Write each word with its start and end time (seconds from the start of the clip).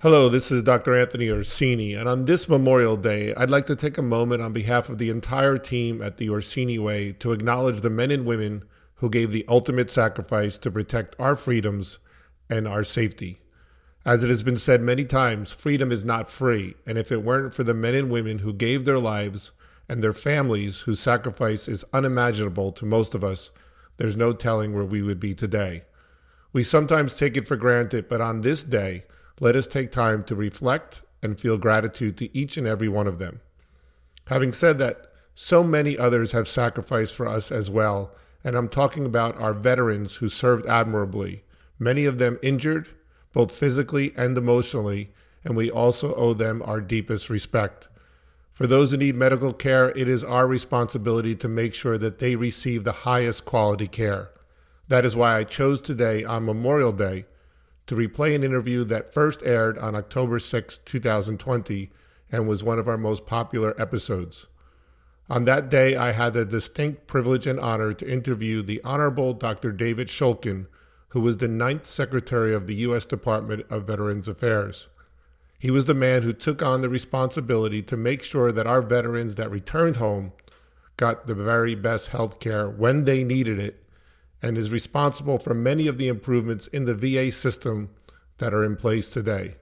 Hello, 0.00 0.28
this 0.28 0.52
is 0.52 0.62
Dr. 0.62 0.94
Anthony 0.94 1.28
Orsini, 1.28 1.94
and 1.94 2.08
on 2.08 2.26
this 2.26 2.48
Memorial 2.48 2.96
Day, 2.96 3.34
I'd 3.34 3.50
like 3.50 3.66
to 3.66 3.74
take 3.74 3.98
a 3.98 4.00
moment 4.02 4.40
on 4.40 4.52
behalf 4.52 4.88
of 4.88 4.98
the 4.98 5.10
entire 5.10 5.58
team 5.58 6.00
at 6.00 6.18
the 6.18 6.30
Orsini 6.30 6.78
Way 6.78 7.10
to 7.14 7.32
acknowledge 7.32 7.80
the 7.80 7.90
men 7.90 8.12
and 8.12 8.24
women 8.24 8.62
who 8.98 9.10
gave 9.10 9.32
the 9.32 9.44
ultimate 9.48 9.90
sacrifice 9.90 10.56
to 10.58 10.70
protect 10.70 11.16
our 11.18 11.34
freedoms 11.34 11.98
and 12.48 12.68
our 12.68 12.84
safety. 12.84 13.40
As 14.06 14.22
it 14.22 14.30
has 14.30 14.44
been 14.44 14.56
said 14.56 14.82
many 14.82 15.04
times, 15.04 15.52
freedom 15.52 15.90
is 15.90 16.04
not 16.04 16.30
free, 16.30 16.76
and 16.86 16.96
if 16.96 17.10
it 17.10 17.24
weren't 17.24 17.52
for 17.52 17.64
the 17.64 17.74
men 17.74 17.96
and 17.96 18.08
women 18.08 18.38
who 18.38 18.52
gave 18.52 18.84
their 18.84 19.00
lives 19.00 19.50
and 19.88 20.00
their 20.00 20.12
families 20.12 20.82
whose 20.82 21.00
sacrifice 21.00 21.66
is 21.66 21.84
unimaginable 21.92 22.70
to 22.70 22.86
most 22.86 23.16
of 23.16 23.24
us, 23.24 23.50
there's 23.96 24.16
no 24.16 24.32
telling 24.32 24.72
where 24.72 24.84
we 24.84 25.02
would 25.02 25.18
be 25.18 25.34
today. 25.34 25.82
We 26.52 26.62
sometimes 26.62 27.16
take 27.16 27.36
it 27.36 27.48
for 27.48 27.56
granted, 27.56 28.08
but 28.08 28.20
on 28.20 28.42
this 28.42 28.62
day, 28.62 29.02
let 29.40 29.56
us 29.56 29.66
take 29.66 29.92
time 29.92 30.24
to 30.24 30.34
reflect 30.34 31.02
and 31.22 31.38
feel 31.38 31.58
gratitude 31.58 32.16
to 32.18 32.36
each 32.36 32.56
and 32.56 32.66
every 32.66 32.88
one 32.88 33.06
of 33.06 33.18
them. 33.18 33.40
Having 34.26 34.52
said 34.52 34.78
that, 34.78 35.06
so 35.34 35.62
many 35.62 35.96
others 35.96 36.32
have 36.32 36.48
sacrificed 36.48 37.14
for 37.14 37.26
us 37.26 37.52
as 37.52 37.70
well, 37.70 38.12
and 38.42 38.56
I'm 38.56 38.68
talking 38.68 39.04
about 39.06 39.40
our 39.40 39.54
veterans 39.54 40.16
who 40.16 40.28
served 40.28 40.66
admirably, 40.66 41.44
many 41.78 42.04
of 42.04 42.18
them 42.18 42.38
injured, 42.42 42.88
both 43.32 43.54
physically 43.54 44.12
and 44.16 44.36
emotionally, 44.36 45.10
and 45.44 45.56
we 45.56 45.70
also 45.70 46.14
owe 46.14 46.34
them 46.34 46.62
our 46.64 46.80
deepest 46.80 47.30
respect. 47.30 47.88
For 48.52 48.66
those 48.66 48.90
who 48.90 48.96
need 48.96 49.14
medical 49.14 49.52
care, 49.52 49.90
it 49.90 50.08
is 50.08 50.24
our 50.24 50.48
responsibility 50.48 51.36
to 51.36 51.48
make 51.48 51.74
sure 51.74 51.96
that 51.98 52.18
they 52.18 52.34
receive 52.34 52.82
the 52.82 53.06
highest 53.06 53.44
quality 53.44 53.86
care. 53.86 54.30
That 54.88 55.04
is 55.04 55.14
why 55.14 55.36
I 55.36 55.44
chose 55.44 55.80
today 55.80 56.24
on 56.24 56.44
Memorial 56.44 56.92
Day 56.92 57.26
to 57.88 57.96
replay 57.96 58.34
an 58.34 58.44
interview 58.44 58.84
that 58.84 59.12
first 59.12 59.42
aired 59.42 59.76
on 59.78 59.96
October 59.96 60.38
6, 60.38 60.78
2020, 60.78 61.90
and 62.30 62.46
was 62.46 62.62
one 62.62 62.78
of 62.78 62.86
our 62.86 62.98
most 62.98 63.26
popular 63.26 63.74
episodes. 63.80 64.46
On 65.30 65.44
that 65.46 65.68
day, 65.68 65.96
I 65.96 66.12
had 66.12 66.34
the 66.34 66.44
distinct 66.44 67.06
privilege 67.06 67.46
and 67.46 67.58
honor 67.58 67.92
to 67.94 68.10
interview 68.10 68.62
the 68.62 68.82
Honorable 68.84 69.32
Dr. 69.32 69.72
David 69.72 70.08
Shulkin, 70.08 70.66
who 71.08 71.20
was 71.20 71.38
the 71.38 71.48
ninth 71.48 71.86
Secretary 71.86 72.54
of 72.54 72.66
the 72.66 72.74
U.S. 72.76 73.06
Department 73.06 73.66
of 73.70 73.86
Veterans 73.86 74.28
Affairs. 74.28 74.88
He 75.58 75.70
was 75.70 75.86
the 75.86 75.94
man 75.94 76.22
who 76.22 76.32
took 76.32 76.62
on 76.62 76.82
the 76.82 76.88
responsibility 76.88 77.82
to 77.82 77.96
make 77.96 78.22
sure 78.22 78.52
that 78.52 78.66
our 78.66 78.82
veterans 78.82 79.34
that 79.34 79.50
returned 79.50 79.96
home 79.96 80.32
got 80.96 81.26
the 81.26 81.34
very 81.34 81.74
best 81.74 82.08
health 82.08 82.38
care 82.38 82.68
when 82.68 83.04
they 83.04 83.24
needed 83.24 83.58
it 83.58 83.82
and 84.42 84.56
is 84.56 84.70
responsible 84.70 85.38
for 85.38 85.54
many 85.54 85.86
of 85.86 85.98
the 85.98 86.08
improvements 86.08 86.66
in 86.68 86.84
the 86.84 86.94
VA 86.94 87.32
system 87.32 87.90
that 88.38 88.54
are 88.54 88.64
in 88.64 88.76
place 88.76 89.08
today. 89.08 89.56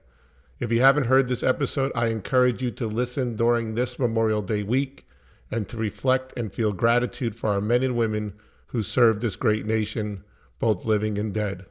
If 0.59 0.71
you 0.71 0.81
haven't 0.81 1.05
heard 1.05 1.27
this 1.27 1.43
episode, 1.43 1.91
I 1.95 2.07
encourage 2.07 2.61
you 2.61 2.71
to 2.71 2.87
listen 2.87 3.35
during 3.35 3.75
this 3.75 3.99
Memorial 3.99 4.41
Day 4.41 4.63
week 4.63 5.07
and 5.51 5.67
to 5.69 5.77
reflect 5.77 6.37
and 6.37 6.53
feel 6.53 6.73
gratitude 6.73 7.35
for 7.35 7.51
our 7.51 7.61
men 7.61 7.83
and 7.83 7.95
women 7.95 8.33
who 8.67 8.83
served 8.83 9.21
this 9.21 9.35
great 9.35 9.65
nation, 9.65 10.23
both 10.59 10.85
living 10.85 11.17
and 11.17 11.33
dead. 11.33 11.65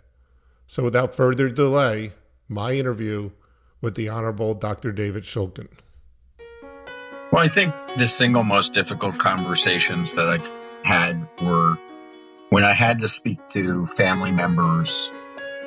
So, 0.66 0.82
without 0.82 1.14
further 1.14 1.48
delay, 1.48 2.12
my 2.48 2.72
interview 2.72 3.30
with 3.80 3.94
the 3.94 4.08
Honorable 4.08 4.54
Dr. 4.54 4.92
David 4.92 5.24
Shulkin. 5.24 5.68
Well, 7.32 7.42
I 7.44 7.48
think 7.48 7.74
the 7.96 8.06
single 8.06 8.44
most 8.44 8.72
difficult 8.72 9.18
conversations 9.18 10.14
that 10.14 10.28
I 10.28 10.88
had 10.88 11.28
were 11.42 11.76
when 12.50 12.64
I 12.64 12.72
had 12.72 13.00
to 13.00 13.08
speak 13.08 13.48
to 13.50 13.86
family 13.86 14.32
members, 14.32 15.12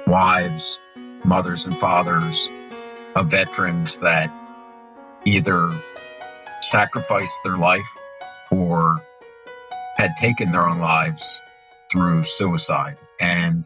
wives, 0.07 0.79
mothers, 1.23 1.65
and 1.65 1.77
fathers 1.77 2.49
of 3.15 3.29
veterans 3.29 3.99
that 3.99 4.31
either 5.25 5.81
sacrificed 6.61 7.41
their 7.43 7.57
life 7.57 7.97
or 8.51 9.03
had 9.97 10.15
taken 10.15 10.51
their 10.51 10.65
own 10.65 10.79
lives 10.79 11.41
through 11.91 12.23
suicide. 12.23 12.97
And 13.19 13.65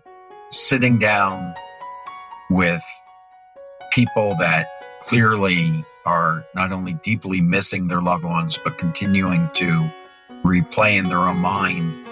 sitting 0.50 0.98
down 0.98 1.54
with 2.50 2.84
people 3.92 4.36
that 4.40 4.68
clearly 5.02 5.86
are 6.06 6.46
not 6.56 6.72
only 6.72 6.94
deeply 6.94 7.42
missing 7.42 7.88
their 7.88 8.02
loved 8.02 8.24
ones, 8.24 8.60
but 8.64 8.78
continuing 8.78 9.50
to 9.54 9.92
replay 10.44 10.98
in 10.98 11.10
their 11.10 11.20
own 11.20 11.38
mind 11.38 12.08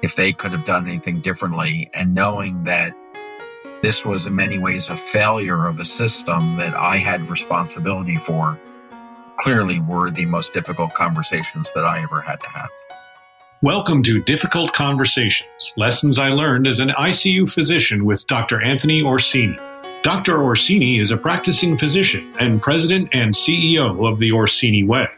if 0.00 0.14
they 0.14 0.32
could 0.32 0.52
have 0.52 0.64
done 0.64 0.86
anything 0.86 1.20
differently 1.20 1.90
and 1.92 2.14
knowing 2.14 2.64
that 2.64 2.94
this 3.82 4.04
was 4.04 4.26
in 4.26 4.36
many 4.36 4.58
ways 4.58 4.90
a 4.90 4.96
failure 4.96 5.66
of 5.66 5.80
a 5.80 5.84
system 5.84 6.56
that 6.58 6.74
I 6.74 6.96
had 6.96 7.28
responsibility 7.28 8.16
for 8.16 8.58
clearly 9.38 9.80
were 9.80 10.10
the 10.10 10.26
most 10.26 10.52
difficult 10.52 10.94
conversations 10.94 11.72
that 11.74 11.84
I 11.84 12.02
ever 12.02 12.20
had 12.20 12.40
to 12.40 12.48
have. 12.48 12.70
Welcome 13.60 14.04
to 14.04 14.22
Difficult 14.22 14.72
Conversations 14.72 15.74
Lessons 15.76 16.18
I 16.18 16.28
Learned 16.28 16.68
as 16.68 16.78
an 16.78 16.90
ICU 16.90 17.50
physician 17.50 18.04
with 18.04 18.24
Dr. 18.28 18.62
Anthony 18.62 19.02
Orsini. 19.02 19.58
Dr. 20.04 20.40
Orsini 20.40 21.00
is 21.00 21.10
a 21.10 21.16
practicing 21.16 21.76
physician 21.76 22.32
and 22.38 22.62
president 22.62 23.08
and 23.12 23.34
CEO 23.34 24.08
of 24.08 24.20
the 24.20 24.30
Orsini 24.30 24.84
Way. 24.84 25.08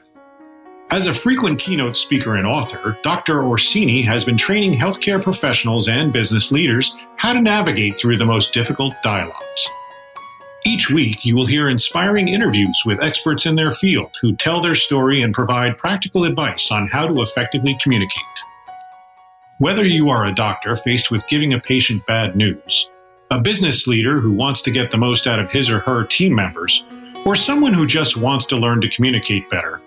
As 0.92 1.06
a 1.06 1.14
frequent 1.14 1.60
keynote 1.60 1.96
speaker 1.96 2.34
and 2.34 2.44
author, 2.44 2.98
Dr. 3.04 3.44
Orsini 3.44 4.02
has 4.02 4.24
been 4.24 4.36
training 4.36 4.76
healthcare 4.76 5.22
professionals 5.22 5.86
and 5.86 6.12
business 6.12 6.50
leaders 6.50 6.96
how 7.14 7.32
to 7.32 7.40
navigate 7.40 8.00
through 8.00 8.16
the 8.16 8.26
most 8.26 8.52
difficult 8.52 8.94
dialogues. 9.00 9.68
Each 10.66 10.90
week, 10.90 11.24
you 11.24 11.36
will 11.36 11.46
hear 11.46 11.68
inspiring 11.68 12.26
interviews 12.26 12.82
with 12.84 13.04
experts 13.04 13.46
in 13.46 13.54
their 13.54 13.72
field 13.72 14.10
who 14.20 14.34
tell 14.34 14.60
their 14.60 14.74
story 14.74 15.22
and 15.22 15.32
provide 15.32 15.78
practical 15.78 16.24
advice 16.24 16.72
on 16.72 16.88
how 16.88 17.06
to 17.06 17.22
effectively 17.22 17.78
communicate. 17.80 18.24
Whether 19.58 19.86
you 19.86 20.10
are 20.10 20.24
a 20.24 20.34
doctor 20.34 20.74
faced 20.74 21.12
with 21.12 21.22
giving 21.28 21.54
a 21.54 21.60
patient 21.60 22.04
bad 22.06 22.34
news, 22.34 22.90
a 23.30 23.40
business 23.40 23.86
leader 23.86 24.20
who 24.20 24.32
wants 24.32 24.60
to 24.62 24.72
get 24.72 24.90
the 24.90 24.98
most 24.98 25.28
out 25.28 25.38
of 25.38 25.52
his 25.52 25.70
or 25.70 25.78
her 25.78 26.02
team 26.02 26.34
members, 26.34 26.82
or 27.24 27.36
someone 27.36 27.74
who 27.74 27.86
just 27.86 28.16
wants 28.16 28.44
to 28.46 28.56
learn 28.56 28.80
to 28.80 28.90
communicate 28.90 29.48
better, 29.50 29.80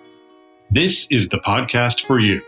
this 0.70 1.06
is 1.10 1.28
the 1.28 1.38
podcast 1.38 2.06
for 2.06 2.18
you. 2.18 2.40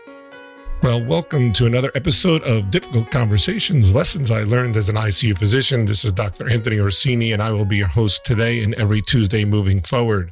Well, 0.83 1.03
welcome 1.03 1.53
to 1.53 1.65
another 1.65 1.91
episode 1.95 2.43
of 2.43 2.69
Difficult 2.69 3.09
Conversations 3.09 3.93
Lessons 3.93 4.29
I 4.29 4.43
Learned 4.43 4.75
as 4.75 4.89
an 4.89 4.95
ICU 4.95 5.37
Physician. 5.37 5.85
This 5.85 6.05
is 6.05 6.11
Dr. 6.11 6.49
Anthony 6.49 6.79
Orsini, 6.79 7.31
and 7.31 7.41
I 7.41 7.51
will 7.51 7.65
be 7.65 7.77
your 7.77 7.87
host 7.87 8.23
today 8.25 8.63
and 8.63 8.73
every 8.75 9.01
Tuesday 9.01 9.43
moving 9.43 9.81
forward. 9.81 10.31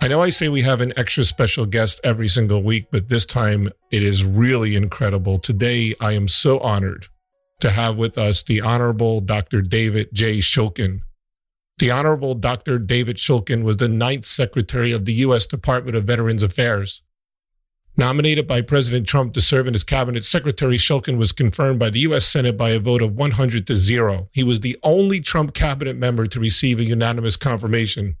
I 0.00 0.08
know 0.08 0.20
I 0.20 0.30
say 0.30 0.48
we 0.48 0.62
have 0.62 0.80
an 0.80 0.92
extra 0.96 1.24
special 1.24 1.66
guest 1.66 2.00
every 2.04 2.28
single 2.28 2.62
week, 2.62 2.88
but 2.90 3.08
this 3.08 3.26
time 3.26 3.70
it 3.90 4.02
is 4.02 4.24
really 4.24 4.76
incredible. 4.76 5.38
Today, 5.38 5.94
I 6.00 6.12
am 6.12 6.28
so 6.28 6.58
honored 6.60 7.06
to 7.60 7.70
have 7.70 7.96
with 7.96 8.18
us 8.18 8.42
the 8.42 8.60
Honorable 8.60 9.20
Dr. 9.20 9.62
David 9.62 10.08
J. 10.12 10.38
Shulkin. 10.38 11.00
The 11.78 11.90
Honorable 11.90 12.34
Dr. 12.34 12.78
David 12.78 13.16
Shulkin 13.16 13.62
was 13.62 13.76
the 13.76 13.88
ninth 13.88 14.24
Secretary 14.24 14.92
of 14.92 15.04
the 15.04 15.12
U.S. 15.14 15.46
Department 15.46 15.96
of 15.96 16.04
Veterans 16.04 16.42
Affairs. 16.42 17.02
Nominated 17.98 18.46
by 18.46 18.60
President 18.60 19.06
Trump 19.06 19.32
to 19.32 19.40
serve 19.40 19.66
in 19.66 19.72
his 19.72 19.82
cabinet, 19.82 20.26
Secretary 20.26 20.76
Shulkin 20.76 21.16
was 21.16 21.32
confirmed 21.32 21.78
by 21.78 21.88
the 21.88 22.00
U.S. 22.00 22.26
Senate 22.26 22.54
by 22.54 22.70
a 22.70 22.78
vote 22.78 23.00
of 23.00 23.14
100 23.14 23.66
to 23.66 23.74
0. 23.74 24.28
He 24.32 24.44
was 24.44 24.60
the 24.60 24.76
only 24.82 25.20
Trump 25.20 25.54
cabinet 25.54 25.96
member 25.96 26.26
to 26.26 26.38
receive 26.38 26.78
a 26.78 26.84
unanimous 26.84 27.38
confirmation. 27.38 28.16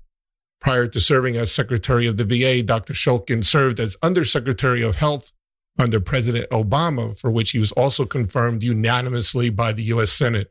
Prior 0.62 0.86
to 0.86 0.98
serving 0.98 1.36
as 1.36 1.52
Secretary 1.52 2.06
of 2.06 2.16
the 2.16 2.24
VA, 2.24 2.62
Dr. 2.62 2.94
Shulkin 2.94 3.44
served 3.44 3.78
as 3.78 3.98
Undersecretary 4.02 4.82
of 4.82 4.96
Health 4.96 5.32
under 5.78 6.00
President 6.00 6.48
Obama, 6.48 7.18
for 7.18 7.30
which 7.30 7.50
he 7.50 7.58
was 7.58 7.72
also 7.72 8.06
confirmed 8.06 8.62
unanimously 8.62 9.50
by 9.50 9.72
the 9.72 9.82
U.S. 9.84 10.10
Senate. 10.10 10.50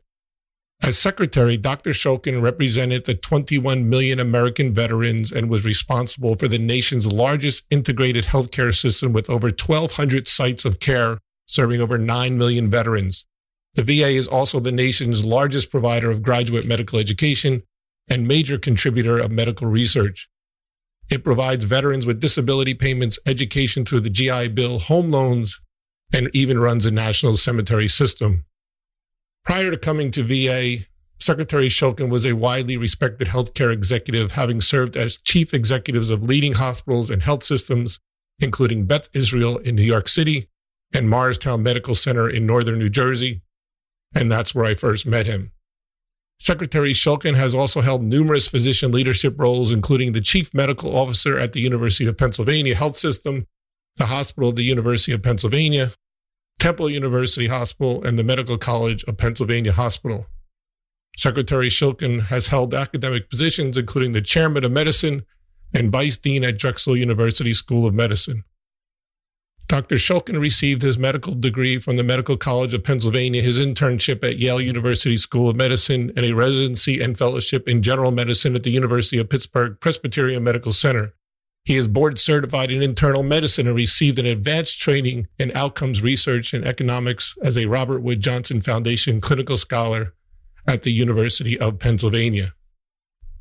As 0.82 0.98
secretary, 0.98 1.56
Dr. 1.56 1.90
Shulkin 1.90 2.42
represented 2.42 3.06
the 3.06 3.14
21 3.14 3.88
million 3.88 4.20
American 4.20 4.72
veterans 4.72 5.32
and 5.32 5.48
was 5.48 5.64
responsible 5.64 6.36
for 6.36 6.48
the 6.48 6.58
nation's 6.58 7.06
largest 7.06 7.64
integrated 7.70 8.26
healthcare 8.26 8.74
system 8.74 9.12
with 9.12 9.28
over 9.30 9.48
1,200 9.48 10.28
sites 10.28 10.64
of 10.64 10.78
care 10.78 11.18
serving 11.46 11.80
over 11.80 11.98
9 11.98 12.36
million 12.36 12.70
veterans. 12.70 13.24
The 13.74 13.84
VA 13.84 14.08
is 14.08 14.28
also 14.28 14.60
the 14.60 14.72
nation's 14.72 15.26
largest 15.26 15.70
provider 15.70 16.10
of 16.10 16.22
graduate 16.22 16.66
medical 16.66 16.98
education 16.98 17.62
and 18.08 18.28
major 18.28 18.58
contributor 18.58 19.18
of 19.18 19.30
medical 19.30 19.66
research. 19.66 20.28
It 21.10 21.24
provides 21.24 21.64
veterans 21.64 22.06
with 22.06 22.20
disability 22.20 22.74
payments, 22.74 23.18
education 23.26 23.84
through 23.84 24.00
the 24.00 24.10
GI 24.10 24.48
Bill, 24.48 24.78
home 24.78 25.10
loans, 25.10 25.60
and 26.12 26.30
even 26.32 26.58
runs 26.58 26.86
a 26.86 26.90
national 26.90 27.36
cemetery 27.36 27.88
system. 27.88 28.44
Prior 29.46 29.70
to 29.70 29.78
coming 29.78 30.10
to 30.10 30.24
VA, 30.24 30.86
Secretary 31.20 31.68
Shulkin 31.68 32.10
was 32.10 32.26
a 32.26 32.34
widely 32.34 32.76
respected 32.76 33.28
healthcare 33.28 33.72
executive, 33.72 34.32
having 34.32 34.60
served 34.60 34.96
as 34.96 35.18
chief 35.18 35.54
executives 35.54 36.10
of 36.10 36.24
leading 36.24 36.54
hospitals 36.54 37.10
and 37.10 37.22
health 37.22 37.44
systems, 37.44 38.00
including 38.40 38.86
Beth 38.86 39.08
Israel 39.14 39.58
in 39.58 39.76
New 39.76 39.84
York 39.84 40.08
City 40.08 40.48
and 40.92 41.08
Morristown 41.08 41.62
Medical 41.62 41.94
Center 41.94 42.28
in 42.28 42.44
northern 42.44 42.80
New 42.80 42.90
Jersey. 42.90 43.42
And 44.16 44.32
that's 44.32 44.52
where 44.52 44.64
I 44.64 44.74
first 44.74 45.06
met 45.06 45.26
him. 45.26 45.52
Secretary 46.40 46.92
Shulkin 46.92 47.36
has 47.36 47.54
also 47.54 47.82
held 47.82 48.02
numerous 48.02 48.48
physician 48.48 48.90
leadership 48.90 49.38
roles, 49.38 49.70
including 49.70 50.10
the 50.10 50.20
chief 50.20 50.52
medical 50.52 50.96
officer 50.96 51.38
at 51.38 51.52
the 51.52 51.60
University 51.60 52.06
of 52.06 52.18
Pennsylvania 52.18 52.74
Health 52.74 52.96
System, 52.96 53.46
the 53.96 54.06
hospital 54.06 54.50
of 54.50 54.56
the 54.56 54.64
University 54.64 55.12
of 55.12 55.22
Pennsylvania, 55.22 55.92
Temple 56.58 56.90
University 56.90 57.48
Hospital, 57.48 58.02
and 58.04 58.18
the 58.18 58.24
Medical 58.24 58.58
College 58.58 59.04
of 59.04 59.16
Pennsylvania 59.16 59.72
Hospital. 59.72 60.26
Secretary 61.16 61.68
Shulkin 61.68 62.26
has 62.26 62.48
held 62.48 62.74
academic 62.74 63.30
positions, 63.30 63.76
including 63.76 64.12
the 64.12 64.20
chairman 64.20 64.64
of 64.64 64.72
medicine 64.72 65.24
and 65.72 65.90
vice 65.90 66.16
dean 66.16 66.44
at 66.44 66.58
Drexel 66.58 66.96
University 66.96 67.54
School 67.54 67.86
of 67.86 67.94
Medicine. 67.94 68.44
Dr. 69.68 69.96
Shulkin 69.96 70.38
received 70.38 70.82
his 70.82 70.96
medical 70.96 71.34
degree 71.34 71.78
from 71.78 71.96
the 71.96 72.04
Medical 72.04 72.36
College 72.36 72.72
of 72.72 72.84
Pennsylvania, 72.84 73.42
his 73.42 73.58
internship 73.58 74.22
at 74.22 74.38
Yale 74.38 74.60
University 74.60 75.16
School 75.16 75.48
of 75.48 75.56
Medicine, 75.56 76.12
and 76.16 76.24
a 76.24 76.34
residency 76.34 77.00
and 77.02 77.18
fellowship 77.18 77.68
in 77.68 77.82
general 77.82 78.12
medicine 78.12 78.54
at 78.54 78.62
the 78.62 78.70
University 78.70 79.18
of 79.18 79.28
Pittsburgh 79.28 79.80
Presbyterian 79.80 80.44
Medical 80.44 80.70
Center. 80.70 81.14
He 81.66 81.74
is 81.74 81.88
board 81.88 82.20
certified 82.20 82.70
in 82.70 82.80
internal 82.80 83.24
medicine 83.24 83.66
and 83.66 83.74
received 83.74 84.20
an 84.20 84.26
advanced 84.26 84.78
training 84.78 85.26
in 85.36 85.50
outcomes 85.52 86.00
research 86.00 86.54
and 86.54 86.64
economics 86.64 87.36
as 87.42 87.58
a 87.58 87.66
Robert 87.66 88.02
Wood 88.02 88.20
Johnson 88.20 88.60
Foundation 88.60 89.20
clinical 89.20 89.56
scholar 89.56 90.14
at 90.64 90.84
the 90.84 90.92
University 90.92 91.58
of 91.58 91.80
Pennsylvania. 91.80 92.52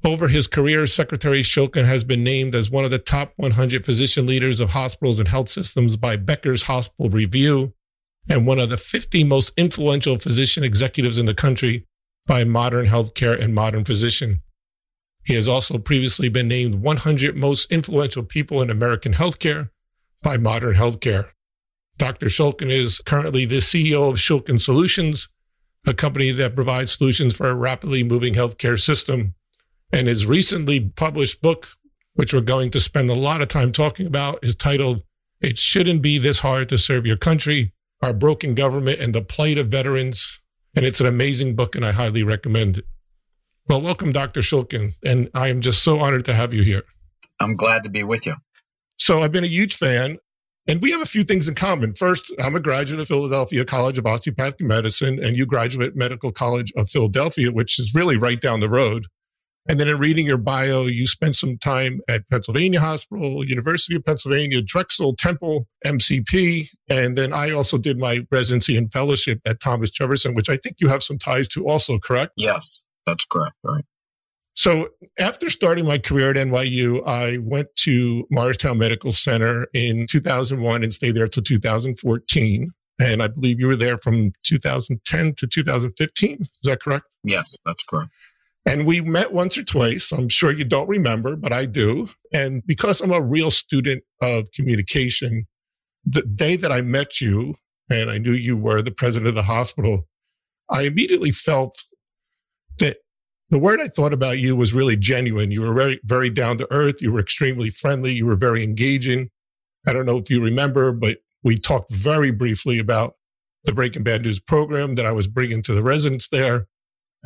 Over 0.03 0.29
his 0.29 0.47
career, 0.47 0.87
Secretary 0.87 1.43
Shulkin 1.43 1.85
has 1.85 2.03
been 2.03 2.23
named 2.23 2.55
as 2.55 2.71
one 2.71 2.83
of 2.83 2.89
the 2.89 2.97
top 2.97 3.33
100 3.35 3.85
physician 3.85 4.25
leaders 4.25 4.59
of 4.59 4.71
hospitals 4.71 5.19
and 5.19 5.27
health 5.27 5.49
systems 5.49 5.95
by 5.95 6.17
Becker's 6.17 6.63
Hospital 6.63 7.11
Review 7.11 7.73
and 8.27 8.47
one 8.47 8.59
of 8.59 8.69
the 8.69 8.77
50 8.77 9.23
most 9.23 9.51
influential 9.55 10.17
physician 10.17 10.63
executives 10.63 11.19
in 11.19 11.27
the 11.27 11.35
country 11.35 11.85
by 12.25 12.43
Modern 12.43 12.87
Healthcare 12.87 13.39
and 13.39 13.53
Modern 13.53 13.85
Physician. 13.85 14.41
He 15.25 15.33
has 15.33 15.47
also 15.47 15.79
previously 15.79 16.29
been 16.29 16.47
named 16.47 16.75
100 16.75 17.35
most 17.35 17.71
influential 17.71 18.23
people 18.23 18.61
in 18.61 18.69
American 18.69 19.13
healthcare 19.13 19.69
by 20.21 20.37
Modern 20.37 20.75
Healthcare. 20.75 21.29
Dr. 21.97 22.27
Shulkin 22.27 22.69
is 22.69 22.99
currently 22.99 23.45
the 23.45 23.57
CEO 23.57 24.09
of 24.09 24.17
Shulkin 24.17 24.61
Solutions, 24.61 25.27
a 25.87 25.93
company 25.93 26.31
that 26.31 26.55
provides 26.55 26.97
solutions 26.97 27.35
for 27.35 27.49
a 27.49 27.55
rapidly 27.55 28.03
moving 28.03 28.33
healthcare 28.35 28.79
system 28.79 29.33
and 29.91 30.07
his 30.07 30.25
recently 30.25 30.79
published 30.79 31.41
book, 31.41 31.69
which 32.13 32.33
we're 32.33 32.41
going 32.41 32.69
to 32.71 32.79
spend 32.79 33.09
a 33.09 33.15
lot 33.15 33.41
of 33.41 33.47
time 33.47 33.71
talking 33.71 34.05
about, 34.05 34.43
is 34.43 34.55
titled 34.55 35.03
It 35.41 35.57
Shouldn't 35.57 36.01
Be 36.01 36.17
This 36.17 36.39
Hard 36.39 36.69
to 36.69 36.77
Serve 36.77 37.05
Your 37.05 37.17
Country, 37.17 37.71
Our 38.01 38.13
Broken 38.13 38.55
Government, 38.55 38.99
and 38.99 39.15
the 39.15 39.21
Plight 39.21 39.57
of 39.57 39.67
Veterans. 39.67 40.39
And 40.75 40.85
it's 40.85 40.99
an 40.99 41.07
amazing 41.07 41.55
book, 41.55 41.75
and 41.75 41.85
I 41.85 41.93
highly 41.93 42.23
recommend 42.23 42.79
it. 42.79 42.85
Well, 43.67 43.81
welcome, 43.81 44.11
Dr. 44.11 44.41
Shulkin. 44.41 44.91
And 45.03 45.29
I 45.33 45.47
am 45.47 45.59
just 45.59 45.83
so 45.83 45.99
honored 45.99 46.25
to 46.25 46.33
have 46.33 46.53
you 46.53 46.61
here. 46.63 46.83
I'm 47.39 47.55
glad 47.55 47.83
to 47.83 47.89
be 47.89 48.03
with 48.03 48.25
you. 48.25 48.35
So 48.97 49.21
I've 49.21 49.31
been 49.31 49.43
a 49.43 49.47
huge 49.47 49.75
fan. 49.75 50.17
And 50.67 50.81
we 50.81 50.91
have 50.91 51.01
a 51.01 51.05
few 51.05 51.23
things 51.23 51.47
in 51.47 51.53
common. 51.53 51.93
First, 51.93 52.33
I'm 52.43 52.55
a 52.55 52.59
graduate 52.59 52.99
of 52.99 53.07
Philadelphia 53.07 53.65
College 53.65 53.99
of 53.99 54.07
Osteopathic 54.07 54.61
Medicine, 54.61 55.23
and 55.23 55.37
you 55.37 55.45
graduate 55.45 55.95
Medical 55.95 56.31
College 56.31 56.73
of 56.75 56.89
Philadelphia, 56.89 57.51
which 57.51 57.77
is 57.77 57.93
really 57.93 58.17
right 58.17 58.41
down 58.41 58.61
the 58.61 58.69
road. 58.69 59.05
And 59.67 59.79
then 59.79 59.87
in 59.87 59.97
reading 59.97 60.25
your 60.25 60.37
bio, 60.37 60.83
you 60.83 61.07
spent 61.07 61.35
some 61.35 61.57
time 61.57 61.99
at 62.07 62.27
Pennsylvania 62.29 62.79
Hospital, 62.79 63.43
University 63.43 63.95
of 63.95 64.05
Pennsylvania, 64.05 64.61
Drexel, 64.61 65.15
Temple, 65.15 65.67
MCP. 65.85 66.69
And 66.89 67.17
then 67.17 67.33
I 67.33 67.51
also 67.51 67.77
did 67.77 67.99
my 67.99 68.25
residency 68.31 68.77
and 68.77 68.91
fellowship 68.91 69.41
at 69.45 69.59
Thomas 69.59 69.89
Jefferson, 69.89 70.35
which 70.35 70.49
I 70.49 70.57
think 70.57 70.77
you 70.79 70.87
have 70.87 71.03
some 71.03 71.17
ties 71.17 71.47
to 71.49 71.67
also, 71.67 71.97
correct? 71.97 72.33
Yes, 72.37 72.67
that's 73.05 73.25
correct. 73.25 73.55
Right. 73.63 73.85
So 74.55 74.89
after 75.19 75.49
starting 75.49 75.85
my 75.85 75.97
career 75.97 76.31
at 76.31 76.37
NYU, 76.37 77.05
I 77.05 77.37
went 77.39 77.67
to 77.77 78.25
Morristown 78.31 78.77
Medical 78.77 79.11
Center 79.11 79.67
in 79.73 80.07
2001 80.07 80.83
and 80.83 80.93
stayed 80.93 81.15
there 81.15 81.27
till 81.27 81.43
2014. 81.43 82.71
And 82.97 83.21
I 83.21 83.27
believe 83.27 83.59
you 83.59 83.67
were 83.67 83.75
there 83.75 83.97
from 83.97 84.31
2010 84.43 85.35
to 85.35 85.47
2015. 85.47 86.41
Is 86.41 86.49
that 86.63 86.81
correct? 86.81 87.05
Yes, 87.25 87.53
that's 87.65 87.83
correct. 87.83 88.11
And 88.65 88.87
we 88.87 89.01
met 89.01 89.33
once 89.33 89.57
or 89.57 89.63
twice. 89.63 90.11
I'm 90.11 90.29
sure 90.29 90.51
you 90.51 90.63
don't 90.63 90.87
remember, 90.87 91.35
but 91.35 91.51
I 91.51 91.65
do. 91.65 92.07
And 92.33 92.65
because 92.65 93.01
I'm 93.01 93.11
a 93.11 93.21
real 93.21 93.51
student 93.51 94.03
of 94.21 94.49
communication, 94.51 95.45
the 96.05 96.23
day 96.23 96.55
that 96.55 96.71
I 96.71 96.81
met 96.81 97.19
you 97.19 97.55
and 97.89 98.09
I 98.09 98.17
knew 98.17 98.31
you 98.31 98.55
were 98.55 98.81
the 98.81 98.91
president 98.91 99.27
of 99.27 99.35
the 99.35 99.43
hospital, 99.43 100.07
I 100.69 100.83
immediately 100.83 101.31
felt 101.31 101.85
that 102.79 102.97
the 103.49 103.59
word 103.59 103.79
I 103.79 103.87
thought 103.87 104.13
about 104.13 104.39
you 104.39 104.55
was 104.55 104.73
really 104.73 104.97
genuine. 104.97 105.51
You 105.51 105.61
were 105.61 105.73
very, 105.73 105.99
very 106.03 106.29
down 106.29 106.57
to 106.57 106.67
earth. 106.71 107.01
You 107.01 107.11
were 107.11 107.19
extremely 107.19 107.69
friendly. 107.69 108.13
You 108.13 108.25
were 108.25 108.35
very 108.35 108.63
engaging. 108.63 109.29
I 109.87 109.93
don't 109.93 110.05
know 110.05 110.17
if 110.17 110.29
you 110.29 110.43
remember, 110.43 110.91
but 110.91 111.19
we 111.43 111.57
talked 111.57 111.93
very 111.93 112.31
briefly 112.31 112.79
about 112.79 113.13
the 113.65 113.73
Breaking 113.73 114.03
Bad 114.03 114.23
News 114.23 114.39
program 114.39 114.95
that 114.95 115.05
I 115.05 115.11
was 115.11 115.27
bringing 115.27 115.61
to 115.63 115.73
the 115.73 115.83
residents 115.83 116.29
there. 116.29 116.67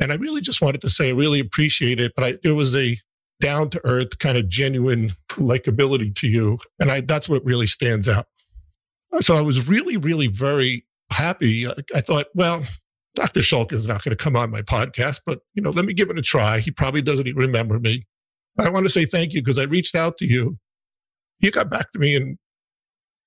And 0.00 0.12
I 0.12 0.16
really 0.16 0.40
just 0.40 0.62
wanted 0.62 0.80
to 0.82 0.90
say 0.90 1.08
I 1.08 1.12
really 1.12 1.40
appreciate 1.40 2.00
it, 2.00 2.12
but 2.14 2.24
I, 2.24 2.36
there 2.42 2.54
was 2.54 2.74
a 2.74 2.98
down 3.40 3.70
to 3.70 3.80
earth 3.84 4.18
kind 4.18 4.36
of 4.36 4.48
genuine 4.48 5.12
likability 5.32 6.14
to 6.16 6.28
you. 6.28 6.58
And 6.78 6.90
I, 6.92 7.00
that's 7.00 7.28
what 7.28 7.44
really 7.44 7.66
stands 7.66 8.08
out. 8.08 8.26
So 9.20 9.36
I 9.36 9.40
was 9.40 9.68
really, 9.68 9.96
really 9.96 10.28
very 10.28 10.86
happy. 11.12 11.66
I, 11.66 11.72
I 11.94 12.00
thought, 12.00 12.26
well, 12.34 12.62
Dr. 13.14 13.40
Shulkin 13.40 13.72
is 13.72 13.88
not 13.88 14.04
going 14.04 14.16
to 14.16 14.22
come 14.22 14.36
on 14.36 14.50
my 14.50 14.62
podcast, 14.62 15.20
but 15.26 15.40
you 15.54 15.62
know, 15.62 15.70
let 15.70 15.84
me 15.84 15.92
give 15.92 16.10
it 16.10 16.18
a 16.18 16.22
try. 16.22 16.60
He 16.60 16.70
probably 16.70 17.02
doesn't 17.02 17.26
even 17.26 17.40
remember 17.40 17.78
me. 17.78 18.06
But 18.56 18.66
I 18.66 18.70
want 18.70 18.86
to 18.86 18.92
say 18.92 19.04
thank 19.04 19.32
you 19.32 19.40
because 19.42 19.58
I 19.58 19.64
reached 19.64 19.94
out 19.94 20.16
to 20.18 20.26
you. 20.26 20.58
You 21.40 21.50
got 21.50 21.70
back 21.70 21.90
to 21.92 21.98
me 21.98 22.14
in 22.14 22.38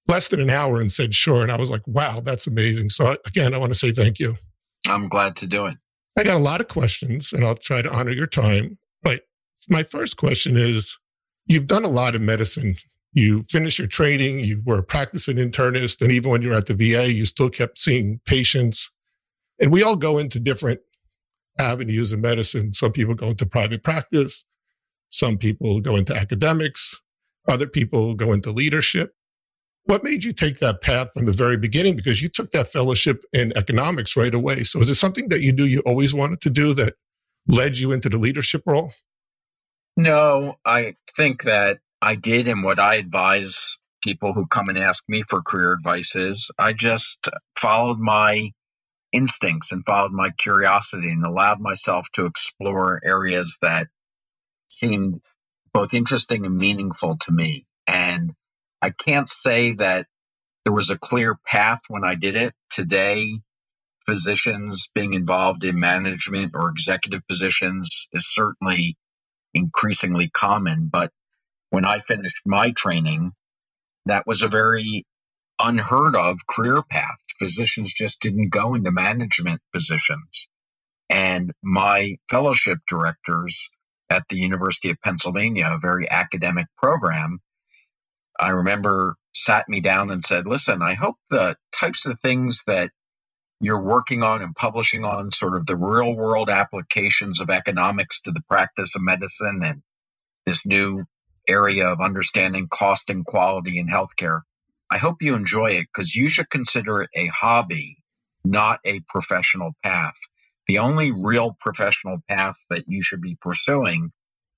less 0.08 0.28
than 0.28 0.40
an 0.40 0.50
hour 0.50 0.80
and 0.80 0.92
said 0.92 1.16
sure. 1.16 1.42
And 1.42 1.52
I 1.52 1.58
was 1.58 1.70
like, 1.70 1.82
wow, 1.88 2.22
that's 2.24 2.48
amazing. 2.48 2.90
So 2.90 3.18
again, 3.26 3.54
I 3.54 3.58
want 3.58 3.74
to 3.74 3.80
say 3.80 3.92
thank 3.92 4.20
you. 4.20 4.36
I'm 4.88 5.08
glad 5.08 5.36
to 5.38 5.48
do 5.48 5.66
it. 5.66 5.78
I 6.18 6.24
got 6.24 6.36
a 6.36 6.44
lot 6.44 6.62
of 6.62 6.68
questions 6.68 7.34
and 7.34 7.44
I'll 7.44 7.56
try 7.56 7.82
to 7.82 7.92
honor 7.92 8.12
your 8.12 8.28
time. 8.28 8.78
But 9.02 9.22
my 9.70 9.84
first 9.84 10.18
question 10.18 10.58
is 10.58 10.98
you've 11.46 11.68
done 11.68 11.84
a 11.84 11.90
lot 11.90 12.16
of 12.16 12.22
medicine. 12.22 12.76
You 13.14 13.44
finished 13.44 13.80
your 13.80 13.88
training, 13.88 14.40
you 14.40 14.62
were 14.66 14.80
a 14.80 14.84
practicing 14.84 15.38
internist, 15.38 16.02
and 16.02 16.12
even 16.12 16.32
when 16.32 16.42
you 16.42 16.50
were 16.50 16.56
at 16.56 16.66
the 16.66 16.74
VA, 16.74 17.14
you 17.14 17.26
still 17.26 17.50
kept 17.50 17.80
seeing 17.80 18.20
patients. 18.26 18.92
And 19.64 19.72
we 19.72 19.82
all 19.82 19.96
go 19.96 20.18
into 20.18 20.42
different 20.42 20.82
avenues 21.58 22.12
of 22.12 22.20
medicine. 22.20 22.74
Some 22.74 22.92
people 22.92 23.16
go 23.16 23.30
into 23.30 23.46
private 23.46 23.82
practice, 23.82 24.44
some 25.10 25.38
people 25.38 25.80
go 25.80 25.96
into 25.96 26.14
academics, 26.14 27.02
other 27.48 27.66
people 27.66 28.14
go 28.14 28.34
into 28.34 28.52
leadership. 28.52 29.14
What 29.86 30.04
made 30.04 30.26
you 30.26 30.34
take 30.34 30.60
that 30.60 30.82
path 30.82 31.08
from 31.14 31.28
the 31.28 31.32
very 31.32 31.56
beginning? 31.56 31.96
Because 31.96 32.22
you 32.22 32.28
took 32.28 32.52
that 32.52 32.68
fellowship 32.68 33.24
in 33.32 33.58
economics 33.58 34.18
right 34.18 34.36
away. 34.36 34.64
So 34.64 34.82
is 34.82 34.90
it 34.90 34.96
something 34.96 35.30
that 35.30 35.40
you 35.42 35.54
knew 35.54 35.64
you 35.64 35.82
always 35.86 36.14
wanted 36.14 36.42
to 36.42 36.50
do 36.50 36.74
that 36.74 36.96
led 37.48 37.78
you 37.78 37.94
into 37.94 38.10
the 38.10 38.18
leadership 38.18 38.64
role? 38.66 38.92
No, 39.96 40.56
I 40.66 40.96
think 41.16 41.44
that 41.44 41.80
I 42.02 42.16
did. 42.16 42.50
And 42.50 42.66
what 42.66 42.80
I 42.80 42.96
advise 42.96 43.78
people 44.04 44.34
who 44.34 44.46
come 44.46 44.68
and 44.68 44.78
ask 44.78 45.06
me 45.08 45.22
for 45.22 45.42
career 45.42 45.72
advice 45.72 46.18
is 46.18 46.52
I 46.60 46.74
just 46.74 47.30
followed 47.56 48.00
my 48.00 48.52
instincts 49.14 49.72
and 49.74 49.86
followed 49.86 50.14
my 50.14 50.32
curiosity 50.32 51.10
and 51.10 51.26
allowed 51.26 51.62
myself 51.62 52.08
to 52.14 52.28
explore 52.28 53.02
areas 53.06 53.60
that 53.64 53.88
seemed 54.70 55.20
both 55.74 55.94
interesting 55.94 56.46
and 56.46 56.58
meaningful 56.58 57.18
to 57.22 57.32
me. 57.32 57.66
And 57.88 58.34
I 58.82 58.92
can't 58.92 59.30
say 59.30 59.74
that 59.74 60.08
there 60.66 60.74
was 60.74 60.92
a 60.92 60.98
clear 60.98 61.38
path 61.48 61.82
when 61.90 62.06
I 62.06 62.16
did 62.16 62.38
it. 62.38 62.54
Today, 62.72 63.40
physicians 64.06 64.90
being 64.96 65.14
involved 65.14 65.64
in 65.64 65.80
management 65.80 66.54
or 66.56 66.70
executive 66.70 67.28
positions 67.28 68.08
is 68.14 68.34
certainly 68.34 68.98
increasingly 69.54 70.30
common. 70.30 70.90
But 70.92 71.12
when 71.72 71.86
I 71.86 72.00
finished 72.00 72.42
my 72.46 72.72
training, 72.72 73.34
that 74.08 74.28
was 74.28 74.44
a 74.44 74.48
very 74.50 75.06
unheard 75.64 76.18
of 76.18 76.48
career 76.48 76.84
path. 76.84 77.18
Physicians 77.40 77.94
just 77.94 78.22
didn't 78.22 78.52
go 78.52 78.76
into 78.76 78.92
management 78.92 79.62
positions. 79.74 80.50
And 81.10 81.54
my 81.64 82.18
fellowship 82.30 82.80
directors 82.90 83.72
at 84.10 84.24
the 84.30 84.38
University 84.38 84.92
of 84.92 85.02
Pennsylvania, 85.04 85.70
a 85.72 85.80
very 85.80 86.10
academic 86.12 86.68
program, 86.78 87.40
I 88.40 88.50
remember 88.50 89.16
sat 89.34 89.70
me 89.70 89.82
down 89.82 90.12
and 90.12 90.24
said, 90.26 90.48
listen, 90.48 90.82
I 90.82 90.96
hope 90.96 91.18
the 91.30 91.58
types 91.78 92.06
of 92.06 92.20
things 92.22 92.64
that 92.68 92.92
you're 93.62 93.82
working 93.84 94.24
on 94.24 94.44
and 94.44 94.56
publishing 94.56 95.06
on, 95.06 95.32
sort 95.34 95.58
of 95.58 95.66
the 95.68 95.78
real 95.78 96.16
world 96.16 96.50
applications 96.52 97.42
of 97.42 97.50
economics 97.52 98.22
to 98.24 98.32
the 98.32 98.44
practice 98.50 98.96
of 98.96 99.04
medicine 99.04 99.62
and 99.64 99.84
this 100.46 100.66
new 100.66 101.06
area 101.50 101.88
of 101.90 102.02
understanding 102.02 102.68
cost 102.70 103.10
and 103.10 103.26
quality 103.26 103.80
in 103.80 103.88
healthcare. 103.88 104.42
I 104.94 105.00
hope 105.00 105.24
you 105.24 105.36
enjoy 105.36 105.72
it 105.74 105.88
because 105.94 106.16
you 106.16 106.30
should 106.30 106.52
consider 106.52 107.02
it 107.04 107.12
a 107.16 107.28
hobby, 107.28 107.98
not 108.46 108.80
a 108.86 109.02
professional 109.10 109.74
path. 109.84 110.16
the 110.68 110.80
only 110.80 111.12
real 111.12 111.56
professional 111.60 112.20
path 112.30 112.58
that 112.70 112.86
you 112.88 113.04
should 113.04 113.22
be 113.22 113.38
pursuing 113.42 114.12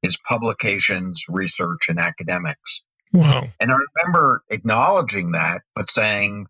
is 0.03 0.17
publications, 0.17 1.25
research, 1.29 1.89
and 1.89 1.99
academics. 1.99 2.83
Wow. 3.13 3.45
And 3.59 3.71
I 3.71 3.75
remember 4.03 4.43
acknowledging 4.49 5.33
that, 5.33 5.61
but 5.75 5.89
saying, 5.89 6.47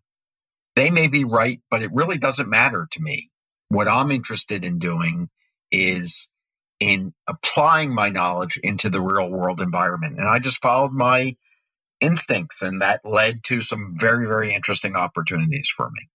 they 0.76 0.90
may 0.90 1.08
be 1.08 1.24
right, 1.24 1.60
but 1.70 1.82
it 1.82 1.90
really 1.94 2.18
doesn't 2.18 2.50
matter 2.50 2.88
to 2.92 3.02
me. 3.02 3.30
What 3.68 3.88
I'm 3.88 4.10
interested 4.12 4.64
in 4.64 4.78
doing 4.80 5.30
is 5.72 6.28
in 6.80 7.14
applying 7.28 7.94
my 7.94 8.10
knowledge 8.10 8.58
into 8.62 8.90
the 8.90 9.00
real 9.00 9.30
world 9.30 9.60
environment. 9.62 10.18
And 10.18 10.28
I 10.28 10.40
just 10.40 10.62
followed 10.62 10.92
my 10.92 11.36
instincts, 12.00 12.62
and 12.62 12.82
that 12.82 13.00
led 13.04 13.42
to 13.44 13.60
some 13.60 13.94
very, 13.96 14.26
very 14.26 14.54
interesting 14.54 14.96
opportunities 14.96 15.68
for 15.74 15.90
me. 15.90 16.08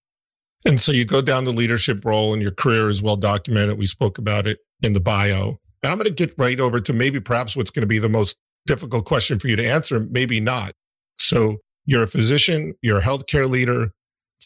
And 0.64 0.80
so 0.80 0.92
you 0.92 1.04
go 1.04 1.20
down 1.20 1.44
the 1.44 1.52
leadership 1.52 2.04
role, 2.04 2.32
and 2.32 2.42
your 2.42 2.52
career 2.52 2.88
is 2.88 3.02
well 3.02 3.16
documented. 3.16 3.78
We 3.78 3.86
spoke 3.86 4.18
about 4.18 4.46
it 4.46 4.58
in 4.82 4.92
the 4.92 5.00
bio. 5.00 5.58
And 5.82 5.90
I'm 5.90 5.98
going 5.98 6.06
to 6.06 6.14
get 6.14 6.34
right 6.38 6.60
over 6.60 6.80
to 6.80 6.92
maybe 6.92 7.20
perhaps 7.20 7.56
what's 7.56 7.70
going 7.70 7.82
to 7.82 7.88
be 7.88 7.98
the 7.98 8.08
most 8.08 8.36
difficult 8.66 9.04
question 9.04 9.38
for 9.38 9.48
you 9.48 9.56
to 9.56 9.66
answer, 9.66 10.06
maybe 10.10 10.40
not. 10.40 10.74
So 11.18 11.58
you're 11.84 12.04
a 12.04 12.08
physician, 12.08 12.74
you're 12.82 12.98
a 12.98 13.02
healthcare 13.02 13.50
leader, 13.50 13.90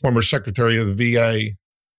former 0.01 0.23
secretary 0.23 0.79
of 0.79 0.97
the 0.97 1.15
VA. 1.15 1.51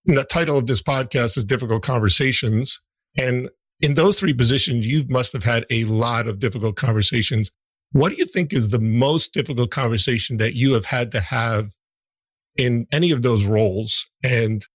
And 0.08 0.18
the 0.18 0.24
title 0.24 0.58
of 0.58 0.66
this 0.66 0.82
podcast 0.82 1.38
is 1.38 1.46
Difficult 1.46 1.84
Conversations. 1.84 2.80
And 3.18 3.50
in 3.82 3.94
those 3.94 4.20
three 4.20 4.34
positions, 4.34 4.88
you 4.88 5.06
must 5.10 5.34
have 5.34 5.44
had 5.44 5.66
a 5.70 5.84
lot 5.84 6.28
of 6.28 6.40
difficult 6.40 6.76
conversations. 6.76 7.52
What 7.92 8.10
do 8.10 8.16
you 8.18 8.26
think 8.26 8.54
is 8.54 8.70
the 8.70 8.80
most 8.80 9.34
difficult 9.34 9.72
conversation 9.72 10.38
that 10.38 10.54
you 10.54 10.74
have 10.74 10.86
had 10.86 11.12
to 11.14 11.20
have 11.20 11.76
in 12.58 12.88
any 12.92 13.12
of 13.12 13.22
those 13.22 13.46
roles? 13.46 14.10
And 14.24 14.66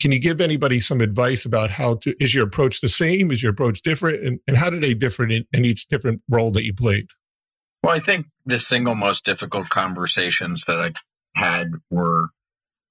can 0.00 0.12
you 0.12 0.20
give 0.20 0.40
anybody 0.40 0.80
some 0.80 1.00
advice 1.00 1.44
about 1.44 1.70
how 1.70 1.96
to, 1.96 2.14
is 2.20 2.34
your 2.34 2.44
approach 2.44 2.80
the 2.80 2.88
same? 2.88 3.30
Is 3.30 3.42
your 3.42 3.52
approach 3.52 3.82
different? 3.82 4.24
And, 4.24 4.40
and 4.46 4.56
how 4.56 4.70
do 4.70 4.80
they 4.80 4.94
differ 4.94 5.24
in, 5.24 5.44
in 5.52 5.64
each 5.64 5.88
different 5.88 6.22
role 6.28 6.52
that 6.52 6.64
you 6.64 6.74
played? 6.74 7.06
Well, 7.82 7.94
I 7.94 8.00
think 8.00 8.26
the 8.44 8.58
single 8.58 8.94
most 8.94 9.24
difficult 9.24 9.68
conversations 9.68 10.64
that 10.66 10.78
I 11.36 11.40
had 11.40 11.72
were 11.90 12.28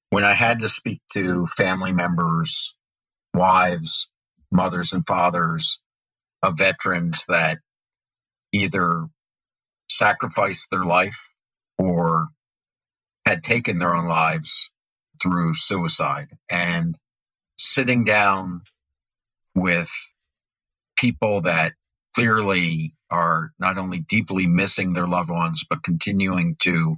when 0.10 0.24
I 0.24 0.34
had 0.34 0.60
to 0.62 0.70
speak 0.70 1.02
to 1.12 1.46
family 1.48 1.92
members, 1.92 2.74
wives, 3.34 4.08
mothers, 4.52 4.94
and 4.94 5.06
fathers 5.06 5.80
of 6.42 6.58
veterans 6.58 7.26
that 7.28 7.60
either 8.54 9.08
sacrificed 9.90 10.70
their 10.72 10.86
life 10.86 11.34
or 11.78 12.30
had 13.26 13.44
taken 13.44 13.80
their 13.80 13.96
own 13.96 14.08
lives 14.08 14.72
through 15.22 15.54
suicide. 15.56 16.30
And 16.52 16.98
sitting 17.58 18.06
down 18.06 18.62
with 19.56 19.92
people 20.98 21.42
that 21.42 21.74
clearly 22.16 22.94
are 23.12 23.52
not 23.60 23.78
only 23.78 24.00
deeply 24.00 24.48
missing 24.48 24.94
their 24.94 25.08
loved 25.08 25.32
ones, 25.32 25.66
but 25.70 25.84
continuing 25.84 26.58
to 26.62 26.98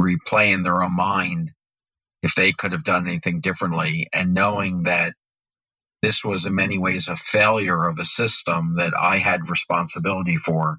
replay 0.00 0.52
in 0.54 0.62
their 0.62 0.82
own 0.82 0.96
mind 0.96 1.52
if 2.22 2.34
they 2.36 2.52
could 2.52 2.72
have 2.72 2.84
done 2.84 3.06
anything 3.08 3.40
differently 3.40 4.08
and 4.12 4.34
knowing 4.34 4.84
that 4.84 5.14
this 6.02 6.24
was 6.24 6.46
in 6.46 6.54
many 6.54 6.78
ways 6.78 7.08
a 7.08 7.16
failure 7.16 7.86
of 7.88 7.98
a 7.98 8.04
system 8.04 8.76
that 8.78 8.94
I 8.96 9.18
had 9.18 9.50
responsibility 9.50 10.36
for 10.36 10.78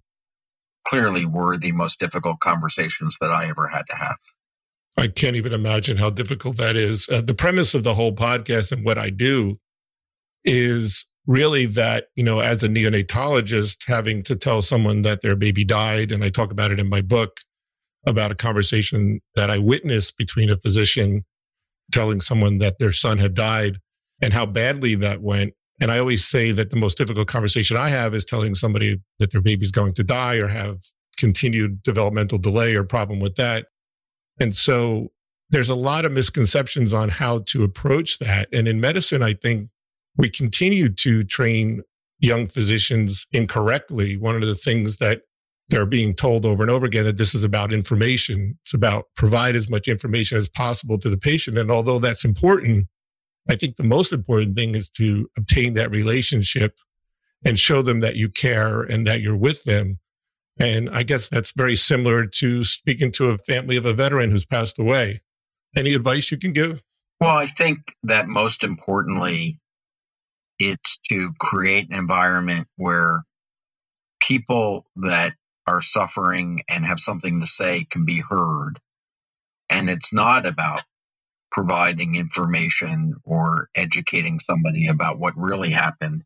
clearly 0.88 1.26
were 1.26 1.58
the 1.58 1.72
most 1.74 2.00
difficult 2.00 2.40
conversations 2.40 3.18
that 3.22 3.32
I 3.32 3.50
ever 3.50 3.68
had 3.68 3.84
to 3.90 3.96
have. 3.96 4.16
I 4.98 5.08
can't 5.08 5.36
even 5.36 5.54
imagine 5.54 5.98
how 5.98 6.10
difficult 6.10 6.58
that 6.58 6.76
is. 6.76 7.08
Uh, 7.08 7.22
the 7.22 7.36
premise 7.36 7.76
of 7.76 7.84
the 7.84 7.94
whole 7.94 8.14
podcast 8.14 8.72
and 8.72 8.84
what 8.84 8.98
I 8.98 9.12
do 9.12 9.60
is 10.44 11.06
really 11.28 11.66
that, 11.66 12.06
you 12.16 12.24
know, 12.24 12.40
as 12.40 12.64
a 12.64 12.70
neonatologist, 12.70 13.88
having 13.88 14.24
to 14.24 14.36
tell 14.36 14.62
someone 14.62 15.04
that 15.04 15.22
their 15.22 15.36
baby 15.36 15.64
died, 15.64 16.12
and 16.12 16.24
I 16.24 16.30
talk 16.30 16.52
about 16.52 16.72
it 16.72 16.80
in 16.80 16.90
my 16.90 17.02
book 17.02 17.38
about 18.06 18.32
a 18.32 18.36
conversation 18.36 19.20
that 19.36 19.52
I 19.52 19.60
witnessed 19.60 20.18
between 20.18 20.50
a 20.50 20.58
physician 20.58 21.26
telling 21.92 22.22
someone 22.22 22.58
that 22.60 22.80
their 22.80 22.94
son 22.94 23.18
had 23.18 23.34
died 23.34 23.80
and 24.22 24.34
how 24.34 24.46
badly 24.46 24.96
that 24.96 25.22
went. 25.22 25.54
And 25.80 25.92
I 25.92 26.00
always 26.00 26.26
say 26.26 26.52
that 26.52 26.72
the 26.72 26.76
most 26.76 26.98
difficult 26.98 27.28
conversation 27.28 27.78
I 27.78 27.90
have 27.90 28.14
is 28.14 28.26
telling 28.26 28.56
somebody 28.56 29.00
that 29.20 29.32
their 29.32 29.42
baby's 29.42 29.72
going 29.72 29.94
to 29.94 30.04
die 30.04 30.38
or 30.38 30.48
have 30.48 30.80
continued 31.18 31.84
developmental 31.84 32.38
delay 32.38 32.76
or 32.76 32.84
problem 32.84 33.20
with 33.20 33.36
that. 33.36 33.68
And 34.40 34.56
so 34.56 35.10
there's 35.50 35.70
a 35.70 35.76
lot 35.76 36.06
of 36.06 36.12
misconceptions 36.12 36.94
on 36.94 37.10
how 37.10 37.40
to 37.48 37.64
approach 37.64 38.20
that. 38.20 38.50
And 38.54 38.68
in 38.68 38.82
medicine, 38.82 39.24
I 39.24 39.34
think 39.34 39.70
we 40.18 40.30
continue 40.30 40.90
to 40.90 41.24
train 41.24 41.84
young 42.20 42.48
physicians 42.48 43.28
incorrectly. 43.32 44.18
One 44.18 44.36
of 44.36 44.48
the 44.48 44.56
things 44.56 44.98
that 44.98 45.22
they're 45.70 45.86
being 45.86 46.16
told 46.16 46.46
over 46.46 46.64
and 46.64 46.72
over 46.72 46.86
again 46.86 47.06
that 47.06 47.18
this 47.18 47.36
is 47.36 47.44
about 47.44 47.74
information. 47.74 48.58
It's 48.64 48.74
about 48.74 49.06
provide 49.16 49.56
as 49.56 49.70
much 49.70 49.88
information 49.88 50.38
as 50.38 50.50
possible 50.50 50.98
to 51.00 51.10
the 51.10 51.18
patient. 51.18 51.58
And 51.58 51.70
although 51.70 52.00
that's 52.00 52.26
important, 52.26 52.88
I 53.50 53.56
think 53.56 53.78
the 53.78 53.84
most 53.84 54.12
important 54.14 54.56
thing 54.56 54.76
is 54.76 54.90
to 54.92 55.30
obtain 55.38 55.74
that 55.76 55.92
relationship 55.92 56.80
and 57.46 57.60
show 57.60 57.82
them 57.82 58.00
that 58.02 58.16
you 58.16 58.30
care 58.30 58.82
and 58.82 59.08
that 59.08 59.22
you're 59.22 59.38
with 59.38 59.64
them. 59.64 60.00
And 60.60 60.90
I 60.90 61.04
guess 61.04 61.30
that's 61.30 61.52
very 61.52 61.76
similar 61.76 62.26
to 62.26 62.64
speaking 62.64 63.12
to 63.14 63.28
a 63.28 63.38
family 63.38 63.78
of 63.78 63.86
a 63.86 63.94
veteran 63.94 64.32
who's 64.32 64.46
passed 64.46 64.80
away. 64.80 65.22
Any 65.76 65.94
advice 65.94 66.32
you 66.32 66.38
can 66.38 66.54
give? 66.54 66.82
Well, 67.22 67.36
I 67.36 67.48
think 67.48 67.96
that 68.04 68.28
most 68.28 68.64
importantly, 68.64 69.60
it's 70.60 70.98
to 71.10 71.32
create 71.40 71.90
an 71.90 71.98
environment 71.98 72.68
where 72.76 73.24
people 74.20 74.86
that 74.98 75.34
are 75.68 75.82
suffering 75.82 76.64
and 76.68 76.86
have 76.86 77.00
something 77.00 77.42
to 77.42 77.48
say 77.48 77.86
can 77.90 78.06
be 78.06 78.20
heard. 78.20 78.80
And 79.70 79.90
it's 79.90 80.14
not 80.14 80.46
about 80.46 80.82
providing 81.52 82.16
information 82.16 83.16
or 83.24 83.70
educating 83.76 84.40
somebody 84.40 84.88
about 84.88 85.20
what 85.20 85.34
really 85.38 85.72
happened. 85.72 86.24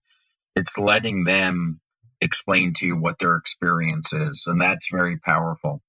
It's 0.55 0.77
letting 0.77 1.23
them 1.25 1.79
explain 2.21 2.73
to 2.75 2.85
you 2.85 2.97
what 2.97 3.19
their 3.19 3.35
experience 3.37 4.13
is. 4.13 4.45
And 4.47 4.61
that's 4.61 4.87
very 4.91 5.17
powerful. 5.19 5.81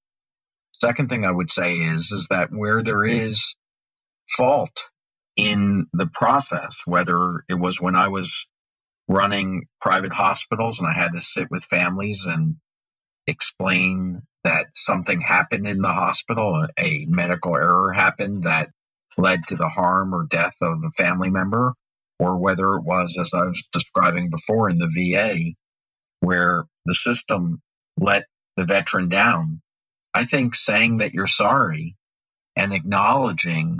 Second 0.73 1.09
thing 1.09 1.25
I 1.25 1.31
would 1.31 1.51
say 1.51 1.75
is, 1.77 2.11
is 2.11 2.27
that 2.29 2.49
where 2.51 2.83
there 2.83 3.05
is 3.05 3.55
fault 4.29 4.89
in 5.35 5.87
the 5.93 6.07
process, 6.07 6.83
whether 6.85 7.43
it 7.49 7.55
was 7.59 7.81
when 7.81 7.95
I 7.95 8.09
was 8.09 8.47
running 9.07 9.67
private 9.81 10.13
hospitals 10.13 10.79
and 10.79 10.87
I 10.87 10.93
had 10.93 11.13
to 11.13 11.21
sit 11.21 11.49
with 11.51 11.65
families 11.65 12.25
and 12.27 12.55
explain 13.27 14.23
that 14.43 14.67
something 14.73 15.21
happened 15.21 15.67
in 15.67 15.81
the 15.81 15.93
hospital, 15.93 16.67
a 16.77 17.05
medical 17.07 17.55
error 17.55 17.91
happened 17.93 18.43
that 18.43 18.69
led 19.17 19.47
to 19.47 19.55
the 19.57 19.69
harm 19.69 20.15
or 20.15 20.25
death 20.29 20.55
of 20.61 20.79
a 20.85 20.91
family 20.91 21.31
member, 21.31 21.73
or 22.19 22.37
whether 22.37 22.75
it 22.75 22.83
was, 22.83 23.17
as 23.19 23.33
I 23.33 23.43
was 23.43 23.67
describing 23.73 24.29
before, 24.31 24.69
in 24.69 24.79
the 24.79 24.89
VA, 24.95 25.53
where 26.21 26.65
the 26.85 26.95
system 26.95 27.61
let 27.97 28.25
the 28.57 28.65
veteran 28.65 29.09
down. 29.09 29.61
I 30.13 30.25
think 30.25 30.55
saying 30.55 30.99
that 30.99 31.13
you're 31.13 31.27
sorry 31.27 31.95
and 32.57 32.73
acknowledging 32.73 33.79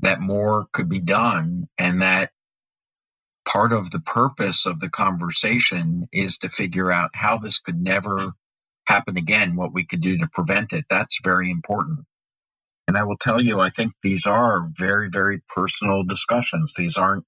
that 0.00 0.20
more 0.20 0.66
could 0.74 0.90
be 0.90 1.00
done 1.00 1.68
and 1.78 2.02
that 2.02 2.30
part 3.46 3.74
of 3.74 3.90
the 3.90 4.00
purpose 4.00 4.66
of 4.66 4.80
the 4.80 4.90
conversation 4.90 6.08
is 6.12 6.38
to 6.40 6.50
figure 6.50 6.92
out 6.92 7.12
how 7.14 7.38
this 7.38 7.60
could 7.60 7.80
never 7.80 8.32
happen 8.86 9.18
again, 9.18 9.56
what 9.56 9.74
we 9.74 9.86
could 9.86 10.02
do 10.02 10.18
to 10.18 10.28
prevent 10.32 10.74
it. 10.74 10.86
That's 10.90 11.20
very 11.24 11.50
important. 11.50 12.00
And 12.90 12.98
I 12.98 13.04
will 13.04 13.18
tell 13.18 13.40
you, 13.40 13.60
I 13.60 13.70
think 13.70 13.92
these 14.02 14.26
are 14.26 14.68
very, 14.76 15.10
very 15.10 15.42
personal 15.54 16.02
discussions. 16.02 16.74
These 16.76 16.96
aren't 16.96 17.24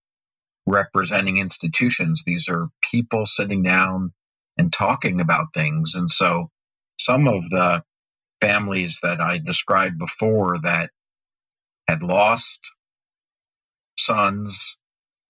representing 0.67 1.39
institutions. 1.39 2.25
These 2.27 2.49
are 2.49 2.67
people 2.91 3.27
sitting 3.27 3.63
down 3.63 4.13
and 4.59 4.73
talking 4.73 5.21
about 5.21 5.55
things. 5.55 5.95
And 5.95 6.11
so 6.11 6.51
some 6.99 7.29
of 7.29 7.49
the 7.49 7.85
families 8.41 8.99
that 9.05 9.21
I 9.21 9.39
described 9.39 9.99
before 9.99 10.59
that 10.65 10.91
had 11.89 12.03
lost 12.03 12.61
sons, 13.99 14.77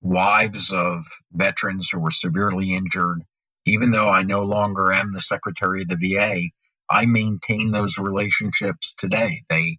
wives 0.03 0.73
of 0.73 1.05
veterans 1.33 1.91
who 1.93 2.01
were 2.01 2.11
severely 2.11 2.75
injured, 2.75 3.23
even 3.67 3.91
though 3.91 4.09
I 4.09 4.23
no 4.23 4.45
longer 4.45 4.93
am 4.93 5.12
the 5.12 5.21
secretary 5.21 5.83
of 5.83 5.89
the 5.89 5.97
VA, 5.97 6.51
I 6.91 7.07
maintain 7.07 7.73
those 7.73 7.99
relationships 7.99 8.95
today. 8.97 9.43
They 9.51 9.79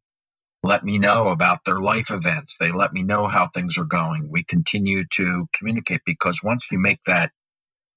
let 0.64 0.84
me 0.84 0.98
know 0.98 1.28
about 1.28 1.66
their 1.66 1.80
life 1.80 2.10
events. 2.10 2.58
They 2.58 2.72
let 2.72 2.94
me 2.94 3.04
know 3.04 3.28
how 3.28 3.48
things 3.48 3.78
are 3.78 3.86
going. 3.86 4.30
We 4.30 4.44
continue 4.44 5.04
to 5.16 5.48
communicate 5.54 6.02
because 6.06 6.42
once 6.44 6.70
you 6.72 6.80
make 6.80 7.02
that 7.06 7.32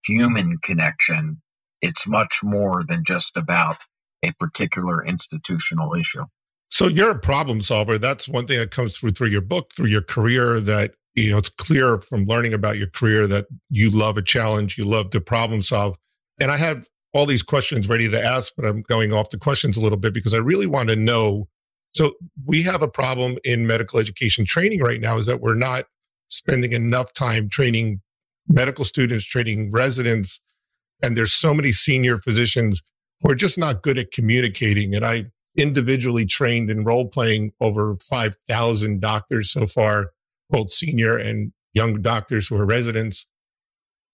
human 0.04 0.58
connection, 0.58 1.40
it's 1.80 2.08
much 2.08 2.40
more 2.42 2.82
than 2.87 3.04
just 3.04 3.37
about 3.37 3.76
a 4.23 4.32
particular 4.32 5.04
institutional 5.04 5.94
issue. 5.94 6.25
So 6.70 6.88
you're 6.88 7.11
a 7.11 7.18
problem 7.18 7.61
solver. 7.61 7.99
That's 7.99 8.28
one 8.28 8.46
thing 8.46 8.58
that 8.58 8.73
comes 8.73 8.99
through 8.99 9.11
through 9.11 9.28
your 9.28 9.40
book, 9.40 9.73
through 9.73 9.87
your 9.87 10.02
career 10.02 10.58
that 10.61 10.92
you 11.16 11.30
know, 11.30 11.38
it's 11.38 11.49
clear 11.49 11.99
from 11.99 12.26
learning 12.26 12.52
about 12.52 12.76
your 12.76 12.88
career 12.88 13.26
that 13.26 13.46
you 13.70 13.90
love 13.90 14.18
a 14.18 14.23
challenge, 14.23 14.76
you 14.76 14.85
love 14.85 15.11
to 15.11 15.20
problem 15.20 15.62
solve. 15.62 15.96
And 16.38 16.50
I 16.50 16.58
have 16.58 16.87
all 17.14 17.25
these 17.25 17.42
questions 17.42 17.88
ready 17.88 18.08
to 18.11 18.23
ask, 18.23 18.52
but 18.54 18.66
I'm 18.66 18.82
going 18.82 19.12
off 19.12 19.30
the 19.30 19.38
questions 19.38 19.78
a 19.78 19.80
little 19.80 19.96
bit 19.96 20.12
because 20.12 20.35
I 20.35 20.38
really 20.38 20.66
want 20.66 20.90
to 20.90 20.96
know. 20.96 21.49
So 21.96 22.12
we 22.44 22.62
have 22.64 22.82
a 22.82 22.88
problem 22.88 23.38
in 23.42 23.66
medical 23.66 23.98
education 23.98 24.44
training 24.44 24.82
right 24.82 25.00
now 25.00 25.16
is 25.16 25.24
that 25.24 25.40
we're 25.40 25.54
not 25.54 25.84
spending 26.28 26.72
enough 26.72 27.14
time 27.14 27.48
training 27.48 28.02
medical 28.46 28.84
students, 28.84 29.24
training 29.24 29.72
residents. 29.72 30.38
And 31.02 31.16
there's 31.16 31.32
so 31.32 31.54
many 31.54 31.72
senior 31.72 32.18
physicians 32.18 32.82
who 33.22 33.30
are 33.30 33.34
just 33.34 33.56
not 33.56 33.82
good 33.82 33.96
at 33.96 34.10
communicating. 34.10 34.94
And 34.94 35.06
I 35.06 35.30
individually 35.56 36.26
trained 36.26 36.68
in 36.68 36.84
role 36.84 37.08
playing 37.08 37.52
over 37.62 37.96
5,000 37.96 39.00
doctors 39.00 39.50
so 39.50 39.66
far, 39.66 40.10
both 40.50 40.68
senior 40.68 41.16
and 41.16 41.52
young 41.72 42.02
doctors 42.02 42.48
who 42.48 42.56
are 42.56 42.66
residents. 42.66 43.24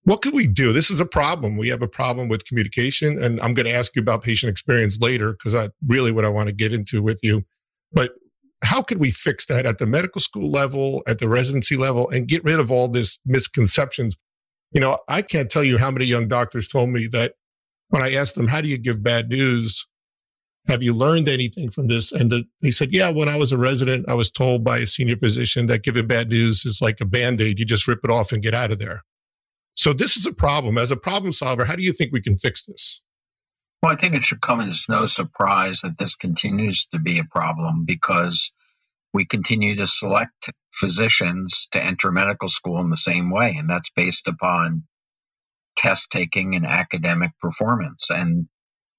What 0.05 0.23
could 0.23 0.35
we 0.35 0.47
do? 0.47 0.73
This 0.73 0.89
is 0.89 1.01
a 1.01 1.07
problem. 1.07 1.57
We 1.57 1.71
have 1.71 1.83
a 1.83 1.89
problem 1.89 2.29
with 2.29 2.45
communication. 2.45 3.21
And 3.21 3.41
I'm 3.41 3.55
going 3.55 3.67
to 3.67 3.75
ask 3.75 3.97
you 3.97 4.03
about 4.03 4.23
patient 4.23 4.51
experience 4.51 5.01
later 5.01 5.33
because 5.33 5.57
I 5.57 5.71
really 5.85 6.13
what 6.13 6.25
I 6.25 6.29
want 6.29 6.47
to 6.47 6.55
get 6.55 6.73
into 6.73 7.03
with 7.03 7.19
you. 7.25 7.45
But 7.93 8.13
how 8.65 8.83
could 8.83 8.99
we 8.99 9.11
fix 9.11 9.45
that 9.47 9.67
at 9.67 9.79
the 9.79 9.87
medical 9.87 10.21
school 10.21 10.51
level, 10.51 11.03
at 11.07 11.19
the 11.19 11.29
residency 11.29 11.77
level, 11.77 12.09
and 12.11 12.29
get 12.29 12.45
rid 12.45 12.61
of 12.61 12.71
all 12.71 12.89
this 12.89 13.19
misconceptions? 13.27 14.17
You 14.71 14.81
know, 14.81 14.99
I 15.09 15.23
can't 15.23 15.51
tell 15.51 15.65
you 15.65 15.79
how 15.79 15.91
many 15.91 16.07
young 16.07 16.29
doctors 16.29 16.69
told 16.69 16.91
me 16.91 17.07
that 17.09 17.35
when 17.89 18.03
I 18.03 18.15
asked 18.15 18.37
them, 18.37 18.49
how 18.49 18.61
do 18.61 18.69
you 18.69 18.79
give 18.79 19.03
bad 19.03 19.29
news? 19.29 19.87
Have 20.69 20.83
you 20.83 20.95
learned 20.95 21.29
anything 21.29 21.71
from 21.71 21.89
this? 21.89 22.13
And 22.13 22.31
the, 22.31 22.45
they 22.63 22.71
said, 22.71 22.93
yeah, 22.93 23.11
when 23.11 23.29
I 23.29 23.37
was 23.37 23.53
a 23.53 23.59
resident, 23.59 24.09
I 24.09 24.15
was 24.15 24.31
told 24.31 24.65
by 24.65 24.79
a 24.79 24.87
senior 24.87 25.17
physician 25.17 25.67
that 25.67 25.83
giving 25.83 26.07
bad 26.07 26.29
news 26.29 26.65
is 26.65 26.81
like 26.81 27.01
a 27.01 27.05
band-aid. 27.05 27.59
You 27.59 27.67
just 27.67 27.89
rip 27.89 27.99
it 28.05 28.11
off 28.11 28.33
and 28.33 28.43
get 28.43 28.55
out 28.55 28.71
of 28.71 28.79
there. 28.79 29.03
So 29.77 29.93
this 29.93 30.17
is 30.17 30.25
a 30.25 30.33
problem. 30.33 30.79
As 30.79 30.93
a 30.93 30.97
problem 30.97 31.33
solver, 31.33 31.65
how 31.65 31.75
do 31.75 31.83
you 31.83 31.93
think 31.93 32.13
we 32.13 32.23
can 32.23 32.37
fix 32.37 32.65
this? 32.65 33.03
Well, 33.83 33.93
I 33.93 33.97
think 33.97 34.15
it 34.15 34.25
should 34.25 34.43
come 34.43 34.61
as 34.61 34.87
no 34.89 35.07
surprise 35.07 35.83
that 35.83 35.99
this 35.99 36.17
continues 36.17 36.87
to 36.89 37.01
be 37.01 37.19
a 37.21 37.25
problem 37.25 37.85
because 37.87 38.53
we 39.15 39.27
continue 39.27 39.77
to 39.77 39.87
select 39.89 40.51
physicians 40.73 41.69
to 41.73 41.85
enter 41.85 42.13
medical 42.13 42.49
school 42.49 42.81
in 42.81 42.91
the 42.91 42.97
same 42.97 43.31
way. 43.31 43.57
And 43.59 43.71
that's 43.71 43.91
based 43.91 44.29
upon 44.29 44.85
test 45.77 46.11
taking 46.11 46.55
and 46.57 46.67
academic 46.67 47.33
performance. 47.41 48.11
And 48.11 48.49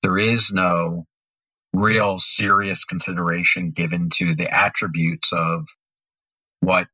there 0.03 0.17
is 0.17 0.51
no 0.51 1.05
real 1.73 2.19
serious 2.19 2.85
consideration 2.85 3.71
given 3.71 4.09
to 4.15 4.35
the 4.35 4.53
attributes 4.53 5.33
of 5.33 5.67
what 6.61 6.87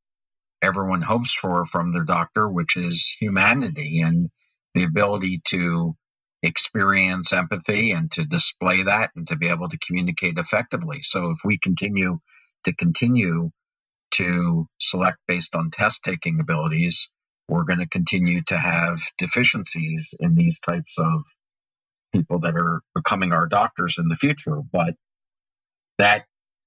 everyone 0.61 1.01
hopes 1.01 1.33
for 1.33 1.65
from 1.65 1.91
their 1.91 2.05
doctor, 2.05 2.49
which 2.49 2.77
is 2.77 3.15
humanity 3.19 4.01
and 4.01 4.29
the 4.75 4.83
ability 4.83 5.41
to 5.45 5.95
experience 6.43 7.33
empathy 7.33 7.91
and 7.91 8.11
to 8.13 8.25
display 8.25 8.83
that 8.83 9.11
and 9.15 9.27
to 9.27 9.37
be 9.37 9.49
able 9.49 9.69
to 9.69 9.77
communicate 9.79 10.37
effectively. 10.37 11.01
So 11.01 11.31
if 11.31 11.39
we 11.43 11.57
continue 11.57 12.19
to 12.65 12.75
continue 12.75 13.51
to 14.11 14.67
select 14.79 15.17
based 15.27 15.55
on 15.55 15.71
test 15.71 16.03
taking 16.03 16.39
abilities, 16.39 17.09
we're 17.49 17.65
going 17.65 17.79
to 17.79 17.89
continue 17.89 18.41
to 18.47 18.57
have 18.57 18.99
deficiencies 19.17 20.15
in 20.19 20.35
these 20.35 20.59
types 20.59 20.99
of 20.99 21.25
people 22.13 22.39
that 22.41 22.55
are 22.55 22.81
becoming 22.95 23.33
our 23.33 23.47
doctors 23.47 23.97
in 23.97 24.07
the 24.09 24.15
future. 24.15 24.61
But 24.71 24.95
that 25.99 26.25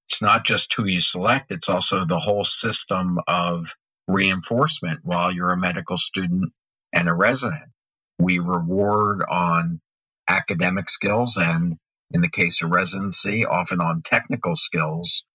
it's 0.09 0.23
not 0.23 0.45
just 0.45 0.73
who 0.75 0.85
you 0.87 1.01
select, 1.01 1.51
it's 1.51 1.69
also 1.69 2.05
the 2.05 2.19
whole 2.19 2.45
system 2.45 3.19
of 3.27 3.73
reinforcement 4.07 5.01
while 5.03 5.31
you're 5.31 5.51
a 5.53 5.57
medical 5.57 5.97
student 5.97 6.53
and 6.93 7.09
a 7.09 7.13
resident. 7.15 7.72
We 8.19 8.39
reward 8.39 9.21
on 9.29 9.81
academic 10.27 10.89
skills 10.89 11.37
and 11.37 11.75
in 12.11 12.21
the 12.21 12.29
case 12.29 12.61
of 12.63 12.71
residency, 12.71 13.45
often 13.45 13.81
on 13.81 14.01
technical 14.03 14.55
skills. 14.55 15.25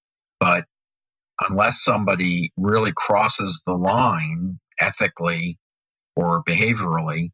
But 0.40 0.64
unless 1.48 1.82
somebody 1.82 2.52
really 2.56 2.92
crosses 2.96 3.62
the 3.66 3.74
line 3.74 4.60
ethically 4.80 5.58
or 6.16 6.42
behaviorally, 6.44 7.30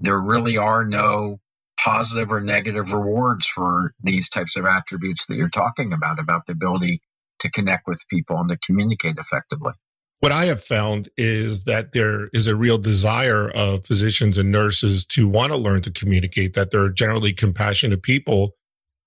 there 0.00 0.20
really 0.20 0.58
are 0.58 0.86
no 0.86 1.38
positive 1.80 2.32
or 2.32 2.40
negative 2.40 2.92
rewards 2.92 3.46
for 3.48 3.92
these 4.02 4.28
types 4.30 4.56
of 4.56 4.66
attributes 4.66 5.26
that 5.26 5.36
you're 5.36 5.48
talking 5.50 5.92
about, 5.92 6.18
about 6.20 6.46
the 6.46 6.52
ability 6.52 7.00
to 7.40 7.50
connect 7.50 7.86
with 7.86 8.00
people 8.10 8.38
and 8.38 8.50
to 8.50 8.58
communicate 8.58 9.18
effectively 9.18 9.72
what 10.20 10.32
I 10.32 10.46
have 10.46 10.62
found 10.62 11.08
is 11.16 11.64
that 11.64 11.92
there 11.92 12.28
is 12.32 12.46
a 12.46 12.56
real 12.56 12.78
desire 12.78 13.50
of 13.50 13.86
physicians 13.86 14.36
and 14.36 14.50
nurses 14.50 15.06
to 15.06 15.28
want 15.28 15.52
to 15.52 15.58
learn 15.58 15.82
to 15.82 15.92
communicate, 15.92 16.54
that 16.54 16.70
they're 16.70 16.88
generally 16.88 17.32
compassionate 17.32 18.02
people, 18.02 18.56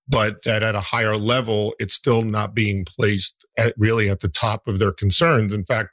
but 0.08 0.42
that 0.44 0.62
at 0.62 0.74
a 0.74 0.80
higher 0.80 1.16
level, 1.16 1.74
it's 1.78 1.94
still 1.94 2.22
not 2.22 2.54
being 2.54 2.84
placed 2.84 3.44
at 3.58 3.74
really 3.76 4.08
at 4.08 4.20
the 4.20 4.28
top 4.28 4.66
of 4.66 4.78
their 4.78 4.92
concerns. 4.92 5.52
In 5.52 5.64
fact, 5.64 5.90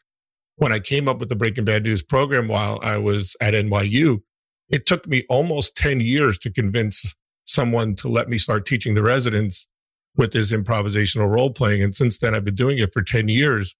when 0.55 0.71
I 0.71 0.79
came 0.79 1.07
up 1.07 1.19
with 1.19 1.29
the 1.29 1.35
Breaking 1.35 1.65
Bad 1.65 1.83
News 1.83 2.01
program 2.01 2.47
while 2.47 2.79
I 2.81 2.97
was 2.97 3.35
at 3.41 3.53
NYU, 3.53 4.21
it 4.69 4.85
took 4.85 5.07
me 5.07 5.25
almost 5.29 5.75
10 5.75 5.99
years 5.99 6.37
to 6.39 6.51
convince 6.51 7.15
someone 7.45 7.95
to 7.95 8.07
let 8.07 8.29
me 8.29 8.37
start 8.37 8.65
teaching 8.65 8.93
the 8.93 9.03
residents 9.03 9.67
with 10.15 10.31
this 10.31 10.51
improvisational 10.51 11.29
role 11.29 11.51
playing. 11.51 11.81
And 11.81 11.95
since 11.95 12.17
then, 12.17 12.35
I've 12.35 12.45
been 12.45 12.55
doing 12.55 12.77
it 12.77 12.93
for 12.93 13.01
10 13.01 13.27
years. 13.27 13.75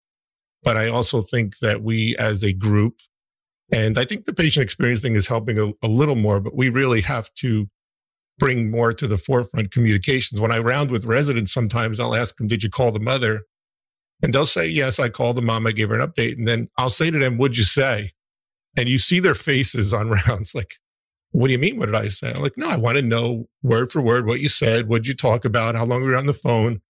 But 0.63 0.77
I 0.77 0.89
also 0.89 1.21
think 1.21 1.59
that 1.59 1.81
we 1.81 2.15
as 2.17 2.43
a 2.43 2.53
group, 2.53 2.95
and 3.71 3.97
I 3.97 4.05
think 4.05 4.25
the 4.25 4.33
patient 4.33 4.63
experience 4.63 5.01
thing 5.01 5.15
is 5.15 5.27
helping 5.27 5.59
a, 5.59 5.71
a 5.81 5.87
little 5.87 6.15
more, 6.15 6.39
but 6.39 6.55
we 6.55 6.69
really 6.69 7.01
have 7.01 7.33
to 7.35 7.67
bring 8.39 8.71
more 8.71 8.93
to 8.93 9.05
the 9.05 9.17
forefront 9.17 9.71
communications. 9.71 10.39
When 10.41 10.51
I 10.51 10.59
round 10.59 10.89
with 10.89 11.05
residents, 11.05 11.53
sometimes 11.53 11.99
I'll 11.99 12.15
ask 12.15 12.37
them, 12.37 12.47
Did 12.47 12.63
you 12.63 12.69
call 12.69 12.91
the 12.91 12.99
mother? 12.99 13.41
And 14.23 14.33
they'll 14.33 14.45
say, 14.45 14.65
Yes, 14.65 14.97
I 14.97 15.09
called 15.09 15.37
the 15.37 15.41
mom. 15.41 15.67
I 15.67 15.71
gave 15.71 15.89
her 15.89 15.99
an 15.99 16.07
update. 16.07 16.37
And 16.37 16.47
then 16.47 16.69
I'll 16.77 16.89
say 16.89 17.11
to 17.11 17.19
them, 17.19 17.37
What'd 17.37 17.57
you 17.57 17.63
say? 17.63 18.11
And 18.77 18.89
you 18.89 18.97
see 18.97 19.19
their 19.19 19.35
faces 19.35 19.93
on 19.93 20.09
rounds 20.27 20.55
like, 20.55 20.75
What 21.31 21.47
do 21.47 21.53
you 21.53 21.59
mean? 21.59 21.77
What 21.77 21.87
did 21.87 21.95
I 21.95 22.07
say? 22.07 22.31
I'm 22.33 22.41
like, 22.41 22.57
No, 22.57 22.69
I 22.69 22.77
want 22.77 22.97
to 22.97 23.03
know 23.03 23.47
word 23.61 23.91
for 23.91 24.01
word 24.01 24.25
what 24.25 24.39
you 24.39 24.49
said. 24.49 24.87
What'd 24.87 25.07
you 25.07 25.15
talk 25.15 25.45
about? 25.45 25.75
How 25.75 25.85
long 25.85 26.01
were 26.01 26.11
you 26.11 26.17
on 26.17 26.25
the 26.25 26.33
phone? 26.33 26.81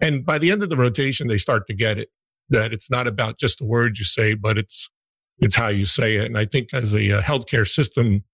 And 0.00 0.26
by 0.26 0.38
the 0.38 0.50
end 0.50 0.62
of 0.62 0.70
the 0.70 0.76
rotation, 0.76 1.28
they 1.28 1.38
start 1.38 1.68
to 1.68 1.74
get 1.74 1.98
it 1.98 2.08
that 2.50 2.72
it's 2.72 2.90
not 2.90 3.06
about 3.06 3.38
just 3.38 3.58
the 3.58 3.66
words 3.66 3.98
you 3.98 4.04
say, 4.04 4.34
but 4.34 4.58
it's 4.58 4.88
it's 5.38 5.56
how 5.56 5.68
you 5.68 5.84
say 5.84 6.16
it. 6.16 6.26
And 6.26 6.38
I 6.38 6.44
think 6.44 6.72
as 6.72 6.94
a 6.94 7.18
uh, 7.18 7.22
healthcare 7.22 7.66
system, 7.66 8.24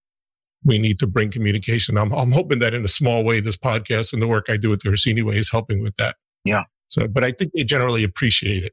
we 0.64 0.78
need 0.78 0.98
to 0.98 1.06
bring 1.06 1.30
communication. 1.30 1.96
I'm, 1.96 2.12
I'm 2.12 2.32
hoping 2.32 2.58
that 2.58 2.74
in 2.74 2.84
a 2.84 2.88
small 2.88 3.24
way, 3.24 3.40
this 3.40 3.56
podcast 3.56 4.12
and 4.12 4.20
the 4.20 4.28
work 4.28 4.46
I 4.48 4.56
do 4.56 4.70
with 4.70 4.82
the 4.82 4.90
Orsini 4.90 5.22
Way 5.22 5.36
is 5.36 5.50
helping 5.50 5.82
with 5.82 5.96
that. 5.96 6.16
Yeah. 6.44 6.64
So, 6.88 7.08
but 7.08 7.24
I 7.24 7.30
think 7.30 7.52
they 7.54 7.64
generally 7.64 8.04
appreciate 8.04 8.64
it. 8.64 8.72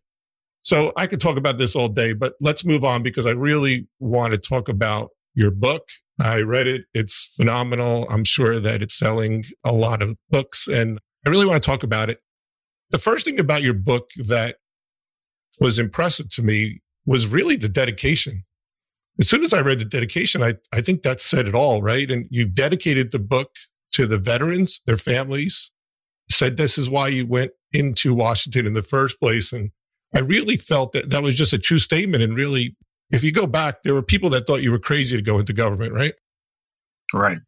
So 0.64 0.92
I 0.98 1.08
could 1.08 1.22
talk 1.22 1.38
about 1.38 1.58
this 1.58 1.76
all 1.76 1.88
day, 1.88 2.12
but 2.12 2.34
let's 2.42 2.66
move 2.66 2.84
on 2.84 3.04
because 3.04 3.26
I 3.26 3.32
really 3.32 3.88
want 4.00 4.34
to 4.34 4.38
talk 4.38 4.68
about 4.68 5.12
your 5.34 5.52
book. 5.52 5.88
I 6.20 6.42
read 6.42 6.68
it. 6.68 6.86
It's 6.94 7.34
phenomenal. 7.38 8.06
I'm 8.10 8.26
sure 8.26 8.60
that 8.60 8.82
it's 8.82 8.98
selling 8.98 9.46
a 9.64 9.72
lot 9.72 10.02
of 10.02 10.18
books 10.30 10.68
and 10.68 11.00
I 11.26 11.30
really 11.30 11.46
want 11.46 11.62
to 11.62 11.66
talk 11.66 11.84
about 11.84 12.10
it. 12.10 12.20
The 12.90 12.98
first 12.98 13.26
thing 13.26 13.40
about 13.40 13.62
your 13.62 13.74
book 13.74 14.10
that 14.18 14.58
was 15.60 15.80
impressive 15.80 16.30
to 16.30 16.42
me 16.42 16.82
was 17.06 17.28
really 17.28 17.56
the 17.56 17.70
dedication. 17.70 18.44
As 19.20 19.30
soon 19.30 19.44
as 19.44 19.54
I 19.54 19.62
read 19.62 19.80
the 19.80 19.86
dedication, 19.86 20.44
I, 20.44 20.56
I 20.72 20.82
think 20.82 21.02
that 21.02 21.20
said 21.20 21.48
it 21.48 21.56
all, 21.56 21.82
right? 21.82 22.10
And 22.12 22.28
you 22.30 22.46
dedicated 22.46 23.12
the 23.12 23.20
book 23.20 23.56
to 23.94 24.06
the 24.06 24.20
veterans, 24.20 24.82
their 24.86 24.98
families, 24.98 25.72
said 26.30 26.58
this 26.58 26.78
is 26.78 26.90
why 26.90 27.08
you 27.08 27.26
went 27.26 27.52
into 27.74 28.14
Washington 28.14 28.68
in 28.68 28.74
the 28.74 28.84
first 28.84 29.20
place. 29.20 29.52
And 29.52 29.72
I 30.14 30.20
really 30.20 30.58
felt 30.58 30.92
that 30.92 31.10
that 31.10 31.24
was 31.24 31.38
just 31.38 31.54
a 31.54 31.58
true 31.58 31.80
statement. 31.80 32.24
And 32.24 32.36
really, 32.36 32.76
if 33.10 33.24
you 33.24 33.32
go 33.32 33.48
back, 33.48 33.84
there 33.84 33.94
were 33.94 34.04
people 34.04 34.30
that 34.32 34.46
thought 34.46 34.62
you 34.62 34.72
were 34.72 34.80
crazy 34.80 35.16
to 35.16 35.24
go 35.24 35.40
into 35.40 35.54
government, 35.54 35.94
right? 35.94 36.14
Right. 37.14 37.40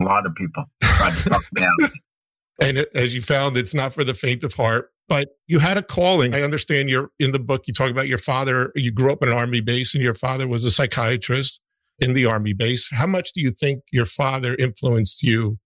A 0.00 0.04
lot 0.04 0.26
of 0.26 0.34
people 0.34 0.66
tried 0.82 1.16
to 1.16 1.30
talk 1.30 1.44
down. 1.54 1.90
and 2.60 2.78
it, 2.78 2.88
as 2.94 3.14
you 3.14 3.22
found, 3.22 3.56
it's 3.56 3.74
not 3.74 3.94
for 3.94 4.04
the 4.04 4.14
faint 4.14 4.44
of 4.44 4.54
heart 4.54 4.90
but 5.08 5.28
you 5.46 5.58
had 5.58 5.76
a 5.76 5.82
calling. 5.82 6.34
I 6.34 6.42
understand 6.42 6.90
you're 6.90 7.10
in 7.18 7.32
the 7.32 7.38
book. 7.38 7.64
You 7.66 7.74
talk 7.74 7.90
about 7.90 8.08
your 8.08 8.18
father. 8.18 8.72
You 8.74 8.90
grew 8.90 9.12
up 9.12 9.22
in 9.22 9.28
an 9.28 9.34
army 9.34 9.60
base 9.60 9.94
and 9.94 10.02
your 10.02 10.14
father 10.14 10.48
was 10.48 10.64
a 10.64 10.70
psychiatrist 10.70 11.60
in 11.98 12.12
the 12.12 12.26
army 12.26 12.52
base. 12.52 12.88
How 12.92 13.06
much 13.06 13.32
do 13.32 13.40
you 13.40 13.50
think 13.50 13.82
your 13.92 14.04
father 14.04 14.54
influenced 14.54 15.22
you 15.22 15.58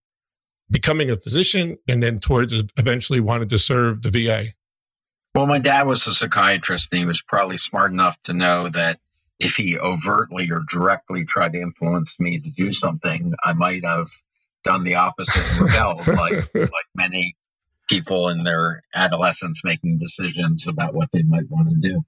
becoming 0.70 1.10
a 1.10 1.16
physician 1.16 1.78
and 1.88 2.02
then 2.02 2.18
towards 2.18 2.52
eventually 2.76 3.20
wanted 3.20 3.50
to 3.50 3.58
serve 3.58 4.02
the 4.02 4.10
VA? 4.10 4.48
Well, 5.34 5.46
my 5.46 5.58
dad 5.58 5.86
was 5.86 6.06
a 6.06 6.14
psychiatrist 6.14 6.88
and 6.92 7.00
he 7.00 7.06
was 7.06 7.22
probably 7.22 7.56
smart 7.56 7.92
enough 7.92 8.20
to 8.24 8.32
know 8.32 8.68
that 8.68 8.98
if 9.38 9.56
he 9.56 9.78
overtly 9.78 10.50
or 10.50 10.62
directly 10.68 11.24
tried 11.24 11.54
to 11.54 11.60
influence 11.60 12.20
me 12.20 12.38
to 12.38 12.50
do 12.50 12.72
something, 12.72 13.32
I 13.42 13.54
might 13.54 13.84
have 13.84 14.08
done 14.64 14.84
the 14.84 14.96
opposite 14.96 15.42
and 15.52 15.60
rebelled 15.62 16.06
like 16.06 16.54
like 16.54 16.86
many 16.94 17.36
people 17.90 18.28
in 18.28 18.44
their 18.44 18.82
adolescence 18.94 19.64
making 19.64 19.98
decisions 19.98 20.68
about 20.68 20.94
what 20.94 21.10
they 21.12 21.24
might 21.24 21.50
want 21.50 21.68
to 21.68 21.76
do. 21.76 22.02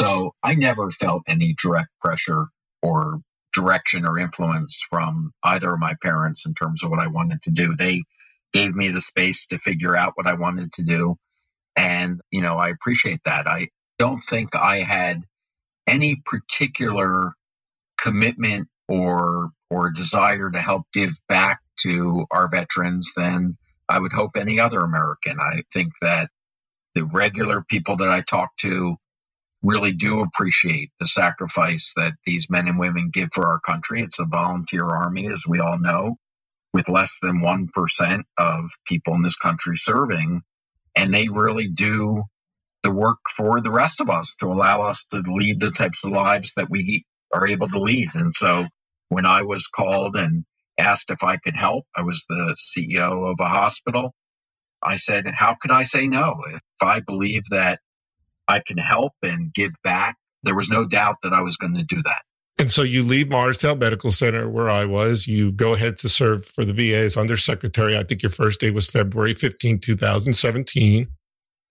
So 0.00 0.34
I 0.42 0.54
never 0.54 0.90
felt 0.90 1.24
any 1.26 1.56
direct 1.60 1.90
pressure 2.00 2.46
or 2.82 3.20
direction 3.52 4.06
or 4.06 4.18
influence 4.18 4.84
from 4.88 5.32
either 5.42 5.74
of 5.74 5.80
my 5.80 5.94
parents 6.00 6.46
in 6.46 6.54
terms 6.54 6.84
of 6.84 6.90
what 6.90 7.00
I 7.00 7.08
wanted 7.08 7.42
to 7.42 7.50
do. 7.50 7.74
They 7.76 8.04
gave 8.52 8.74
me 8.74 8.90
the 8.90 9.00
space 9.00 9.46
to 9.46 9.58
figure 9.58 9.96
out 9.96 10.12
what 10.14 10.28
I 10.28 10.34
wanted 10.34 10.72
to 10.74 10.84
do. 10.84 11.16
And, 11.76 12.20
you 12.30 12.40
know, 12.40 12.56
I 12.56 12.68
appreciate 12.68 13.20
that. 13.24 13.48
I 13.48 13.68
don't 13.98 14.20
think 14.20 14.54
I 14.54 14.78
had 14.78 15.22
any 15.88 16.22
particular 16.24 17.32
commitment 17.98 18.68
or 18.88 19.50
or 19.70 19.90
desire 19.90 20.50
to 20.50 20.60
help 20.60 20.84
give 20.94 21.10
back 21.28 21.60
to 21.80 22.26
our 22.30 22.48
veterans 22.48 23.12
than 23.16 23.56
I 23.88 23.98
would 23.98 24.12
hope 24.12 24.36
any 24.36 24.60
other 24.60 24.80
American. 24.80 25.38
I 25.40 25.62
think 25.72 25.92
that 26.02 26.30
the 26.94 27.04
regular 27.04 27.62
people 27.62 27.96
that 27.98 28.08
I 28.08 28.22
talk 28.22 28.56
to 28.58 28.96
really 29.62 29.92
do 29.92 30.20
appreciate 30.20 30.90
the 31.00 31.08
sacrifice 31.08 31.92
that 31.96 32.14
these 32.26 32.50
men 32.50 32.68
and 32.68 32.78
women 32.78 33.10
give 33.12 33.30
for 33.34 33.46
our 33.46 33.60
country. 33.60 34.02
It's 34.02 34.20
a 34.20 34.24
volunteer 34.24 34.84
army, 34.84 35.26
as 35.28 35.44
we 35.48 35.60
all 35.60 35.78
know, 35.78 36.16
with 36.74 36.88
less 36.88 37.18
than 37.22 37.40
1% 37.42 38.22
of 38.38 38.70
people 38.86 39.14
in 39.14 39.22
this 39.22 39.36
country 39.36 39.76
serving. 39.76 40.42
And 40.96 41.14
they 41.14 41.28
really 41.28 41.68
do 41.68 42.24
the 42.84 42.92
work 42.92 43.18
for 43.36 43.60
the 43.60 43.72
rest 43.72 44.00
of 44.00 44.10
us 44.10 44.36
to 44.40 44.46
allow 44.48 44.82
us 44.82 45.06
to 45.12 45.22
lead 45.26 45.60
the 45.60 45.72
types 45.72 46.04
of 46.04 46.12
lives 46.12 46.54
that 46.56 46.70
we 46.70 47.04
are 47.34 47.48
able 47.48 47.68
to 47.68 47.80
lead. 47.80 48.10
And 48.14 48.34
so 48.34 48.66
when 49.10 49.26
I 49.26 49.42
was 49.42 49.68
called 49.68 50.16
and 50.16 50.44
asked 50.78 51.10
if 51.10 51.22
I 51.22 51.36
could 51.36 51.56
help, 51.56 51.84
I 51.96 52.02
was 52.02 52.24
the 52.28 52.56
CEO 52.58 53.30
of 53.30 53.36
a 53.40 53.48
hospital. 53.48 54.14
I 54.82 54.96
said, 54.96 55.26
How 55.26 55.56
could 55.60 55.70
I 55.70 55.82
say 55.82 56.06
no? 56.06 56.36
If 56.54 56.60
I 56.80 57.00
believe 57.00 57.42
that 57.50 57.80
I 58.46 58.60
can 58.64 58.78
help 58.78 59.12
and 59.22 59.52
give 59.52 59.72
back, 59.82 60.16
there 60.44 60.54
was 60.54 60.70
no 60.70 60.86
doubt 60.86 61.16
that 61.22 61.32
I 61.32 61.42
was 61.42 61.56
going 61.56 61.74
to 61.74 61.84
do 61.84 62.02
that. 62.02 62.22
And 62.60 62.70
so 62.70 62.82
you 62.82 63.04
leave 63.04 63.30
Morristown 63.30 63.78
Medical 63.78 64.10
Center, 64.10 64.48
where 64.48 64.68
I 64.68 64.84
was. 64.84 65.26
You 65.26 65.52
go 65.52 65.74
ahead 65.74 65.98
to 65.98 66.08
serve 66.08 66.44
for 66.46 66.64
the 66.64 66.72
VA 66.72 66.96
as 66.96 67.16
undersecretary. 67.16 67.96
I 67.96 68.02
think 68.02 68.22
your 68.22 68.30
first 68.30 68.60
day 68.60 68.70
was 68.70 68.86
February 68.86 69.34
15, 69.34 69.80
2017 69.80 71.08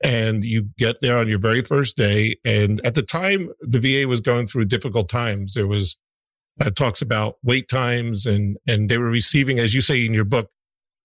and 0.03 0.43
you 0.43 0.69
get 0.77 1.01
there 1.01 1.17
on 1.17 1.27
your 1.27 1.39
very 1.39 1.63
first 1.63 1.97
day. 1.97 2.35
And 2.45 2.81
at 2.85 2.95
the 2.95 3.01
time, 3.01 3.49
the 3.61 3.79
VA 3.79 4.07
was 4.07 4.21
going 4.21 4.47
through 4.47 4.65
difficult 4.65 5.09
times. 5.09 5.53
There 5.53 5.67
was 5.67 5.97
uh, 6.59 6.71
talks 6.71 7.01
about 7.01 7.35
wait 7.43 7.67
times, 7.67 8.25
and 8.25 8.57
and 8.67 8.89
they 8.89 8.97
were 8.97 9.09
receiving, 9.09 9.59
as 9.59 9.73
you 9.73 9.81
say 9.81 10.05
in 10.05 10.13
your 10.13 10.25
book, 10.25 10.49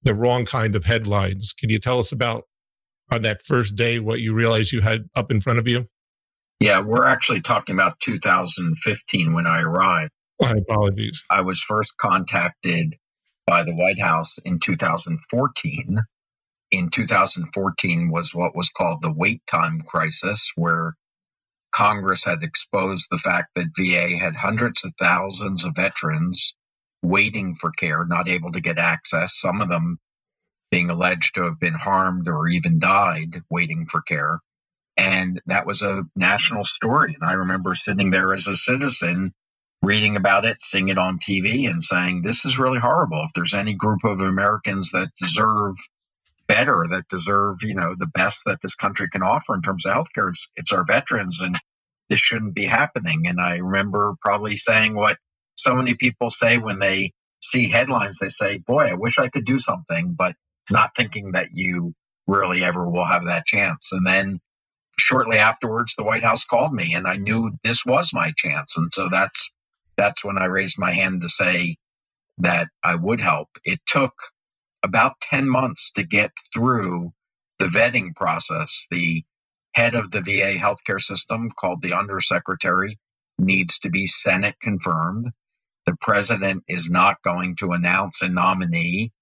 the 0.03 0.15
wrong 0.15 0.45
kind 0.45 0.75
of 0.75 0.85
headlines. 0.85 1.53
Can 1.53 1.71
you 1.71 1.79
tell 1.79 1.99
us 1.99 2.13
about 2.13 2.45
on 3.11 3.23
that 3.23 3.43
first 3.43 3.77
day 3.77 3.99
what 3.99 4.21
you 4.21 4.35
realized 4.35 4.73
you 4.73 4.81
had 4.81 5.09
up 5.15 5.31
in 5.31 5.41
front 5.41 5.59
of 5.59 5.69
you? 5.69 5.87
Yeah, 6.61 6.81
we're 6.81 7.07
actually 7.07 7.41
talking 7.41 7.75
about 7.75 7.99
2015 8.01 9.33
when 9.35 9.47
I 9.47 9.63
arrived. 9.63 10.11
My 10.41 10.53
apologies. 10.53 11.25
I 11.29 11.43
was 11.43 11.61
first 11.63 11.97
contacted 11.97 12.95
by 13.47 13.65
the 13.65 13.75
White 13.75 14.01
House 14.01 14.39
in 14.45 14.61
2014 14.61 15.99
in 16.73 16.89
2014 16.89 18.11
was 18.11 18.35
what 18.35 18.57
was 18.57 18.71
called 18.71 19.03
the 19.03 19.13
wait 19.13 19.43
time 19.47 19.83
crisis, 19.83 20.53
where 20.57 20.95
Congress 21.73 22.25
had 22.25 22.43
exposed 22.43 23.07
the 23.11 23.19
fact 23.19 23.51
that 23.57 23.75
VA 23.77 24.17
had 24.19 24.37
hundreds 24.37 24.85
of 24.85 24.93
thousands 24.99 25.65
of 25.65 25.77
veterans 25.77 26.55
waiting 27.03 27.55
for 27.55 27.73
care, 27.73 28.05
not 28.05 28.29
able 28.29 28.53
to 28.53 28.61
get 28.61 28.79
access, 28.79 29.37
some 29.39 29.61
of 29.61 29.69
them 29.69 29.99
being 30.71 30.91
alleged 30.91 31.37
to 31.37 31.45
have 31.45 31.61
been 31.61 31.75
harmed 31.75 32.29
or 32.29 32.49
even 32.49 32.79
died 32.79 33.43
waiting 33.51 33.87
for 33.87 34.03
care. 34.03 34.41
And 34.97 35.41
that 35.47 35.67
was 35.67 35.83
a 35.83 36.05
national 36.17 36.65
story. 36.65 37.17
And 37.21 37.29
I 37.29 37.35
remember 37.35 37.75
sitting 37.75 38.11
there 38.11 38.35
as 38.35 38.49
a 38.49 38.57
citizen 38.57 39.33
reading 39.83 40.17
about 40.17 40.45
it, 40.45 40.63
seeing 40.63 40.89
it 40.89 40.99
on 40.99 41.19
TV, 41.19 41.69
and 41.71 41.83
saying, 41.83 42.23
This 42.23 42.45
is 42.45 42.59
really 42.59 42.79
horrible. 42.79 43.23
If 43.25 43.33
there's 43.35 43.55
any 43.55 43.75
group 43.75 44.05
of 44.05 44.21
Americans 44.21 44.93
that 44.93 45.11
deserve 45.21 45.75
better 46.53 46.87
that 46.91 47.09
deserve, 47.09 47.63
you 47.63 47.75
know, 47.75 47.95
the 47.99 48.07
best 48.07 48.45
that 48.45 48.61
this 48.61 48.75
country 48.75 49.09
can 49.09 49.23
offer 49.23 49.55
in 49.55 49.63
terms 49.63 49.87
of 49.87 49.95
healthcare. 49.95 50.29
It's, 50.29 50.51
it's 50.55 50.73
our 50.73 50.85
veterans 50.85 51.41
and 51.43 51.57
this 52.11 52.21
shouldn't 52.21 52.55
be 52.55 52.67
happening. 52.67 53.27
And 53.27 53.41
I 53.41 53.57
remember 53.57 54.15
probably 54.21 54.59
saying 54.59 54.95
what 54.95 55.17
so 55.55 55.75
many 55.75 55.95
people 55.95 56.31
say 56.31 56.59
when 56.59 56.79
they 56.79 57.13
see 57.43 57.71
headlines, 57.71 58.19
they 58.19 58.29
say, 58.29 58.59
boy, 58.59 58.91
I 58.91 58.95
wish 58.95 59.19
I 59.19 59.29
could 59.29 59.47
do 59.47 59.59
something, 59.59 60.13
but 60.13 60.35
not 60.71 60.91
thinking 60.95 61.33
that 61.33 61.49
you 61.55 61.95
really 62.27 62.63
ever 62.63 62.87
will 62.89 63.07
have 63.07 63.25
that 63.25 63.47
chance. 63.47 63.93
And 63.93 64.07
then 64.07 64.39
shortly 64.99 65.39
afterwards, 65.39 65.95
the 65.97 66.05
White 66.05 66.25
House 66.25 66.45
called 66.45 66.75
me 66.75 66.95
and 66.95 67.07
I 67.07 67.17
knew 67.17 67.53
this 67.65 67.87
was 67.87 68.13
my 68.13 68.35
chance. 68.37 68.77
And 68.77 68.93
so 68.93 69.09
that's, 69.11 69.53
that's 69.97 70.23
when 70.23 70.37
I 70.37 70.47
raised 70.47 70.79
my 70.79 70.93
hand 70.93 71.23
to 71.23 71.31
say 71.31 71.77
that 72.39 72.69
I 72.85 72.97
would 72.97 73.21
help. 73.21 73.49
It 73.65 73.81
took 73.87 74.15
about 74.83 75.21
10 75.21 75.49
months 75.49 75.93
to 75.93 76.05
get 76.05 76.33
through 76.53 77.13
the 77.59 77.67
vetting 77.67 78.15
process. 78.17 78.87
The 78.91 79.25
head 79.75 79.95
of 79.95 80.11
the 80.11 80.21
VA 80.21 80.59
healthcare 80.59 81.01
system, 81.01 81.51
called 81.51 81.83
the 81.83 81.95
undersecretary, 81.95 82.99
needs 83.39 83.81
to 83.81 83.91
be 83.91 84.07
Senate 84.07 84.57
confirmed. 84.61 85.31
The 85.87 85.97
president 86.01 86.65
is 86.69 86.91
not 86.91 87.23
going 87.23 87.57
to 87.57 87.73
announce 87.73 88.23
a 88.23 88.29
nominee 88.29 89.13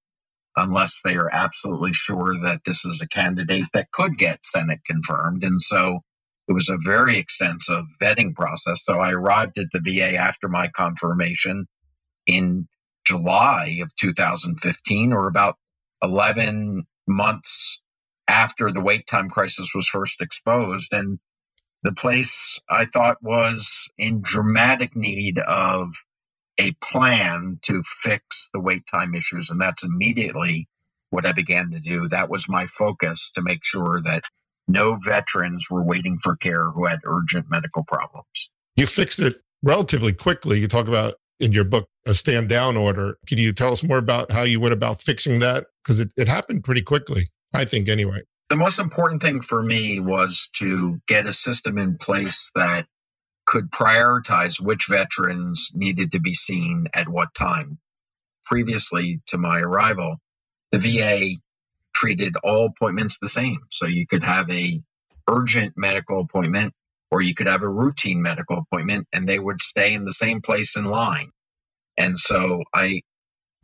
unless 0.57 1.01
they 1.05 1.17
are 1.17 1.31
absolutely 1.33 1.93
sure 1.93 2.41
that 2.43 2.63
this 2.65 2.85
is 2.85 3.01
a 3.01 3.09
candidate 3.09 3.67
that 3.73 3.91
could 3.93 4.19
get 4.19 4.45
Senate 4.45 4.81
confirmed. 4.85 5.45
And 5.45 5.61
so 5.61 6.01
it 6.49 6.53
was 6.53 6.69
a 6.69 6.79
very 6.85 7.19
extensive 7.19 7.85
vetting 8.01 8.35
process. 8.35 8.85
So 8.85 8.99
I 8.99 9.13
arrived 9.13 9.59
at 9.59 9.69
the 9.73 9.81
VA 9.81 10.17
after 10.17 10.49
my 10.49 10.69
confirmation 10.69 11.67
in 12.27 12.69
July 13.11 13.81
of 13.83 13.95
2015, 13.97 15.13
or 15.13 15.27
about 15.27 15.57
11 16.01 16.87
months 17.09 17.83
after 18.29 18.71
the 18.71 18.81
wait 18.81 19.09
time 19.09 19.29
crisis 19.29 19.73
was 19.75 19.89
first 19.89 20.21
exposed. 20.21 20.93
And 20.93 21.19
the 21.83 21.93
place 21.93 22.61
I 22.71 22.85
thought 22.85 23.17
was 23.21 23.91
in 23.99 24.21
dramatic 24.23 24.95
need 24.95 25.41
of 25.41 25.89
a 26.57 26.71
plan 26.81 27.59
to 27.63 27.83
fix 27.85 28.49
the 28.53 28.61
wait 28.61 28.85
time 28.87 29.17
issues. 29.17 29.51
And 29.51 29.61
that's 29.61 29.83
immediately 29.83 30.69
what 31.09 31.27
I 31.27 31.33
began 31.33 31.73
to 31.73 31.81
do. 31.81 32.07
That 32.07 32.31
was 32.31 32.49
my 32.49 32.67
focus 32.67 33.33
to 33.35 33.43
make 33.43 33.65
sure 33.65 34.01
that 34.05 34.23
no 34.69 34.99
veterans 35.05 35.67
were 35.69 35.83
waiting 35.83 36.21
for 36.23 36.37
care 36.37 36.71
who 36.71 36.87
had 36.87 37.01
urgent 37.05 37.47
medical 37.51 37.83
problems. 37.83 38.51
You 38.77 38.87
fixed 38.87 39.19
it 39.19 39.43
relatively 39.65 40.13
quickly. 40.13 40.61
You 40.61 40.69
talk 40.69 40.87
about 40.87 41.15
in 41.41 41.53
your 41.53 41.65
book 41.65 41.89
a 42.07 42.15
stand 42.15 42.49
down 42.49 42.77
order. 42.77 43.19
Can 43.27 43.39
you 43.39 43.53
tell 43.53 43.73
us 43.73 43.83
more 43.83 43.99
about 43.99 44.31
how 44.31 44.43
you 44.43 44.61
went 44.61 44.75
about 44.75 45.01
fixing 45.01 45.41
that? 45.41 45.67
Because 45.83 46.01
it, 46.01 46.11
it 46.17 46.29
happened 46.29 46.65
pretty 46.65 46.83
quickly, 46.83 47.29
I 47.55 47.65
think, 47.65 47.89
anyway. 47.89 48.21
The 48.51 48.57
most 48.57 48.79
important 48.79 49.23
thing 49.23 49.41
for 49.43 49.63
me 49.63 50.01
was 50.01 50.51
to 50.57 51.01
get 51.07 51.27
a 51.27 51.33
system 51.33 51.79
in 51.79 51.99
place 51.99 52.51
that 52.55 52.87
could 53.47 53.71
prioritize 53.71 54.61
which 54.61 54.87
veterans 54.89 55.73
needed 55.75 56.13
to 56.13 56.21
be 56.21 56.35
seen 56.35 56.87
at 56.95 57.09
what 57.09 57.35
time. 57.35 57.79
Previously 58.45 59.21
to 59.29 59.39
my 59.39 59.61
arrival, 59.61 60.17
the 60.73 60.79
VA 60.79 61.37
treated 61.95 62.35
all 62.43 62.67
appointments 62.67 63.19
the 63.21 63.29
same. 63.29 63.61
So 63.71 63.87
you 63.87 64.07
could 64.07 64.23
have 64.23 64.51
a 64.51 64.81
urgent 65.29 65.75
medical 65.77 66.21
appointment 66.21 66.75
or 67.11 67.23
you 67.23 67.35
could 67.35 67.49
have 67.49 67.63
a 67.63 67.69
routine 67.69 68.23
medical 68.23 68.59
appointment 68.59 69.09
and 69.13 69.29
they 69.29 69.39
would 69.39 69.63
stay 69.63 69.95
in 69.95 70.05
the 70.05 70.13
same 70.13 70.43
place 70.43 70.77
in 70.77 70.85
line. 70.85 71.31
And 71.97 72.19
so 72.19 72.65
I 72.75 73.03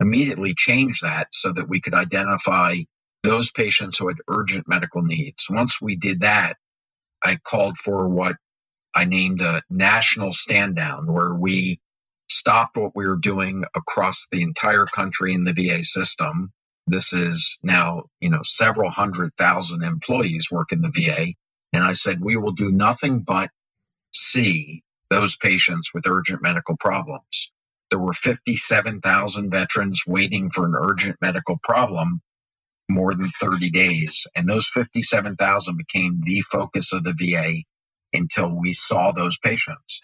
immediately 0.01 0.55
changed 0.55 1.03
that 1.03 1.29
so 1.33 1.53
that 1.53 1.69
we 1.69 1.81
could 1.81 1.95
identify 1.95 2.77
those 3.23 3.51
patients 3.51 3.99
who 3.99 4.09
had 4.09 4.17
urgent 4.29 4.67
medical 4.69 5.03
needs. 5.03 5.47
Once 5.49 5.81
we 5.81 5.97
did 5.97 6.21
that, 6.21 6.57
I 7.23 7.37
called 7.43 7.77
for 7.77 8.07
what 8.09 8.37
I 8.93 9.05
named 9.05 9.41
a 9.41 9.61
national 9.69 10.33
stand 10.33 10.75
down 10.75 11.11
where 11.11 11.33
we 11.33 11.79
stopped 12.29 12.77
what 12.77 12.95
we 12.95 13.07
were 13.07 13.17
doing 13.17 13.63
across 13.75 14.27
the 14.31 14.41
entire 14.43 14.85
country 14.85 15.33
in 15.33 15.43
the 15.43 15.53
VA 15.53 15.83
system. 15.83 16.51
This 16.87 17.13
is 17.13 17.57
now, 17.63 18.03
you 18.19 18.29
know, 18.29 18.41
several 18.43 18.89
hundred 18.89 19.31
thousand 19.37 19.83
employees 19.83 20.49
work 20.51 20.71
in 20.71 20.81
the 20.81 20.91
VA 20.91 21.33
and 21.73 21.83
I 21.83 21.93
said, 21.93 22.21
we 22.21 22.37
will 22.37 22.53
do 22.53 22.71
nothing 22.71 23.19
but 23.19 23.49
see 24.13 24.83
those 25.09 25.35
patients 25.35 25.91
with 25.93 26.07
urgent 26.07 26.41
medical 26.41 26.77
problems. 26.77 27.51
There 27.89 27.99
were 27.99 28.13
57,000 28.13 29.49
veterans 29.49 30.03
waiting 30.07 30.49
for 30.49 30.65
an 30.65 30.73
urgent 30.75 31.17
medical 31.21 31.57
problem 31.61 32.21
more 32.89 33.13
than 33.13 33.27
30 33.27 33.69
days. 33.69 34.27
And 34.35 34.47
those 34.47 34.67
57,000 34.67 35.77
became 35.77 36.21
the 36.23 36.41
focus 36.41 36.93
of 36.93 37.03
the 37.03 37.13
VA 37.17 37.63
until 38.13 38.53
we 38.53 38.73
saw 38.73 39.11
those 39.11 39.37
patients. 39.37 40.01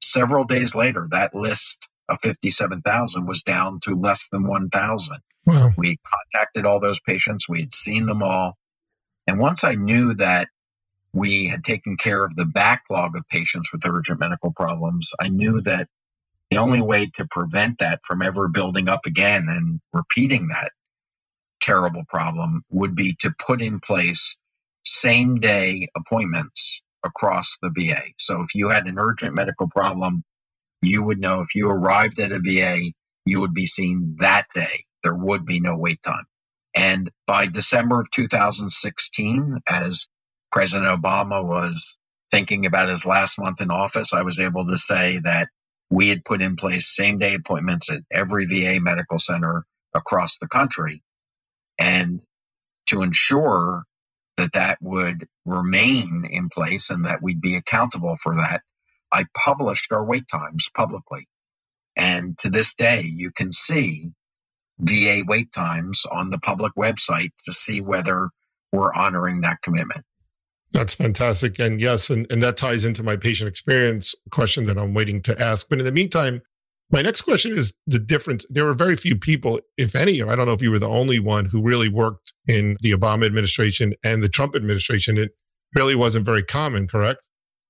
Several 0.00 0.44
days 0.44 0.74
later, 0.74 1.08
that 1.10 1.34
list 1.34 1.88
of 2.08 2.18
57,000 2.22 3.26
was 3.26 3.42
down 3.42 3.80
to 3.80 3.94
less 3.94 4.28
than 4.30 4.46
1,000. 4.46 5.18
Wow. 5.46 5.70
We 5.76 5.98
contacted 6.06 6.66
all 6.66 6.80
those 6.80 7.00
patients. 7.00 7.48
We 7.48 7.60
had 7.60 7.74
seen 7.74 8.06
them 8.06 8.22
all. 8.22 8.56
And 9.26 9.38
once 9.38 9.64
I 9.64 9.74
knew 9.74 10.14
that 10.14 10.48
we 11.16 11.46
had 11.46 11.64
taken 11.64 11.98
care 11.98 12.24
of 12.24 12.36
the 12.36 12.46
backlog 12.46 13.16
of 13.16 13.28
patients 13.28 13.72
with 13.72 13.86
urgent 13.86 14.20
medical 14.20 14.52
problems, 14.52 15.12
I 15.20 15.30
knew 15.30 15.62
that 15.62 15.88
the 16.50 16.58
only 16.58 16.82
way 16.82 17.08
to 17.16 17.26
prevent 17.26 17.80
that 17.80 18.00
from 18.04 18.22
ever 18.22 18.48
building 18.48 18.88
up 18.88 19.06
again 19.06 19.48
and 19.48 19.80
repeating 19.92 20.48
that 20.48 20.72
terrible 21.60 22.04
problem 22.08 22.62
would 22.70 22.94
be 22.94 23.16
to 23.20 23.32
put 23.38 23.62
in 23.62 23.80
place 23.80 24.38
same 24.84 25.36
day 25.36 25.88
appointments 25.96 26.82
across 27.04 27.58
the 27.62 27.70
VA. 27.70 28.02
So 28.18 28.42
if 28.42 28.54
you 28.54 28.70
had 28.70 28.86
an 28.86 28.98
urgent 28.98 29.34
medical 29.34 29.68
problem, 29.68 30.24
you 30.82 31.02
would 31.02 31.20
know 31.20 31.40
if 31.40 31.54
you 31.54 31.68
arrived 31.70 32.20
at 32.20 32.32
a 32.32 32.38
VA, 32.40 32.92
you 33.26 33.40
would 33.40 33.54
be 33.54 33.66
seen 33.66 34.16
that 34.20 34.46
day. 34.54 34.84
There 35.02 35.14
would 35.14 35.46
be 35.46 35.60
no 35.60 35.76
wait 35.76 36.02
time. 36.02 36.24
And 36.74 37.10
by 37.26 37.46
December 37.46 38.00
of 38.00 38.10
2016, 38.10 39.58
as 39.68 40.06
President 40.56 40.88
Obama 40.88 41.44
was 41.46 41.98
thinking 42.32 42.66
about 42.66 42.88
his 42.88 43.06
last 43.06 43.38
month 43.38 43.60
in 43.60 43.70
office, 43.70 44.14
I 44.14 44.22
was 44.22 44.40
able 44.40 44.66
to 44.68 44.78
say 44.78 45.20
that 45.24 45.50
we 45.90 46.08
had 46.08 46.24
put 46.24 46.42
in 46.42 46.56
place 46.56 46.88
same 46.88 47.18
day 47.18 47.34
appointments 47.34 47.92
at 47.92 48.00
every 48.10 48.46
VA 48.46 48.80
medical 48.80 49.20
center 49.20 49.66
across 49.94 50.38
the 50.38 50.48
country. 50.48 51.02
And 51.78 52.22
to 52.88 53.02
ensure 53.02 53.84
that 54.38 54.54
that 54.54 54.78
would 54.82 55.26
remain 55.46 56.26
in 56.30 56.48
place 56.50 56.90
and 56.90 57.06
that 57.06 57.22
we'd 57.22 57.42
be 57.42 57.56
accountable 57.56 58.16
for 58.22 58.36
that, 58.36 58.62
I 59.12 59.26
published 59.36 59.92
our 59.92 60.06
wait 60.06 60.28
times 60.28 60.70
publicly. 60.74 61.28
And 61.96 62.38
to 62.38 62.50
this 62.50 62.74
day, 62.74 63.02
you 63.02 63.32
can 63.32 63.52
see 63.52 64.12
VA 64.80 65.22
wait 65.26 65.52
times 65.52 66.06
on 66.10 66.30
the 66.30 66.40
public 66.40 66.74
website 66.76 67.32
to 67.46 67.52
see 67.54 67.80
whether 67.82 68.30
we're 68.72 68.94
honoring 68.94 69.42
that 69.42 69.62
commitment. 69.62 70.04
That's 70.72 70.94
fantastic. 70.94 71.58
And 71.58 71.80
yes, 71.80 72.10
and, 72.10 72.26
and 72.30 72.42
that 72.42 72.56
ties 72.56 72.84
into 72.84 73.02
my 73.02 73.16
patient 73.16 73.48
experience 73.48 74.14
question 74.30 74.66
that 74.66 74.78
I'm 74.78 74.94
waiting 74.94 75.22
to 75.22 75.40
ask. 75.40 75.68
But 75.68 75.78
in 75.78 75.84
the 75.84 75.92
meantime, 75.92 76.42
my 76.90 77.02
next 77.02 77.22
question 77.22 77.52
is 77.52 77.72
the 77.86 77.98
difference. 77.98 78.44
There 78.48 78.64
were 78.64 78.74
very 78.74 78.96
few 78.96 79.16
people, 79.16 79.60
if 79.76 79.94
any, 79.96 80.22
I 80.22 80.36
don't 80.36 80.46
know 80.46 80.52
if 80.52 80.62
you 80.62 80.70
were 80.70 80.78
the 80.78 80.88
only 80.88 81.18
one 81.18 81.46
who 81.46 81.62
really 81.62 81.88
worked 81.88 82.32
in 82.46 82.76
the 82.80 82.92
Obama 82.92 83.26
administration 83.26 83.94
and 84.04 84.22
the 84.22 84.28
Trump 84.28 84.54
administration. 84.54 85.18
It 85.18 85.32
really 85.74 85.94
wasn't 85.94 86.24
very 86.24 86.42
common, 86.42 86.86
correct? 86.86 87.22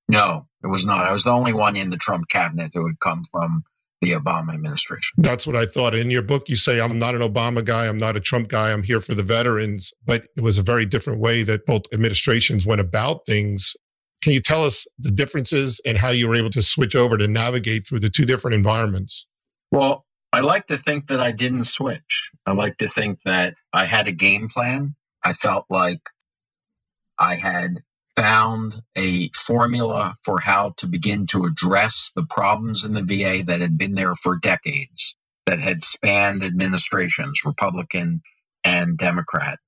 No, 0.09 0.47
it 0.63 0.69
was 0.69 0.85
not. 0.87 1.07
I 1.07 1.13
was 1.13 1.25
the 1.25 1.31
only 1.31 1.53
one 1.53 1.77
in 1.77 1.91
the 1.91 1.97
Trump 1.97 2.29
cabinet 2.29 2.73
who 2.75 2.87
had 2.87 3.01
come 3.01 3.25
from 3.31 3.65
the 4.01 4.13
Obama 4.13 4.55
administration. 4.55 5.15
That's 5.19 5.47
what 5.47 5.57
I 5.57 5.67
thought. 5.67 5.95
In 5.95 6.11
your 6.11 6.23
book, 6.23 6.49
you 6.49 6.57
say, 6.57 6.81
I'm 6.81 6.99
not 6.99 7.15
an 7.15 7.23
Obama 7.23 7.65
guy. 7.65 7.87
I'm 7.87 7.99
not 7.99 8.17
a 8.17 8.21
Trump 8.21 8.49
guy. 8.49 8.73
I'm 8.73 8.83
here 8.83 9.01
for 9.01 9.15
the 9.15 9.23
veterans. 9.23 9.93
But 10.05 10.27
it 10.37 10.43
was 10.43 10.59
a 10.59 10.63
very 10.63 10.85
different 10.85 11.21
way 11.21 11.43
that 11.45 11.67
both 11.67 11.83
administrations 11.93 12.67
went 12.67 12.81
about 12.81 13.27
things. 13.27 13.75
Can 14.23 14.33
you 14.33 14.41
tell 14.41 14.65
us 14.65 14.87
the 14.99 15.11
differences 15.11 15.81
and 15.85 15.99
how 15.99 16.11
you 16.11 16.29
were 16.29 16.35
able 16.35 16.51
to 16.51 16.63
switch 16.63 16.97
over 16.97 17.17
to 17.17 17.29
navigate 17.29 17.87
through 17.87 18.01
the 18.01 18.11
two 18.11 18.25
different 18.25 18.55
environments? 18.55 19.27
Well, 19.71 20.05
I 20.33 20.41
like 20.41 20.67
to 20.67 20.77
think 20.77 21.09
that 21.09 21.21
I 21.21 21.33
didn't 21.33 21.65
switch. 21.65 22.31
I 22.45 22.53
like 22.53 22.79
to 22.79 22.89
think 22.89 23.23
that 23.23 23.55
I 23.73 23.85
had 23.85 24.09
a 24.09 24.13
game 24.13 24.49
plan. 24.49 24.95
I 25.25 25.33
felt 25.33 25.67
like 25.71 26.01
I 27.19 27.37
had 27.37 27.83
found 28.17 28.83
a 28.97 29.29
formula 29.31 30.17
for 30.25 30.41
how 30.41 30.75
to 30.79 30.87
begin 30.87 31.27
to 31.29 31.45
address 31.45 32.13
the 32.17 32.25
problems 32.29 32.85
in 32.85 32.95
the 32.95 33.03
VA 33.03 33.45
that 33.45 33.61
had 33.61 33.79
been 33.79 33.95
there 33.95 34.17
for 34.17 34.39
decades, 34.39 35.17
that 35.47 35.61
had 35.61 35.85
spanned 35.85 36.43
administrations, 36.43 37.43
Republican 37.45 38.23
and 38.65 38.99
Democrat, 38.99 39.59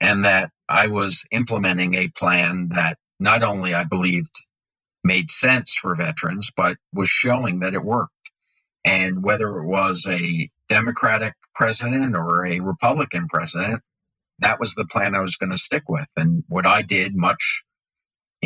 and 0.00 0.24
that 0.24 0.50
I 0.68 0.88
was 0.88 1.24
implementing 1.30 1.94
a 1.94 2.08
plan 2.08 2.70
that 2.74 2.98
not 3.18 3.42
only 3.42 3.74
I 3.74 3.84
believed 3.84 4.34
made 5.02 5.30
sense 5.30 5.74
for 5.74 5.94
veterans, 5.94 6.50
but 6.54 6.76
was 6.92 7.08
showing 7.08 7.60
that 7.60 7.74
it 7.74 7.84
worked. 7.84 8.12
And 8.84 9.22
whether 9.22 9.58
it 9.58 9.66
was 9.66 10.06
a 10.08 10.50
Democratic 10.68 11.34
president 11.54 12.14
or 12.14 12.46
a 12.46 12.60
Republican 12.60 13.28
president, 13.28 13.82
that 14.40 14.60
was 14.60 14.74
the 14.74 14.84
plan 14.84 15.14
I 15.14 15.20
was 15.20 15.36
going 15.36 15.50
to 15.50 15.56
stick 15.56 15.84
with. 15.88 16.06
And 16.16 16.44
what 16.48 16.66
I 16.66 16.82
did, 16.82 17.16
much 17.16 17.64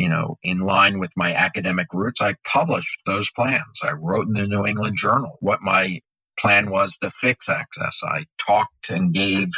you 0.00 0.10
know, 0.10 0.38
in 0.44 0.60
line 0.60 1.00
with 1.00 1.12
my 1.16 1.34
academic 1.34 1.88
roots, 1.94 2.22
I 2.22 2.36
published 2.46 3.00
those 3.06 3.32
plans. 3.32 3.82
I 3.84 3.92
wrote 3.92 4.28
in 4.28 4.34
the 4.34 4.48
New 4.48 4.66
England 4.66 4.96
Journal 4.98 5.38
what 5.40 5.62
my 5.62 6.00
plan 6.40 6.70
was 6.70 6.98
to 6.98 7.10
fix 7.10 7.50
access. 7.50 8.02
I 8.04 8.26
talked 8.38 8.90
and 8.90 9.14
gave 9.14 9.48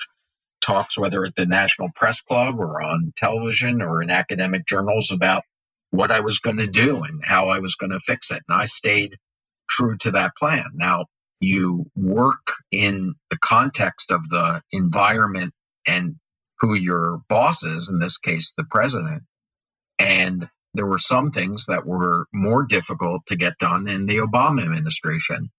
talks, 0.63 0.99
whether 0.99 1.25
at 1.27 1.37
the 1.37 1.47
National 1.47 1.91
Press 1.97 2.23
Club 2.23 2.61
or 2.61 2.83
on 2.83 3.15
television 3.17 3.83
or 3.83 4.03
in 4.03 4.11
academic 4.11 4.67
journals, 4.67 5.13
about 5.13 5.45
what 5.93 6.13
I 6.13 6.21
was 6.21 6.41
going 6.41 6.59
to 6.59 6.69
do 6.69 7.05
and 7.05 7.25
how 7.25 7.49
I 7.51 7.61
was 7.61 7.77
going 7.77 7.93
to 7.93 8.01
fix 8.01 8.33
it. 8.33 8.43
And 8.49 8.61
I 8.61 8.67
stayed 8.67 9.17
true 9.71 9.99
to 9.99 10.13
that 10.13 10.37
plan. 10.37 10.67
Now, 10.75 11.07
you 11.41 11.87
work 11.97 12.55
in 12.73 13.15
the 13.31 13.39
context 13.39 14.13
of 14.13 14.29
the 14.31 14.63
environment 14.73 15.55
and 15.89 16.17
who 16.61 16.75
your 16.75 17.21
boss 17.31 17.65
is, 17.65 17.91
in 17.91 18.01
this 18.01 18.19
case, 18.19 18.55
the 18.59 18.65
president, 18.65 19.25
and 20.03 20.49
there 20.75 20.87
were 20.87 21.01
some 21.01 21.33
things 21.33 21.67
that 21.69 21.87
were 21.87 22.27
more 22.35 22.65
difficult 22.65 23.27
to 23.29 23.37
get 23.37 23.59
done 23.59 23.88
in 23.88 24.07
the 24.07 24.19
Obama 24.19 24.65
administration 24.65 25.51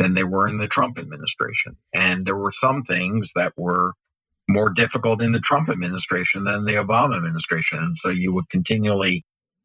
than 0.00 0.14
they 0.14 0.24
were 0.24 0.48
in 0.48 0.58
the 0.58 0.68
Trump 0.68 0.98
administration. 0.98 1.76
And 1.94 2.26
there 2.26 2.36
were 2.36 2.52
some 2.52 2.82
things 2.84 3.32
that 3.36 3.54
were 3.58 3.94
more 4.48 4.70
difficult 4.70 5.22
in 5.22 5.32
the 5.32 5.40
Trump 5.40 5.68
administration 5.68 6.44
than 6.44 6.64
the 6.64 6.74
Obama 6.74 7.16
administration. 7.16 7.78
And 7.80 7.96
so 7.98 8.10
you 8.10 8.34
would 8.34 8.48
continually 8.50 9.24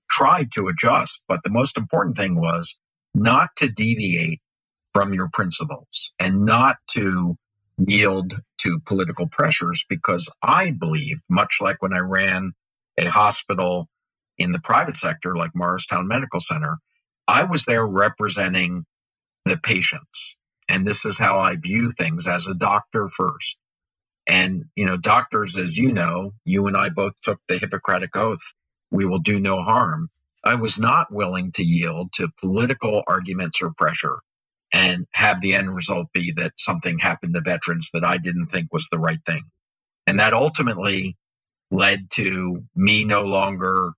try 0.10 0.46
to 0.56 0.68
adjust. 0.70 1.24
But 1.28 1.44
the 1.44 1.52
most 1.52 1.78
important 1.78 2.18
thing 2.18 2.40
was 2.40 2.78
not 3.16 3.50
to 3.58 3.70
deviate 3.70 4.42
from 4.94 5.14
your 5.14 5.30
principles 5.30 6.14
and 6.20 6.46
not 6.46 6.78
to 6.92 7.38
yield 7.78 8.40
to 8.60 8.80
political 8.86 9.28
pressures 9.28 9.86
because 9.90 10.30
I 10.44 10.72
believed, 10.72 11.22
much 11.30 11.60
like 11.62 11.82
when 11.82 11.94
I 11.94 12.00
ran 12.00 12.54
a 13.00 13.06
hospital 13.06 13.88
in 14.38 14.52
the 14.54 14.60
private 14.60 14.98
sector, 14.98 15.36
like 15.36 15.52
Morristown 15.56 16.08
Medical 16.08 16.42
Center, 16.42 16.78
I 17.28 17.46
was 17.46 17.66
there 17.66 17.86
representing 17.86 18.86
the 19.46 19.58
patients. 19.58 20.38
And 20.70 20.88
this 20.88 21.06
is 21.06 21.18
how 21.20 21.40
I 21.40 21.56
view 21.58 21.92
things 21.92 22.28
as 22.28 22.48
a 22.48 22.54
doctor 22.56 23.10
first. 23.10 23.58
And, 24.28 24.66
you 24.76 24.86
know, 24.86 24.98
doctors, 24.98 25.58
as 25.58 25.78
you 25.78 25.92
know, 25.94 26.34
you 26.46 26.68
and 26.68 26.78
I 26.78 26.90
both 26.90 27.14
took 27.24 27.40
the 27.48 27.58
Hippocratic 27.58 28.16
Oath, 28.16 28.42
we 28.92 29.06
will 29.06 29.20
do 29.20 29.40
no 29.40 29.62
harm. 29.64 30.10
I 30.44 30.56
was 30.56 30.80
not 30.80 31.12
willing 31.12 31.52
to 31.54 31.64
yield 31.64 32.14
to 32.14 32.30
political 32.40 33.04
arguments 33.08 33.62
or 33.62 33.72
pressure 33.74 34.20
and 34.74 35.08
have 35.14 35.42
the 35.42 35.56
end 35.56 35.74
result 35.76 36.08
be 36.14 36.34
that 36.38 36.54
something 36.58 37.00
happened 37.00 37.36
to 37.36 37.42
veterans 37.42 37.90
that 37.94 38.06
I 38.06 38.18
didn't 38.18 38.48
think 38.48 38.72
was 38.74 38.88
the 38.92 39.00
right 39.00 39.20
thing. 39.26 39.44
And 40.08 40.20
that 40.20 40.34
ultimately 40.34 41.18
led 41.72 42.10
to 42.12 42.64
me 42.76 43.06
no 43.06 43.24
longer 43.24 43.92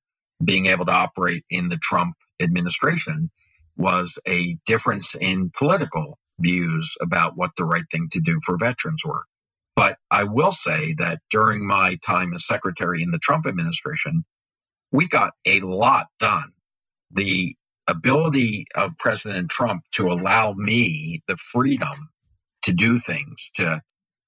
being 0.44 0.68
able 0.68 0.86
to 0.86 0.92
operate 0.94 1.46
in 1.50 1.70
the 1.70 1.78
Trump 1.78 2.16
administration 2.42 3.32
was 3.78 4.20
a 4.28 4.58
difference 4.66 5.16
in 5.16 5.52
political 5.58 6.20
views 6.40 6.98
about 7.02 7.38
what 7.38 7.52
the 7.58 7.66
right 7.66 7.86
thing 7.92 8.10
to 8.12 8.22
do 8.22 8.40
for 8.46 8.58
veterans 8.58 9.04
were. 9.06 9.24
But 9.76 9.98
I 10.12 10.26
will 10.26 10.52
say 10.54 10.96
that 11.00 11.22
during 11.32 11.66
my 11.68 11.98
time 12.06 12.34
as 12.34 12.48
secretary 12.48 13.04
in 13.04 13.12
the 13.12 13.20
Trump 13.20 13.48
administration, 13.48 14.26
we 14.92 15.08
got 15.08 15.34
a 15.46 15.62
lot 15.62 16.08
done. 16.20 16.54
The 17.12 17.56
ability 17.88 18.68
of 18.76 18.98
President 19.00 19.50
Trump 19.52 19.84
to 19.94 20.10
allow 20.12 20.54
me 20.54 21.24
the 21.28 21.38
freedom 21.38 22.10
to 22.64 22.74
do 22.74 23.00
things, 23.00 23.52
to 23.56 23.82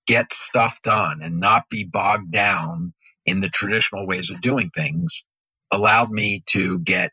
get 0.08 0.34
stuff 0.34 0.82
done 0.84 1.22
and 1.24 1.39
not 1.39 1.69
be 1.69 1.86
bogged 1.86 2.32
down 2.32 2.93
in 3.26 3.41
the 3.41 3.50
traditional 3.50 4.08
ways 4.08 4.32
of 4.32 4.41
doing 4.41 4.69
things 4.76 5.26
allowed 5.71 6.12
me 6.12 6.43
to 6.47 6.79
get 6.79 7.03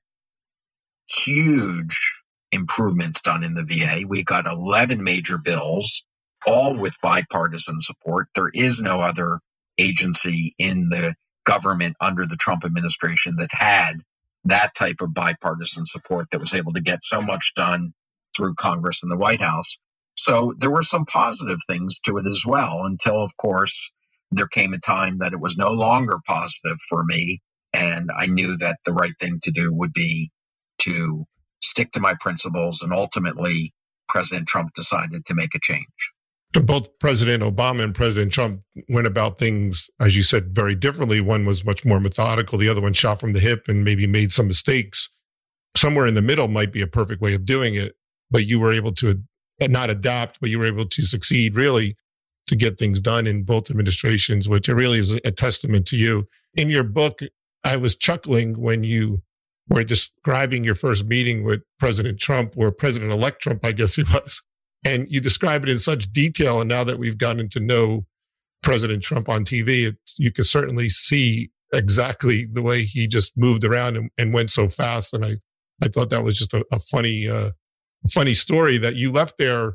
huge 1.10 2.22
improvements 2.52 3.22
done 3.22 3.44
in 3.44 3.54
the 3.54 3.64
VA. 3.64 4.06
We 4.08 4.24
got 4.24 4.46
11 4.46 5.04
major 5.04 5.38
bills, 5.38 6.04
all 6.46 6.76
with 6.76 7.00
bipartisan 7.02 7.80
support. 7.80 8.28
There 8.36 8.50
is 8.52 8.82
no 8.82 9.00
other 9.00 9.40
agency 9.78 10.54
in 10.58 10.90
the 10.90 11.16
government 11.44 11.96
under 12.00 12.26
the 12.26 12.36
Trump 12.36 12.64
administration 12.64 13.36
that 13.38 13.50
had 13.52 13.94
that 14.46 14.74
type 14.76 14.98
of 15.00 15.14
bipartisan 15.14 15.86
support 15.86 16.28
that 16.30 16.40
was 16.40 16.54
able 16.54 16.74
to 16.74 16.82
get 16.82 17.04
so 17.04 17.22
much 17.22 17.54
done 17.56 17.92
through 18.36 18.54
Congress 18.56 19.02
and 19.02 19.12
the 19.12 19.18
White 19.18 19.40
House. 19.42 19.78
So 20.16 20.54
there 20.58 20.70
were 20.70 20.82
some 20.84 21.06
positive 21.06 21.58
things 21.68 22.00
to 22.00 22.18
it 22.18 22.26
as 22.28 22.44
well, 22.46 22.82
until, 22.84 23.22
of 23.22 23.36
course, 23.36 23.92
there 24.32 24.46
came 24.48 24.74
a 24.74 24.78
time 24.78 25.18
that 25.18 25.32
it 25.34 25.40
was 25.40 25.56
no 25.58 25.70
longer 25.72 26.18
positive 26.26 26.78
for 26.88 27.04
me 27.04 27.32
and 27.76 28.10
I 28.16 28.26
knew 28.26 28.56
that 28.58 28.78
the 28.86 28.92
right 28.92 29.12
thing 29.20 29.38
to 29.42 29.50
do 29.50 29.72
would 29.72 29.92
be 29.92 30.30
to 30.82 31.26
stick 31.60 31.92
to 31.92 32.00
my 32.00 32.14
principles. 32.18 32.80
And 32.82 32.92
ultimately, 32.92 33.74
President 34.08 34.48
Trump 34.48 34.72
decided 34.74 35.26
to 35.26 35.34
make 35.34 35.54
a 35.54 35.60
change. 35.60 35.84
both 36.52 36.98
President 36.98 37.42
Obama 37.42 37.82
and 37.82 37.94
President 37.94 38.32
Trump 38.32 38.62
went 38.88 39.06
about 39.06 39.38
things, 39.38 39.90
as 40.00 40.16
you 40.16 40.22
said, 40.22 40.54
very 40.54 40.74
differently. 40.74 41.20
One 41.20 41.44
was 41.44 41.66
much 41.66 41.84
more 41.84 42.00
methodical. 42.00 42.56
The 42.56 42.68
other 42.68 42.80
one 42.80 42.94
shot 42.94 43.20
from 43.20 43.34
the 43.34 43.40
hip 43.40 43.68
and 43.68 43.84
maybe 43.84 44.06
made 44.06 44.32
some 44.32 44.46
mistakes. 44.46 45.10
Somewhere 45.76 46.06
in 46.06 46.14
the 46.14 46.22
middle 46.22 46.48
might 46.48 46.72
be 46.72 46.80
a 46.80 46.86
perfect 46.86 47.20
way 47.20 47.34
of 47.34 47.44
doing 47.44 47.74
it, 47.74 47.94
but 48.30 48.46
you 48.46 48.58
were 48.58 48.72
able 48.72 48.94
to 48.94 49.22
not 49.60 49.90
adapt, 49.90 50.40
but 50.40 50.48
you 50.48 50.58
were 50.58 50.66
able 50.66 50.86
to 50.86 51.02
succeed 51.02 51.56
really 51.56 51.96
to 52.46 52.56
get 52.56 52.78
things 52.78 53.00
done 53.00 53.26
in 53.26 53.42
both 53.42 53.70
administrations, 53.70 54.48
which 54.48 54.68
really 54.68 54.98
is 54.98 55.10
a 55.12 55.30
testament 55.30 55.86
to 55.88 55.96
you. 55.96 56.26
In 56.54 56.70
your 56.70 56.84
book, 56.84 57.20
I 57.66 57.74
was 57.76 57.96
chuckling 57.96 58.60
when 58.60 58.84
you 58.84 59.22
were 59.68 59.82
describing 59.82 60.62
your 60.62 60.76
first 60.76 61.04
meeting 61.04 61.42
with 61.42 61.62
President 61.80 62.20
Trump 62.20 62.54
or 62.56 62.70
President 62.70 63.10
elect 63.10 63.42
Trump, 63.42 63.64
I 63.64 63.72
guess 63.72 63.96
he 63.96 64.04
was. 64.04 64.40
And 64.84 65.10
you 65.10 65.20
describe 65.20 65.64
it 65.64 65.68
in 65.68 65.80
such 65.80 66.12
detail. 66.12 66.60
And 66.60 66.68
now 66.68 66.84
that 66.84 67.00
we've 67.00 67.18
gotten 67.18 67.48
to 67.48 67.58
know 67.58 68.06
President 68.62 69.02
Trump 69.02 69.28
on 69.28 69.44
TV, 69.44 69.88
it, 69.88 69.96
you 70.16 70.30
can 70.30 70.44
certainly 70.44 70.88
see 70.88 71.50
exactly 71.72 72.44
the 72.44 72.62
way 72.62 72.84
he 72.84 73.08
just 73.08 73.36
moved 73.36 73.64
around 73.64 73.96
and, 73.96 74.10
and 74.16 74.32
went 74.32 74.52
so 74.52 74.68
fast. 74.68 75.12
And 75.12 75.24
I, 75.24 75.38
I 75.82 75.88
thought 75.88 76.10
that 76.10 76.22
was 76.22 76.38
just 76.38 76.54
a, 76.54 76.64
a 76.70 76.78
funny, 76.78 77.28
uh, 77.28 77.50
funny 78.08 78.34
story 78.34 78.78
that 78.78 78.94
you 78.94 79.10
left 79.10 79.38
there. 79.38 79.74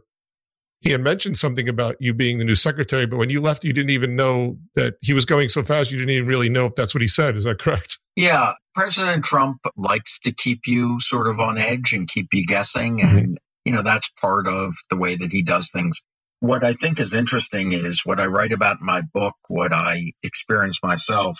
He 0.81 0.91
had 0.91 1.01
mentioned 1.01 1.37
something 1.37 1.69
about 1.69 1.95
you 1.99 2.13
being 2.13 2.39
the 2.39 2.45
new 2.45 2.55
secretary, 2.55 3.05
but 3.05 3.17
when 3.17 3.29
you 3.29 3.39
left, 3.39 3.63
you 3.63 3.71
didn't 3.71 3.91
even 3.91 4.15
know 4.15 4.57
that 4.75 4.95
he 5.01 5.13
was 5.13 5.25
going 5.25 5.49
so 5.49 5.63
fast. 5.63 5.91
You 5.91 5.97
didn't 5.99 6.15
even 6.15 6.27
really 6.27 6.49
know 6.49 6.65
if 6.65 6.75
that's 6.75 6.95
what 6.95 7.01
he 7.01 7.07
said. 7.07 7.35
Is 7.35 7.43
that 7.43 7.59
correct? 7.59 7.99
Yeah. 8.15 8.53
President 8.73 9.23
Trump 9.23 9.59
likes 9.77 10.19
to 10.21 10.31
keep 10.31 10.61
you 10.65 10.99
sort 10.99 11.27
of 11.27 11.39
on 11.39 11.57
edge 11.57 11.93
and 11.93 12.07
keep 12.07 12.29
you 12.33 12.45
guessing. 12.45 12.99
Mm-hmm. 12.99 13.17
And, 13.17 13.37
you 13.63 13.73
know, 13.73 13.83
that's 13.83 14.09
part 14.19 14.47
of 14.47 14.73
the 14.89 14.97
way 14.97 15.15
that 15.15 15.31
he 15.31 15.43
does 15.43 15.69
things. 15.69 16.01
What 16.39 16.63
I 16.63 16.73
think 16.73 16.99
is 16.99 17.13
interesting 17.13 17.73
is 17.73 18.01
what 18.03 18.19
I 18.19 18.25
write 18.25 18.51
about 18.51 18.79
in 18.79 18.85
my 18.85 19.03
book, 19.13 19.35
what 19.47 19.73
I 19.73 20.13
experienced 20.23 20.83
myself. 20.83 21.39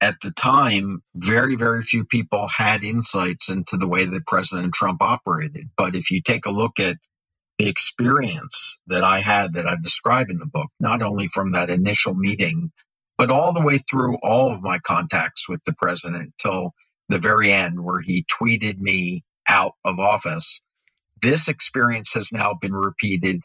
At 0.00 0.14
the 0.22 0.30
time, 0.30 1.02
very, 1.14 1.56
very 1.56 1.82
few 1.82 2.04
people 2.04 2.48
had 2.48 2.84
insights 2.84 3.50
into 3.50 3.76
the 3.76 3.88
way 3.88 4.06
that 4.06 4.26
President 4.26 4.72
Trump 4.72 5.02
operated. 5.02 5.68
But 5.76 5.94
if 5.94 6.10
you 6.10 6.22
take 6.22 6.46
a 6.46 6.52
look 6.52 6.78
at 6.80 6.96
the 7.58 7.68
experience 7.68 8.80
that 8.88 9.04
I 9.04 9.20
had 9.20 9.54
that 9.54 9.68
I 9.68 9.76
describe 9.82 10.30
in 10.30 10.38
the 10.38 10.46
book, 10.46 10.68
not 10.80 11.02
only 11.02 11.28
from 11.28 11.50
that 11.50 11.70
initial 11.70 12.14
meeting 12.14 12.70
but 13.18 13.30
all 13.30 13.52
the 13.52 13.62
way 13.62 13.78
through 13.78 14.16
all 14.22 14.52
of 14.52 14.62
my 14.62 14.78
contacts 14.78 15.48
with 15.48 15.60
the 15.64 15.72
president 15.74 16.34
till 16.38 16.74
the 17.08 17.18
very 17.18 17.52
end 17.52 17.82
where 17.82 18.00
he 18.00 18.24
tweeted 18.24 18.78
me 18.78 19.24
out 19.48 19.72
of 19.84 19.98
office. 19.98 20.62
This 21.22 21.48
experience 21.48 22.14
has 22.14 22.32
now 22.32 22.54
been 22.60 22.74
repeated 22.74 23.40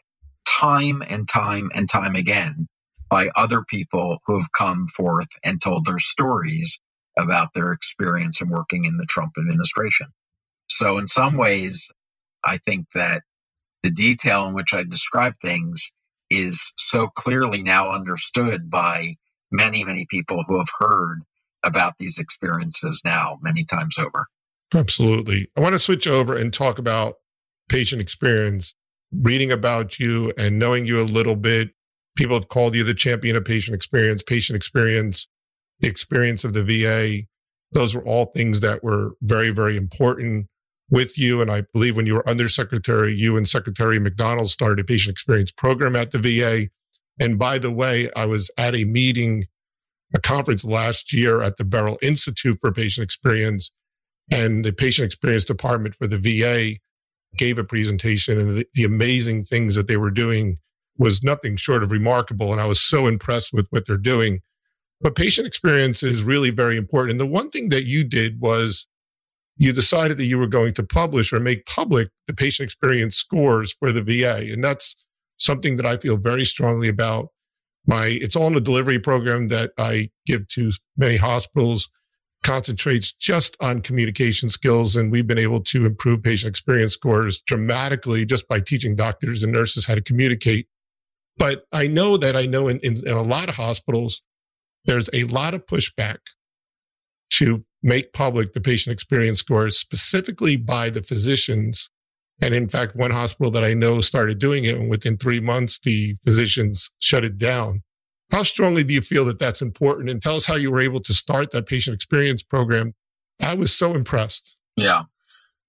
time 0.48 1.02
and 1.06 1.28
time 1.28 1.70
and 1.74 1.88
time 1.90 2.16
again 2.16 2.68
by 3.10 3.30
other 3.36 3.62
people 3.62 4.18
who 4.26 4.40
have 4.40 4.52
come 4.52 4.88
forth 4.88 5.28
and 5.44 5.62
told 5.62 5.86
their 5.86 6.00
stories 6.00 6.80
about 7.18 7.54
their 7.54 7.72
experience 7.72 8.40
in 8.42 8.48
working 8.50 8.84
in 8.86 8.96
the 8.98 9.06
Trump 9.06 9.32
administration. 9.38 10.08
So, 10.68 10.98
in 10.98 11.06
some 11.06 11.36
ways, 11.36 11.90
I 12.44 12.58
think 12.58 12.86
that 12.94 13.22
the 13.84 13.90
detail 13.90 14.46
in 14.46 14.54
which 14.54 14.72
I 14.72 14.82
describe 14.82 15.34
things 15.40 15.92
is 16.30 16.72
so 16.76 17.06
clearly 17.06 17.62
now 17.62 17.92
understood 17.92 18.70
by 18.70 19.16
many, 19.52 19.84
many 19.84 20.06
people 20.08 20.42
who 20.48 20.56
have 20.56 20.68
heard 20.78 21.20
about 21.62 21.92
these 21.98 22.18
experiences 22.18 23.02
now 23.04 23.38
many 23.42 23.64
times 23.64 23.98
over. 23.98 24.26
Absolutely. 24.74 25.50
I 25.54 25.60
want 25.60 25.74
to 25.74 25.78
switch 25.78 26.06
over 26.06 26.34
and 26.34 26.52
talk 26.52 26.78
about 26.78 27.16
patient 27.68 28.00
experience. 28.00 28.74
Reading 29.12 29.52
about 29.52 30.00
you 30.00 30.32
and 30.38 30.58
knowing 30.58 30.86
you 30.86 30.98
a 30.98 31.04
little 31.04 31.36
bit, 31.36 31.72
people 32.16 32.36
have 32.36 32.48
called 32.48 32.74
you 32.74 32.84
the 32.84 32.94
champion 32.94 33.36
of 33.36 33.44
patient 33.44 33.74
experience, 33.74 34.22
patient 34.22 34.56
experience, 34.56 35.28
the 35.80 35.88
experience 35.88 36.42
of 36.42 36.54
the 36.54 36.64
VA. 36.64 37.26
Those 37.72 37.94
were 37.94 38.04
all 38.04 38.26
things 38.34 38.60
that 38.60 38.82
were 38.82 39.12
very, 39.20 39.50
very 39.50 39.76
important 39.76 40.46
with 40.90 41.18
you. 41.18 41.40
And 41.40 41.50
I 41.50 41.62
believe 41.72 41.96
when 41.96 42.06
you 42.06 42.14
were 42.14 42.28
undersecretary, 42.28 43.14
you 43.14 43.36
and 43.36 43.48
Secretary 43.48 43.98
McDonald 43.98 44.50
started 44.50 44.80
a 44.80 44.84
patient 44.84 45.12
experience 45.12 45.50
program 45.50 45.96
at 45.96 46.12
the 46.12 46.18
VA. 46.18 46.68
And 47.18 47.38
by 47.38 47.58
the 47.58 47.70
way, 47.70 48.10
I 48.16 48.26
was 48.26 48.50
at 48.58 48.74
a 48.74 48.84
meeting, 48.84 49.46
a 50.14 50.20
conference 50.20 50.64
last 50.64 51.12
year 51.12 51.42
at 51.42 51.56
the 51.56 51.64
Beryl 51.64 51.98
Institute 52.02 52.58
for 52.60 52.72
Patient 52.72 53.04
Experience, 53.04 53.70
and 54.32 54.64
the 54.64 54.72
patient 54.72 55.06
experience 55.06 55.44
department 55.44 55.94
for 55.94 56.06
the 56.06 56.18
VA 56.18 56.78
gave 57.36 57.58
a 57.58 57.64
presentation, 57.64 58.38
and 58.38 58.56
the, 58.56 58.66
the 58.74 58.84
amazing 58.84 59.44
things 59.44 59.74
that 59.74 59.88
they 59.88 59.96
were 59.96 60.10
doing 60.10 60.58
was 60.96 61.22
nothing 61.22 61.56
short 61.56 61.82
of 61.82 61.90
remarkable. 61.90 62.52
And 62.52 62.60
I 62.60 62.66
was 62.66 62.80
so 62.80 63.06
impressed 63.06 63.52
with 63.52 63.66
what 63.70 63.86
they're 63.86 63.96
doing. 63.96 64.40
But 65.00 65.16
patient 65.16 65.46
experience 65.46 66.02
is 66.02 66.22
really 66.22 66.50
very 66.50 66.76
important. 66.76 67.12
And 67.12 67.20
the 67.20 67.26
one 67.26 67.50
thing 67.50 67.68
that 67.70 67.84
you 67.84 68.04
did 68.04 68.40
was 68.40 68.86
you 69.56 69.72
decided 69.72 70.18
that 70.18 70.24
you 70.24 70.38
were 70.38 70.46
going 70.46 70.74
to 70.74 70.82
publish 70.82 71.32
or 71.32 71.40
make 71.40 71.66
public 71.66 72.08
the 72.26 72.34
patient 72.34 72.64
experience 72.64 73.16
scores 73.16 73.72
for 73.72 73.92
the 73.92 74.02
VA. 74.02 74.52
And 74.52 74.64
that's 74.64 74.96
something 75.36 75.76
that 75.76 75.86
I 75.86 75.96
feel 75.96 76.16
very 76.16 76.44
strongly 76.44 76.88
about. 76.88 77.28
My, 77.86 78.06
it's 78.06 78.34
in 78.34 78.56
a 78.56 78.60
delivery 78.60 78.98
program 78.98 79.48
that 79.48 79.72
I 79.78 80.10
give 80.26 80.48
to 80.48 80.72
many 80.96 81.16
hospitals, 81.16 81.90
concentrates 82.42 83.12
just 83.12 83.56
on 83.60 83.80
communication 83.80 84.48
skills. 84.48 84.96
And 84.96 85.12
we've 85.12 85.26
been 85.26 85.38
able 85.38 85.62
to 85.64 85.86
improve 85.86 86.22
patient 86.22 86.50
experience 86.50 86.94
scores 86.94 87.40
dramatically 87.40 88.24
just 88.24 88.48
by 88.48 88.60
teaching 88.60 88.96
doctors 88.96 89.42
and 89.42 89.52
nurses 89.52 89.86
how 89.86 89.94
to 89.94 90.02
communicate. 90.02 90.66
But 91.36 91.64
I 91.72 91.86
know 91.86 92.16
that 92.16 92.36
I 92.36 92.46
know 92.46 92.68
in, 92.68 92.78
in, 92.80 93.06
in 93.06 93.12
a 93.12 93.22
lot 93.22 93.48
of 93.48 93.56
hospitals, 93.56 94.22
there's 94.84 95.10
a 95.12 95.24
lot 95.24 95.54
of 95.54 95.66
pushback 95.66 96.18
to 97.30 97.64
make 97.84 98.12
public 98.12 98.52
the 98.52 98.60
patient 98.60 98.92
experience 98.92 99.38
scores 99.38 99.78
specifically 99.78 100.56
by 100.56 100.90
the 100.90 101.02
physicians 101.02 101.90
and 102.40 102.54
in 102.54 102.68
fact, 102.68 102.96
one 102.96 103.10
hospital 103.10 103.50
that 103.52 103.64
I 103.64 103.74
know 103.74 104.00
started 104.00 104.38
doing 104.38 104.64
it, 104.64 104.76
and 104.76 104.90
within 104.90 105.16
three 105.16 105.40
months, 105.40 105.78
the 105.78 106.16
physicians 106.24 106.90
shut 106.98 107.24
it 107.24 107.38
down. 107.38 107.82
How 108.32 108.42
strongly 108.42 108.82
do 108.82 108.94
you 108.94 109.00
feel 109.00 109.24
that 109.26 109.38
that's 109.38 109.62
important? 109.62 110.10
And 110.10 110.20
tell 110.20 110.36
us 110.36 110.46
how 110.46 110.56
you 110.56 110.70
were 110.70 110.80
able 110.80 111.00
to 111.00 111.14
start 111.14 111.52
that 111.52 111.66
patient 111.66 111.94
experience 111.94 112.42
program. 112.42 112.94
I 113.40 113.54
was 113.54 113.72
so 113.76 113.94
impressed. 113.94 114.56
Yeah. 114.76 115.04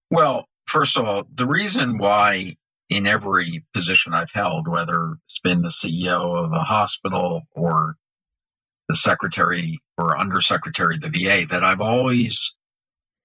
Well, 0.10 0.48
first 0.66 0.98
of 0.98 1.06
all, 1.06 1.24
the 1.34 1.46
reason 1.46 1.98
why 1.98 2.58
in 2.90 3.06
every 3.06 3.64
position 3.74 4.14
I've 4.14 4.32
held, 4.32 4.68
whether 4.68 5.18
it's 5.26 5.40
been 5.40 5.62
the 5.62 5.70
CEO 5.70 6.46
of 6.46 6.52
a 6.52 6.60
hospital 6.60 7.44
or 7.52 7.96
the 8.90 8.96
secretary 8.96 9.80
or 9.98 10.18
undersecretary 10.20 10.98
of 10.98 11.02
the 11.02 11.10
VA, 11.10 11.48
that 11.50 11.64
I've 11.64 11.82
always 11.82 12.56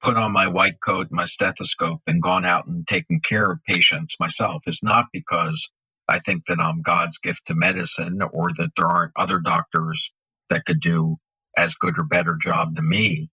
put 0.03 0.17
on 0.19 0.33
my 0.33 0.49
white 0.49 0.81
coat, 0.85 1.09
my 1.13 1.27
stethoscope, 1.27 2.03
and 2.07 2.23
gone 2.23 2.47
out 2.47 2.67
and 2.69 2.89
taken 2.89 3.21
care 3.21 3.51
of 3.51 3.65
patients 3.67 4.17
myself 4.21 4.63
is 4.69 4.83
not 4.85 5.07
because 5.13 5.71
I 6.09 6.21
think 6.21 6.47
that 6.47 6.61
I'm 6.61 6.83
God's 6.83 7.19
gift 7.19 7.49
to 7.49 7.57
medicine 7.57 8.21
or 8.23 8.51
that 8.59 8.71
there 8.77 8.89
aren't 8.89 9.13
other 9.17 9.41
doctors 9.41 10.15
that 10.51 10.67
could 10.67 10.81
do 10.81 11.19
as 11.57 11.77
good 11.77 11.99
or 11.99 12.05
better 12.05 12.37
job 12.37 12.77
than 12.77 12.89
me. 12.89 13.31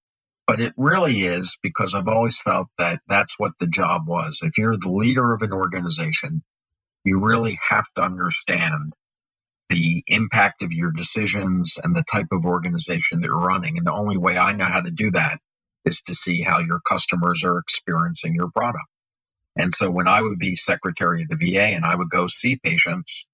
But 0.48 0.62
it 0.62 0.74
really 0.78 1.24
is 1.24 1.58
because 1.63 1.96
I've 1.96 2.10
always 2.10 2.42
felt 2.42 2.68
that 2.78 3.02
that's 3.08 3.36
what 3.40 3.54
the 3.60 3.68
job 3.68 4.08
was. 4.08 4.42
If 4.44 4.58
you're 4.60 4.78
the 4.78 4.92
leader 4.92 5.34
of 5.34 5.42
an 5.44 5.54
organization, 5.54 6.44
you 7.06 7.26
really 7.26 7.58
have 7.70 7.86
to 7.96 8.04
understand 8.04 8.94
the 9.69 10.03
impact 10.08 10.63
of 10.63 10.73
your 10.73 10.91
decisions 10.91 11.77
and 11.84 11.95
the 11.95 12.03
type 12.12 12.27
of 12.32 12.45
organization 12.45 13.21
that 13.21 13.27
you're 13.27 13.47
running. 13.47 13.77
And 13.77 13.88
the 13.88 13.93
only 13.93 14.17
way 14.17 14.38
I 14.38 14.53
know 14.53 14.65
how 14.65 14.82
to 14.82 14.91
do 14.91 15.12
that 15.12 15.39
is 15.86 16.01
to 16.03 16.15
see 16.15 16.41
how 16.43 16.60
your 16.60 16.82
customers 16.88 17.43
are 17.45 17.60
experiencing 17.60 18.36
your 18.36 18.51
product. 18.51 18.86
And 19.58 19.75
so 19.75 19.91
when 19.91 20.08
I 20.08 20.21
would 20.21 20.39
be 20.39 20.56
secretary 20.56 21.23
of 21.23 21.30
the 21.30 21.38
VA 21.53 21.63
and 21.75 21.86
I 21.86 21.95
would 21.95 22.10
go 22.10 22.27
see 22.27 22.58
patients, 22.58 23.27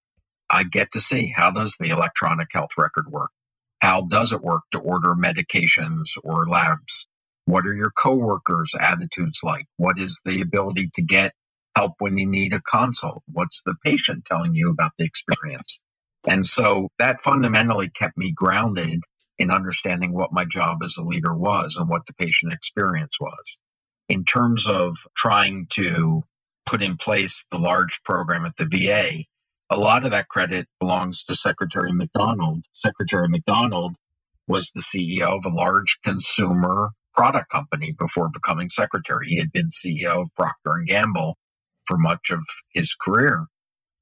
I 0.50 0.64
get 0.66 0.94
to 0.94 1.02
see 1.02 1.30
how 1.36 1.52
does 1.52 1.78
the 1.80 1.92
electronic 1.92 2.50
health 2.54 2.72
record 2.80 3.08
work? 3.12 3.32
How 3.82 4.04
does 4.04 4.34
it 4.34 4.42
work 4.44 4.64
to 4.74 4.80
order 4.80 5.16
medications 5.16 6.18
or 6.24 6.48
labs? 6.50 7.08
What 7.46 7.68
are 7.68 7.76
your 7.76 7.92
coworkers' 7.92 8.76
attitudes 8.80 9.42
like? 9.44 9.68
What 9.78 10.00
is 10.00 10.22
the 10.26 10.42
ability 10.42 10.92
to 10.96 11.04
get 11.04 11.34
help 11.78 11.96
when 12.00 12.18
you 12.18 12.28
need 12.28 12.54
a 12.54 12.62
consult? 12.62 13.24
What's 13.32 13.64
the 13.64 13.76
patient 13.86 14.26
telling 14.26 14.56
you 14.56 14.72
about 14.72 14.94
the 15.00 15.06
experience? 15.06 15.83
And 16.28 16.46
so 16.46 16.90
that 17.00 17.20
fundamentally 17.20 17.90
kept 17.90 18.18
me 18.18 18.32
grounded 18.32 19.04
in 19.40 19.52
understanding 19.52 20.14
what 20.14 20.34
my 20.34 20.46
job 20.46 20.84
as 20.84 20.98
a 20.98 21.04
leader 21.04 21.36
was 21.36 21.78
and 21.78 21.90
what 21.90 22.06
the 22.06 22.14
patient 22.14 22.54
experience 22.54 23.20
was. 23.20 23.58
In 24.10 24.24
terms 24.26 24.68
of 24.70 24.96
trying 25.16 25.68
to 25.72 26.22
put 26.66 26.82
in 26.84 26.98
place 26.98 27.46
the 27.52 27.58
large 27.58 28.02
program 28.04 28.46
at 28.46 28.56
the 28.58 28.68
VA, 28.68 29.26
a 29.70 29.78
lot 29.78 30.06
of 30.06 30.12
that 30.12 30.28
credit 30.30 30.68
belongs 30.80 31.24
to 31.24 31.36
Secretary 31.36 31.92
McDonald. 31.94 32.64
Secretary 32.74 33.28
McDonald 33.28 33.96
was 34.48 34.72
the 34.72 34.82
CEO 34.82 35.36
of 35.38 35.46
a 35.46 35.50
large 35.56 36.00
consumer 36.04 36.92
product 37.14 37.50
company 37.50 37.94
before 37.98 38.30
becoming 38.32 38.70
secretary. 38.70 39.28
He 39.28 39.40
had 39.40 39.52
been 39.52 39.70
CEO 39.70 40.22
of 40.22 40.30
Procter 40.36 40.74
and 40.74 40.88
Gamble 40.88 41.38
for 41.86 41.98
much 41.98 42.32
of 42.32 42.44
his 42.74 42.96
career. 42.96 43.46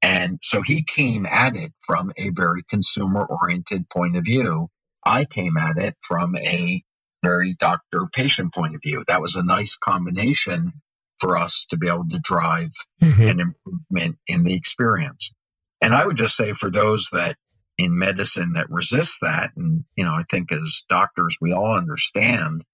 And 0.02 0.40
so 0.42 0.62
he 0.62 0.82
came 0.82 1.26
at 1.26 1.54
it 1.54 1.72
from 1.80 2.12
a 2.16 2.30
very 2.30 2.64
consumer 2.68 3.24
oriented 3.24 3.88
point 3.88 4.16
of 4.16 4.24
view. 4.24 4.68
I 5.04 5.24
came 5.24 5.56
at 5.56 5.78
it 5.78 5.96
from 6.00 6.36
a 6.36 6.82
very 7.22 7.54
doctor 7.54 8.06
patient 8.12 8.52
point 8.52 8.74
of 8.74 8.82
view. 8.82 9.04
That 9.06 9.20
was 9.20 9.36
a 9.36 9.44
nice 9.44 9.76
combination 9.76 10.72
for 11.18 11.38
us 11.38 11.66
to 11.70 11.76
be 11.76 11.88
able 11.88 12.08
to 12.08 12.18
drive 12.18 12.72
mm-hmm. 13.00 13.22
an 13.22 13.40
improvement 13.40 14.18
in 14.26 14.42
the 14.42 14.54
experience. 14.54 15.32
And 15.80 15.94
I 15.94 16.04
would 16.04 16.16
just 16.16 16.36
say 16.36 16.52
for 16.52 16.68
those 16.68 17.10
that 17.12 17.36
in 17.78 17.96
medicine 17.96 18.54
that 18.54 18.70
resist 18.70 19.18
that, 19.22 19.52
and, 19.56 19.84
you 19.96 20.04
know, 20.04 20.14
I 20.14 20.24
think 20.28 20.50
as 20.50 20.84
doctors, 20.88 21.36
we 21.40 21.52
all 21.52 21.76
understand 21.76 22.64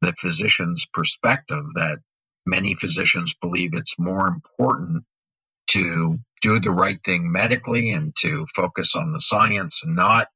the 0.00 0.12
physician's 0.12 0.84
perspective 0.84 1.64
that 1.74 2.00
many 2.44 2.74
physicians 2.74 3.34
believe 3.34 3.70
it's 3.74 4.00
more 4.00 4.26
important 4.26 5.04
to 5.68 6.18
do 6.42 6.60
the 6.60 6.70
right 6.70 6.98
thing 7.04 7.32
medically 7.32 7.92
and 7.92 8.14
to 8.20 8.46
focus 8.54 8.96
on 8.96 9.12
the 9.12 9.20
science 9.20 9.82
and 9.84 9.96
not 9.96 10.28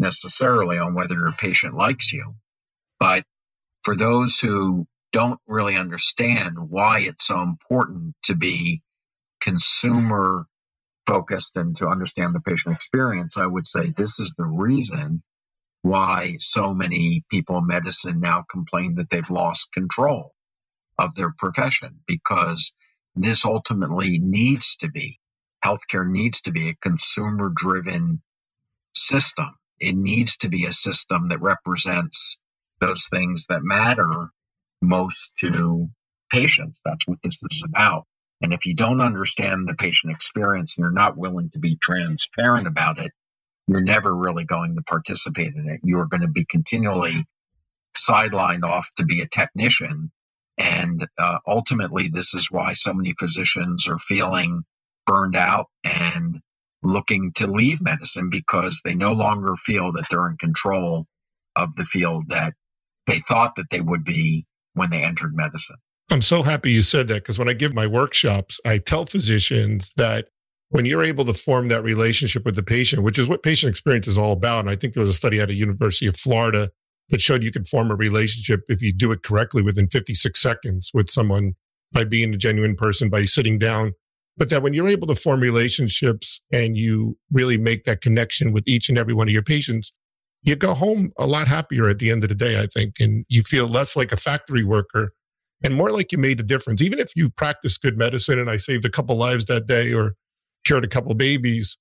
necessarily 0.00 0.78
on 0.78 0.94
whether 0.94 1.14
your 1.16 1.32
patient 1.32 1.74
likes 1.74 2.12
you. 2.12 2.34
But 3.00 3.24
for 3.84 3.96
those 3.96 4.38
who 4.38 4.86
don't 5.12 5.40
really 5.48 5.76
understand 5.76 6.56
why 6.58 7.00
it's 7.00 7.26
so 7.26 7.42
important 7.42 8.14
to 8.24 8.36
be 8.36 8.82
consumer 9.40 10.46
focused 11.06 11.56
and 11.56 11.76
to 11.76 11.86
understand 11.88 12.34
the 12.34 12.40
patient 12.40 12.74
experience, 12.74 13.36
I 13.38 13.46
would 13.46 13.66
say 13.66 13.90
this 13.96 14.20
is 14.20 14.34
the 14.38 14.46
reason 14.46 15.22
why 15.82 16.36
so 16.40 16.74
many 16.74 17.24
people 17.30 17.58
in 17.58 17.66
medicine 17.68 18.20
now 18.20 18.44
complain 18.50 18.96
that 18.96 19.10
they've 19.10 19.30
lost 19.30 19.72
control 19.72 20.34
of 20.98 21.14
their 21.14 21.32
profession 21.36 22.00
because 22.06 22.74
this 23.24 23.44
ultimately 23.46 24.18
needs 24.20 24.76
to 24.78 24.90
be 24.90 25.18
healthcare 25.64 26.08
needs 26.08 26.42
to 26.42 26.52
be 26.52 26.70
a 26.70 26.74
consumer 26.74 27.50
driven 27.54 28.22
system. 28.94 29.48
It 29.78 29.96
needs 29.96 30.38
to 30.38 30.48
be 30.48 30.66
a 30.66 30.72
system 30.72 31.28
that 31.28 31.40
represents 31.40 32.38
those 32.80 33.08
things 33.10 33.46
that 33.48 33.62
matter 33.62 34.30
most 34.82 35.32
to 35.40 35.88
patients. 36.30 36.80
That's 36.84 37.06
what 37.08 37.18
this 37.22 37.38
is 37.42 37.64
about. 37.66 38.04
And 38.42 38.54
if 38.54 38.66
you 38.66 38.74
don't 38.74 39.00
understand 39.02 39.68
the 39.68 39.74
patient 39.74 40.12
experience 40.14 40.74
and 40.76 40.84
you're 40.84 40.92
not 40.92 41.16
willing 41.16 41.50
to 41.50 41.58
be 41.58 41.76
transparent 41.80 42.66
about 42.66 42.98
it, 42.98 43.12
you're 43.68 43.82
never 43.82 44.14
really 44.14 44.44
going 44.44 44.76
to 44.76 44.82
participate 44.82 45.54
in 45.54 45.68
it. 45.68 45.80
You're 45.84 46.06
going 46.06 46.22
to 46.22 46.28
be 46.28 46.46
continually 46.46 47.24
sidelined 47.96 48.64
off 48.64 48.88
to 48.98 49.04
be 49.04 49.22
a 49.22 49.28
technician. 49.28 50.12
And 50.58 51.06
uh, 51.18 51.38
ultimately, 51.46 52.08
this 52.08 52.34
is 52.34 52.50
why 52.50 52.72
so 52.72 52.92
many 52.92 53.14
physicians 53.18 53.88
are 53.88 53.98
feeling 53.98 54.62
burned 55.06 55.36
out 55.36 55.66
and 55.84 56.40
looking 56.82 57.32
to 57.36 57.46
leave 57.46 57.82
medicine 57.82 58.30
because 58.30 58.80
they 58.84 58.94
no 58.94 59.12
longer 59.12 59.56
feel 59.56 59.92
that 59.92 60.06
they're 60.10 60.28
in 60.28 60.36
control 60.36 61.06
of 61.56 61.74
the 61.76 61.84
field 61.84 62.24
that 62.28 62.54
they 63.06 63.20
thought 63.20 63.56
that 63.56 63.70
they 63.70 63.80
would 63.80 64.04
be 64.04 64.46
when 64.74 64.90
they 64.90 65.02
entered 65.02 65.34
medicine. 65.34 65.76
I'm 66.10 66.22
so 66.22 66.42
happy 66.42 66.72
you 66.72 66.82
said 66.82 67.08
that 67.08 67.22
because 67.22 67.38
when 67.38 67.48
I 67.48 67.52
give 67.52 67.74
my 67.74 67.86
workshops, 67.86 68.58
I 68.64 68.78
tell 68.78 69.06
physicians 69.06 69.92
that 69.96 70.28
when 70.70 70.84
you're 70.84 71.04
able 71.04 71.24
to 71.24 71.34
form 71.34 71.68
that 71.68 71.82
relationship 71.82 72.44
with 72.44 72.56
the 72.56 72.62
patient, 72.62 73.02
which 73.02 73.18
is 73.18 73.28
what 73.28 73.42
patient 73.42 73.70
experience 73.70 74.06
is 74.06 74.18
all 74.18 74.32
about. 74.32 74.60
And 74.60 74.70
I 74.70 74.76
think 74.76 74.94
there 74.94 75.02
was 75.02 75.10
a 75.10 75.14
study 75.14 75.40
at 75.40 75.50
a 75.50 75.54
University 75.54 76.06
of 76.06 76.16
Florida 76.16 76.70
that 77.10 77.20
showed 77.20 77.44
you 77.44 77.52
can 77.52 77.64
form 77.64 77.90
a 77.90 77.96
relationship 77.96 78.62
if 78.68 78.80
you 78.80 78.92
do 78.92 79.12
it 79.12 79.22
correctly 79.22 79.62
within 79.62 79.88
56 79.88 80.40
seconds 80.40 80.90
with 80.94 81.10
someone 81.10 81.54
by 81.92 82.04
being 82.04 82.32
a 82.32 82.36
genuine 82.36 82.76
person, 82.76 83.10
by 83.10 83.24
sitting 83.24 83.58
down. 83.58 83.92
But 84.36 84.48
that 84.50 84.62
when 84.62 84.74
you're 84.74 84.88
able 84.88 85.08
to 85.08 85.14
form 85.14 85.40
relationships 85.40 86.40
and 86.52 86.76
you 86.76 87.18
really 87.30 87.58
make 87.58 87.84
that 87.84 88.00
connection 88.00 88.52
with 88.52 88.64
each 88.66 88.88
and 88.88 88.96
every 88.96 89.12
one 89.12 89.28
of 89.28 89.34
your 89.34 89.42
patients, 89.42 89.92
you 90.42 90.56
go 90.56 90.72
home 90.72 91.12
a 91.18 91.26
lot 91.26 91.48
happier 91.48 91.88
at 91.88 91.98
the 91.98 92.10
end 92.10 92.22
of 92.22 92.30
the 92.30 92.34
day, 92.34 92.60
I 92.60 92.66
think. 92.66 92.94
And 93.00 93.26
you 93.28 93.42
feel 93.42 93.66
less 93.66 93.96
like 93.96 94.12
a 94.12 94.16
factory 94.16 94.64
worker 94.64 95.12
and 95.62 95.74
more 95.74 95.90
like 95.90 96.12
you 96.12 96.18
made 96.18 96.40
a 96.40 96.44
difference. 96.44 96.80
Even 96.80 96.98
if 96.98 97.12
you 97.14 97.28
practice 97.28 97.76
good 97.76 97.98
medicine 97.98 98.38
and 98.38 98.48
I 98.48 98.56
saved 98.56 98.86
a 98.86 98.90
couple 98.90 99.16
lives 99.16 99.46
that 99.46 99.66
day 99.66 99.92
or 99.92 100.14
cured 100.64 100.84
a 100.84 100.88
couple 100.88 101.12
babies, 101.14 101.76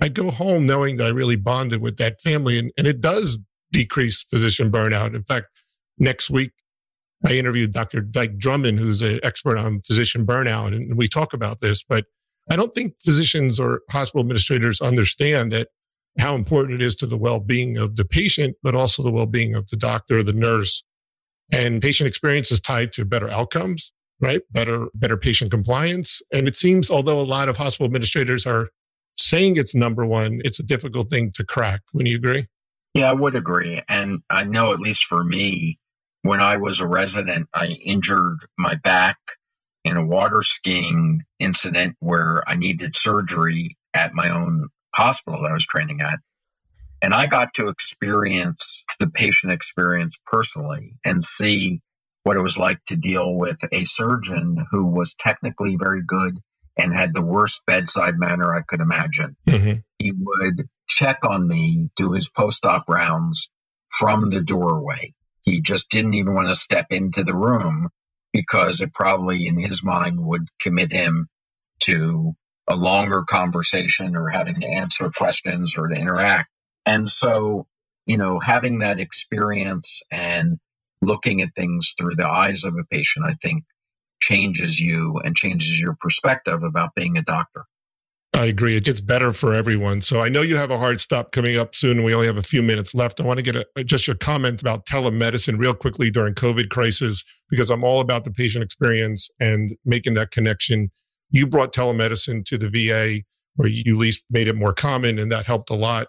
I 0.00 0.08
go 0.08 0.30
home 0.30 0.64
knowing 0.64 0.96
that 0.96 1.06
I 1.06 1.10
really 1.10 1.36
bonded 1.36 1.82
with 1.82 1.98
that 1.98 2.20
family. 2.20 2.58
And, 2.58 2.70
and 2.78 2.86
it 2.86 3.00
does 3.00 3.38
decrease 3.72 4.22
physician 4.22 4.70
burnout. 4.70 5.14
In 5.14 5.24
fact, 5.24 5.46
next 5.98 6.30
week, 6.30 6.52
I 7.26 7.32
interviewed 7.32 7.72
Dr. 7.72 8.00
Dike 8.00 8.38
Drummond, 8.38 8.78
who's 8.78 9.02
an 9.02 9.20
expert 9.22 9.58
on 9.58 9.80
physician 9.80 10.24
burnout, 10.24 10.68
and 10.68 10.96
we 10.96 11.08
talk 11.08 11.32
about 11.32 11.60
this. 11.60 11.82
But 11.82 12.04
I 12.50 12.56
don't 12.56 12.74
think 12.74 12.94
physicians 13.04 13.58
or 13.58 13.80
hospital 13.90 14.20
administrators 14.20 14.80
understand 14.80 15.52
that 15.52 15.68
how 16.18 16.34
important 16.34 16.80
it 16.80 16.84
is 16.84 16.96
to 16.96 17.06
the 17.06 17.18
well-being 17.18 17.76
of 17.76 17.96
the 17.96 18.04
patient, 18.04 18.56
but 18.62 18.74
also 18.74 19.02
the 19.02 19.12
well-being 19.12 19.54
of 19.54 19.68
the 19.68 19.76
doctor, 19.76 20.22
the 20.22 20.32
nurse, 20.32 20.82
and 21.52 21.82
patient 21.82 22.08
experience 22.08 22.50
is 22.50 22.60
tied 22.60 22.92
to 22.92 23.04
better 23.04 23.28
outcomes, 23.30 23.92
right? 24.20 24.42
Better, 24.50 24.86
better 24.94 25.16
patient 25.16 25.50
compliance. 25.50 26.22
And 26.32 26.48
it 26.48 26.56
seems, 26.56 26.90
although 26.90 27.20
a 27.20 27.22
lot 27.22 27.48
of 27.48 27.56
hospital 27.56 27.86
administrators 27.86 28.46
are 28.46 28.68
saying 29.16 29.56
it's 29.56 29.74
number 29.74 30.06
one, 30.06 30.40
it's 30.44 30.58
a 30.58 30.64
difficult 30.64 31.10
thing 31.10 31.32
to 31.34 31.44
crack. 31.44 31.82
Wouldn't 31.92 32.10
you 32.10 32.16
agree? 32.16 32.46
Yeah, 32.94 33.10
I 33.10 33.12
would 33.12 33.34
agree. 33.34 33.82
And 33.88 34.22
I 34.28 34.44
know, 34.44 34.72
at 34.72 34.80
least 34.80 35.04
for 35.04 35.22
me, 35.22 35.78
when 36.22 36.40
I 36.40 36.56
was 36.56 36.80
a 36.80 36.88
resident, 36.88 37.48
I 37.54 37.66
injured 37.66 38.38
my 38.56 38.74
back 38.74 39.18
in 39.84 39.96
a 39.96 40.04
water 40.04 40.42
skiing 40.42 41.20
incident 41.38 41.96
where 42.00 42.42
I 42.46 42.56
needed 42.56 42.96
surgery 42.96 43.76
at 43.94 44.14
my 44.14 44.30
own 44.30 44.68
hospital 44.94 45.42
that 45.42 45.50
I 45.50 45.54
was 45.54 45.66
training 45.66 46.00
at. 46.00 46.18
And 47.00 47.14
I 47.14 47.26
got 47.26 47.54
to 47.54 47.68
experience 47.68 48.84
the 48.98 49.06
patient 49.06 49.52
experience 49.52 50.18
personally 50.26 50.96
and 51.04 51.22
see 51.22 51.80
what 52.24 52.36
it 52.36 52.42
was 52.42 52.58
like 52.58 52.84
to 52.86 52.96
deal 52.96 53.34
with 53.34 53.58
a 53.72 53.84
surgeon 53.84 54.66
who 54.70 54.86
was 54.86 55.14
technically 55.14 55.76
very 55.76 56.02
good 56.04 56.38
and 56.76 56.92
had 56.92 57.14
the 57.14 57.24
worst 57.24 57.62
bedside 57.66 58.18
manner 58.18 58.52
I 58.52 58.62
could 58.62 58.80
imagine. 58.80 59.36
Mm-hmm. 59.46 59.78
He 59.98 60.12
would 60.12 60.68
check 60.88 61.24
on 61.24 61.46
me, 61.46 61.90
do 61.96 62.12
his 62.12 62.28
post 62.28 62.64
op 62.66 62.88
rounds 62.88 63.50
from 63.90 64.30
the 64.30 64.42
doorway. 64.42 65.14
He 65.44 65.60
just 65.60 65.90
didn't 65.90 66.14
even 66.14 66.34
want 66.34 66.48
to 66.48 66.54
step 66.54 66.86
into 66.90 67.24
the 67.24 67.36
room 67.36 67.88
because 68.32 68.80
it 68.80 68.92
probably 68.94 69.46
in 69.46 69.58
his 69.58 69.82
mind 69.84 70.18
would 70.20 70.48
commit 70.60 70.92
him 70.92 71.28
to 71.80 72.34
a 72.68 72.76
longer 72.76 73.24
conversation 73.24 74.16
or 74.16 74.28
having 74.28 74.60
to 74.60 74.66
answer 74.66 75.10
questions 75.10 75.76
or 75.78 75.88
to 75.88 75.94
interact. 75.94 76.48
And 76.84 77.08
so, 77.08 77.66
you 78.06 78.18
know, 78.18 78.38
having 78.40 78.80
that 78.80 78.98
experience 79.00 80.02
and 80.10 80.58
looking 81.00 81.42
at 81.42 81.54
things 81.54 81.94
through 81.98 82.16
the 82.16 82.28
eyes 82.28 82.64
of 82.64 82.74
a 82.74 82.84
patient, 82.90 83.26
I 83.26 83.34
think 83.40 83.64
changes 84.20 84.78
you 84.78 85.20
and 85.24 85.36
changes 85.36 85.80
your 85.80 85.96
perspective 86.00 86.62
about 86.62 86.94
being 86.94 87.16
a 87.16 87.22
doctor. 87.22 87.64
I 88.34 88.44
agree. 88.46 88.76
It 88.76 88.84
gets 88.84 89.00
better 89.00 89.32
for 89.32 89.54
everyone. 89.54 90.00
So 90.02 90.20
I 90.20 90.28
know 90.28 90.42
you 90.42 90.56
have 90.56 90.70
a 90.70 90.78
hard 90.78 91.00
stop 91.00 91.32
coming 91.32 91.56
up 91.56 91.74
soon, 91.74 92.04
we 92.04 92.14
only 92.14 92.26
have 92.26 92.36
a 92.36 92.42
few 92.42 92.62
minutes 92.62 92.94
left. 92.94 93.20
I 93.20 93.24
want 93.24 93.38
to 93.38 93.42
get 93.42 93.56
a, 93.56 93.66
uh, 93.76 93.82
just 93.82 94.06
your 94.06 94.16
comment 94.16 94.60
about 94.60 94.86
telemedicine 94.86 95.58
real 95.58 95.74
quickly 95.74 96.10
during 96.10 96.34
COVID 96.34 96.68
crisis, 96.68 97.24
because 97.48 97.70
I'm 97.70 97.82
all 97.82 98.00
about 98.00 98.24
the 98.24 98.30
patient 98.30 98.62
experience 98.62 99.28
and 99.40 99.74
making 99.84 100.14
that 100.14 100.30
connection 100.30 100.90
you 101.30 101.46
brought 101.46 101.72
telemedicine 101.72 102.44
to 102.46 102.58
the 102.58 102.68
VA, 102.68 103.22
or 103.58 103.66
you 103.66 103.94
at 103.94 103.98
least 103.98 104.24
made 104.30 104.48
it 104.48 104.56
more 104.56 104.72
common, 104.72 105.18
and 105.18 105.30
that 105.32 105.46
helped 105.46 105.70
a 105.70 105.74
lot. 105.74 106.08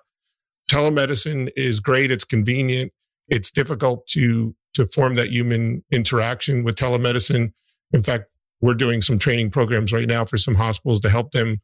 Telemedicine 0.69 1.49
is 1.55 1.79
great. 1.79 2.11
It's 2.11 2.25
convenient. 2.25 2.91
It's 3.27 3.51
difficult 3.51 4.07
to 4.07 4.55
to 4.75 4.85
form 4.85 5.15
that 5.15 5.29
human 5.29 5.83
interaction 5.91 6.63
with 6.63 6.75
telemedicine. 6.75 7.53
In 7.91 8.03
fact, 8.03 8.25
we're 8.61 8.75
doing 8.75 9.01
some 9.01 9.17
training 9.17 9.49
programs 9.49 9.91
right 9.91 10.07
now 10.07 10.25
for 10.25 10.37
some 10.37 10.55
hospitals 10.55 11.01
to 11.01 11.09
help 11.09 11.31
them 11.31 11.57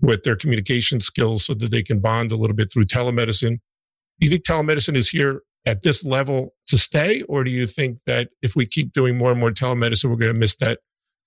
with 0.00 0.22
their 0.22 0.36
communication 0.36 1.00
skills 1.00 1.44
so 1.44 1.54
that 1.54 1.70
they 1.70 1.82
can 1.82 2.00
bond 2.00 2.32
a 2.32 2.36
little 2.36 2.56
bit 2.56 2.72
through 2.72 2.86
telemedicine. 2.86 3.58
Do 4.18 4.26
you 4.26 4.30
think 4.30 4.44
telemedicine 4.44 4.96
is 4.96 5.10
here 5.10 5.42
at 5.66 5.82
this 5.82 6.04
level 6.04 6.54
to 6.68 6.78
stay, 6.78 7.22
or 7.22 7.44
do 7.44 7.50
you 7.50 7.66
think 7.66 7.98
that 8.06 8.30
if 8.42 8.56
we 8.56 8.66
keep 8.66 8.92
doing 8.92 9.18
more 9.18 9.30
and 9.30 9.40
more 9.40 9.50
telemedicine, 9.50 10.10
we're 10.10 10.16
going 10.16 10.32
to 10.32 10.38
miss 10.38 10.56
that 10.56 10.80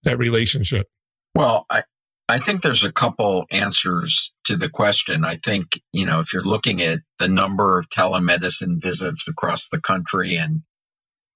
that 0.04 0.18
relationship? 0.18 0.88
Well, 1.36 1.66
I, 1.70 1.84
I 2.28 2.40
think 2.40 2.62
there's 2.62 2.84
a 2.84 2.92
couple 2.92 3.46
answers 3.52 4.34
to 4.46 4.58
the 4.58 4.70
question. 4.70 5.26
I 5.26 5.36
think, 5.36 5.80
you 5.92 6.06
know, 6.06 6.20
if 6.20 6.34
you're 6.34 6.44
looking 6.44 6.82
at 6.82 7.00
the 7.20 7.28
number 7.28 7.80
of 7.80 7.90
telemedicine 7.90 8.82
visits 8.82 9.28
across 9.28 9.70
the 9.70 9.82
country 9.82 10.38
and 10.38 10.62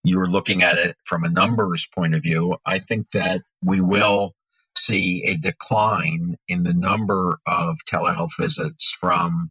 you're 0.03 0.27
looking 0.27 0.63
at 0.63 0.77
it 0.77 0.95
from 1.03 1.23
a 1.23 1.29
numbers 1.29 1.87
point 1.93 2.15
of 2.15 2.23
view, 2.23 2.57
I 2.65 2.79
think 2.79 3.09
that 3.11 3.41
we 3.63 3.81
will 3.81 4.33
see 4.77 5.25
a 5.27 5.37
decline 5.37 6.37
in 6.47 6.63
the 6.63 6.73
number 6.73 7.37
of 7.45 7.77
telehealth 7.89 8.31
visits 8.39 8.95
from 8.99 9.49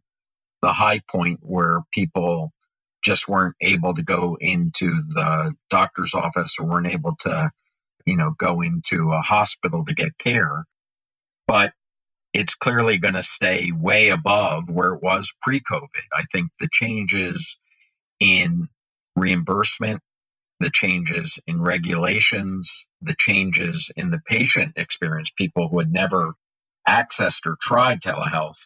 the 0.61 0.73
high 0.73 1.01
point 1.09 1.39
where 1.41 1.81
people 1.93 2.51
just 3.03 3.27
weren't 3.27 3.55
able 3.61 3.93
to 3.93 4.03
go 4.03 4.37
into 4.39 5.03
the 5.07 5.53
doctor's 5.69 6.15
office 6.15 6.57
or 6.59 6.67
weren't 6.67 6.87
able 6.87 7.15
to 7.19 7.51
you 8.07 8.17
know, 8.17 8.31
go 8.35 8.61
into 8.61 9.11
a 9.11 9.21
hospital 9.21 9.85
to 9.85 9.93
get 9.93 10.17
care. 10.17 10.65
But 11.45 11.73
it's 12.33 12.55
clearly 12.55 12.97
going 12.97 13.15
to 13.15 13.23
stay 13.23 13.71
way 13.71 14.09
above 14.09 14.69
where 14.69 14.93
it 14.93 15.03
was 15.03 15.33
pre 15.41 15.59
COVID. 15.59 16.07
I 16.13 16.23
think 16.31 16.49
the 16.59 16.69
changes 16.71 17.57
in 18.19 18.69
reimbursement, 19.15 20.01
the 20.59 20.69
changes 20.69 21.39
in 21.47 21.61
regulations, 21.61 22.85
the 23.01 23.15
changes 23.17 23.91
in 23.95 24.09
the 24.11 24.19
patient 24.25 24.73
experience, 24.75 25.29
people 25.29 25.69
who 25.69 25.79
had 25.79 25.91
never 25.91 26.33
accessed 26.87 27.45
or 27.45 27.57
tried 27.61 28.01
telehealth, 28.01 28.57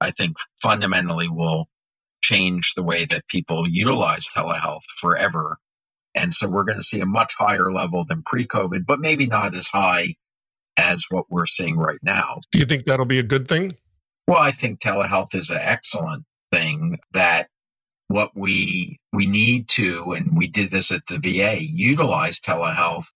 I 0.00 0.10
think 0.10 0.36
fundamentally 0.60 1.28
will 1.28 1.68
change 2.20 2.74
the 2.74 2.82
way 2.82 3.04
that 3.06 3.28
people 3.28 3.68
utilize 3.68 4.28
telehealth 4.28 4.84
forever. 4.96 5.58
And 6.14 6.34
so 6.34 6.48
we're 6.48 6.64
going 6.64 6.78
to 6.78 6.84
see 6.84 7.00
a 7.00 7.06
much 7.06 7.34
higher 7.34 7.72
level 7.72 8.04
than 8.04 8.22
pre 8.22 8.46
COVID, 8.46 8.84
but 8.86 9.00
maybe 9.00 9.26
not 9.26 9.54
as 9.54 9.68
high 9.68 10.16
as 10.76 11.06
what 11.08 11.26
we're 11.30 11.46
seeing 11.46 11.76
right 11.76 11.98
now. 12.02 12.40
Do 12.52 12.58
you 12.58 12.64
think 12.64 12.84
that'll 12.84 13.06
be 13.06 13.18
a 13.18 13.24
good 13.24 13.48
thing? 13.48 13.76
Well, 14.26 14.40
I 14.40 14.52
think 14.52 14.80
telehealth 14.80 15.34
is 15.34 15.50
an 15.50 15.58
excellent 15.60 16.24
thing 16.52 16.98
that 17.12 17.48
what 18.08 18.32
we 18.34 18.98
we 19.12 19.26
need 19.26 19.68
to 19.68 20.14
and 20.16 20.36
we 20.36 20.48
did 20.48 20.70
this 20.70 20.92
at 20.92 21.02
the 21.08 21.18
VA 21.18 21.58
utilize 21.60 22.40
telehealth 22.40 23.06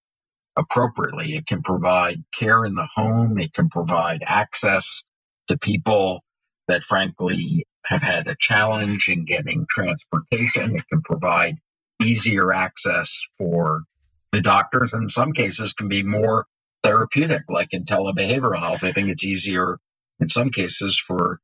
appropriately. 0.56 1.34
It 1.34 1.46
can 1.46 1.62
provide 1.62 2.22
care 2.34 2.64
in 2.64 2.76
the 2.76 2.88
home, 2.94 3.38
it 3.38 3.54
can 3.54 3.70
provide 3.70 4.22
access 4.26 5.04
to 5.48 5.58
people 5.58 6.22
that 6.68 6.84
frankly 6.84 7.66
have 7.86 8.02
had 8.02 8.28
a 8.28 8.36
challenge 8.40 9.08
in 9.10 9.26
getting 9.26 9.66
transportation. 9.70 10.76
It 10.76 10.84
can 10.90 11.02
provide 11.02 11.56
easier 12.02 12.52
access 12.54 13.20
for 13.38 13.82
the 14.32 14.42
doctors. 14.42 14.94
In 14.94 15.10
some 15.10 15.34
cases, 15.34 15.74
can 15.74 15.88
be 15.88 16.04
more 16.04 16.46
therapeutic, 16.82 17.44
like 17.50 17.70
in 17.72 17.84
telebehavioral 17.84 18.58
health. 18.58 18.84
I 18.84 18.92
think 18.92 19.10
it's 19.10 19.24
easier 19.26 19.78
in 20.20 20.28
some 20.28 20.50
cases 20.50 21.00
for 21.06 21.40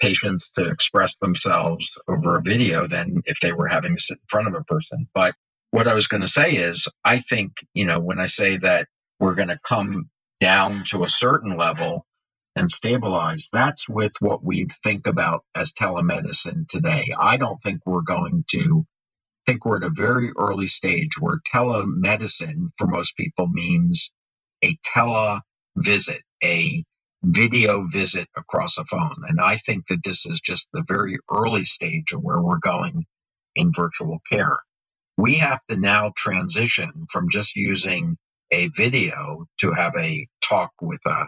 patients 0.00 0.50
to 0.56 0.68
express 0.68 1.16
themselves 1.16 1.98
over 2.08 2.36
a 2.36 2.42
video 2.42 2.86
than 2.86 3.22
if 3.26 3.40
they 3.40 3.52
were 3.52 3.68
having 3.68 3.96
to 3.96 4.02
sit 4.02 4.18
in 4.18 4.26
front 4.28 4.48
of 4.48 4.54
a 4.54 4.64
person. 4.64 5.08
But 5.14 5.34
what 5.70 5.88
I 5.88 5.94
was 5.94 6.08
going 6.08 6.22
to 6.22 6.28
say 6.28 6.52
is, 6.52 6.88
I 7.04 7.20
think, 7.20 7.52
you 7.74 7.86
know, 7.86 8.00
when 8.00 8.20
I 8.20 8.26
say 8.26 8.58
that 8.58 8.88
we're 9.20 9.34
going 9.34 9.48
to 9.48 9.60
come 9.66 10.10
down 10.40 10.84
to 10.90 11.04
a 11.04 11.08
certain 11.08 11.56
level 11.56 12.06
and 12.56 12.70
stabilize, 12.70 13.48
that's 13.52 13.88
with 13.88 14.12
what 14.20 14.44
we 14.44 14.66
think 14.84 15.06
about 15.06 15.44
as 15.54 15.72
telemedicine 15.72 16.68
today. 16.68 17.08
I 17.18 17.36
don't 17.36 17.60
think 17.60 17.80
we're 17.86 18.02
going 18.02 18.44
to 18.52 18.84
think 19.46 19.64
we're 19.64 19.78
at 19.78 19.84
a 19.84 19.90
very 19.90 20.30
early 20.38 20.66
stage 20.66 21.18
where 21.20 21.40
telemedicine 21.52 22.70
for 22.76 22.86
most 22.86 23.16
people 23.16 23.48
means 23.48 24.10
a 24.64 24.76
tele 24.84 25.40
visit, 25.76 26.22
a 26.42 26.84
video 27.24 27.86
visit 27.90 28.28
across 28.36 28.78
a 28.78 28.84
phone. 28.84 29.24
And 29.28 29.40
I 29.40 29.56
think 29.56 29.86
that 29.88 30.04
this 30.04 30.26
is 30.26 30.40
just 30.40 30.68
the 30.72 30.84
very 30.86 31.18
early 31.32 31.64
stage 31.64 32.12
of 32.12 32.22
where 32.22 32.40
we're 32.40 32.58
going 32.58 33.06
in 33.54 33.72
virtual 33.72 34.20
care. 34.30 34.58
We 35.16 35.36
have 35.36 35.60
to 35.68 35.76
now 35.76 36.12
transition 36.16 37.06
from 37.10 37.30
just 37.30 37.56
using 37.56 38.16
a 38.50 38.68
video 38.68 39.46
to 39.60 39.72
have 39.72 39.94
a 39.96 40.26
talk 40.42 40.72
with 40.80 41.00
a 41.06 41.26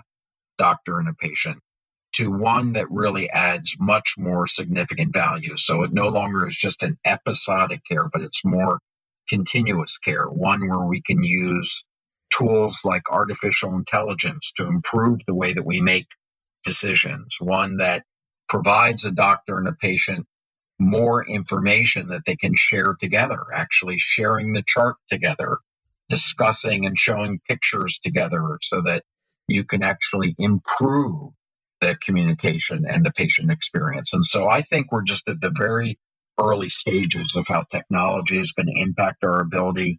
doctor 0.58 0.98
and 0.98 1.08
a 1.08 1.14
patient 1.14 1.58
to 2.14 2.30
one 2.30 2.72
that 2.74 2.90
really 2.90 3.30
adds 3.30 3.76
much 3.78 4.14
more 4.18 4.46
significant 4.46 5.12
value. 5.12 5.56
So 5.56 5.82
it 5.82 5.92
no 5.92 6.08
longer 6.08 6.46
is 6.48 6.56
just 6.56 6.82
an 6.82 6.98
episodic 7.04 7.82
care, 7.86 8.08
but 8.10 8.22
it's 8.22 8.44
more 8.44 8.80
continuous 9.28 9.98
care, 9.98 10.24
one 10.24 10.66
where 10.66 10.86
we 10.86 11.02
can 11.02 11.22
use 11.22 11.84
tools 12.30 12.80
like 12.84 13.10
artificial 13.10 13.74
intelligence 13.74 14.52
to 14.56 14.66
improve 14.66 15.20
the 15.26 15.34
way 15.34 15.52
that 15.52 15.66
we 15.66 15.80
make 15.80 16.08
decisions, 16.64 17.38
one 17.40 17.78
that 17.78 18.04
provides 18.48 19.04
a 19.04 19.12
doctor 19.12 19.58
and 19.58 19.68
a 19.68 19.72
patient 19.72 20.26
more 20.78 21.26
information 21.26 22.08
that 22.08 22.22
they 22.26 22.36
can 22.36 22.52
share 22.54 22.94
together, 22.98 23.40
actually 23.54 23.96
sharing 23.98 24.52
the 24.52 24.64
chart 24.66 24.96
together, 25.08 25.58
discussing 26.08 26.86
and 26.86 26.98
showing 26.98 27.40
pictures 27.48 27.98
together 28.02 28.58
so 28.62 28.82
that 28.82 29.02
you 29.48 29.64
can 29.64 29.82
actually 29.82 30.34
improve 30.38 31.32
the 31.80 31.96
communication 31.96 32.84
and 32.88 33.04
the 33.04 33.12
patient 33.12 33.50
experience. 33.50 34.12
And 34.12 34.24
so 34.24 34.48
I 34.48 34.62
think 34.62 34.92
we're 34.92 35.02
just 35.02 35.28
at 35.28 35.40
the 35.40 35.52
very 35.56 35.98
early 36.38 36.68
stages 36.68 37.36
of 37.36 37.48
how 37.48 37.62
technology 37.62 38.38
is 38.38 38.52
going 38.52 38.66
to 38.66 38.80
impact 38.80 39.24
our 39.24 39.40
ability 39.40 39.98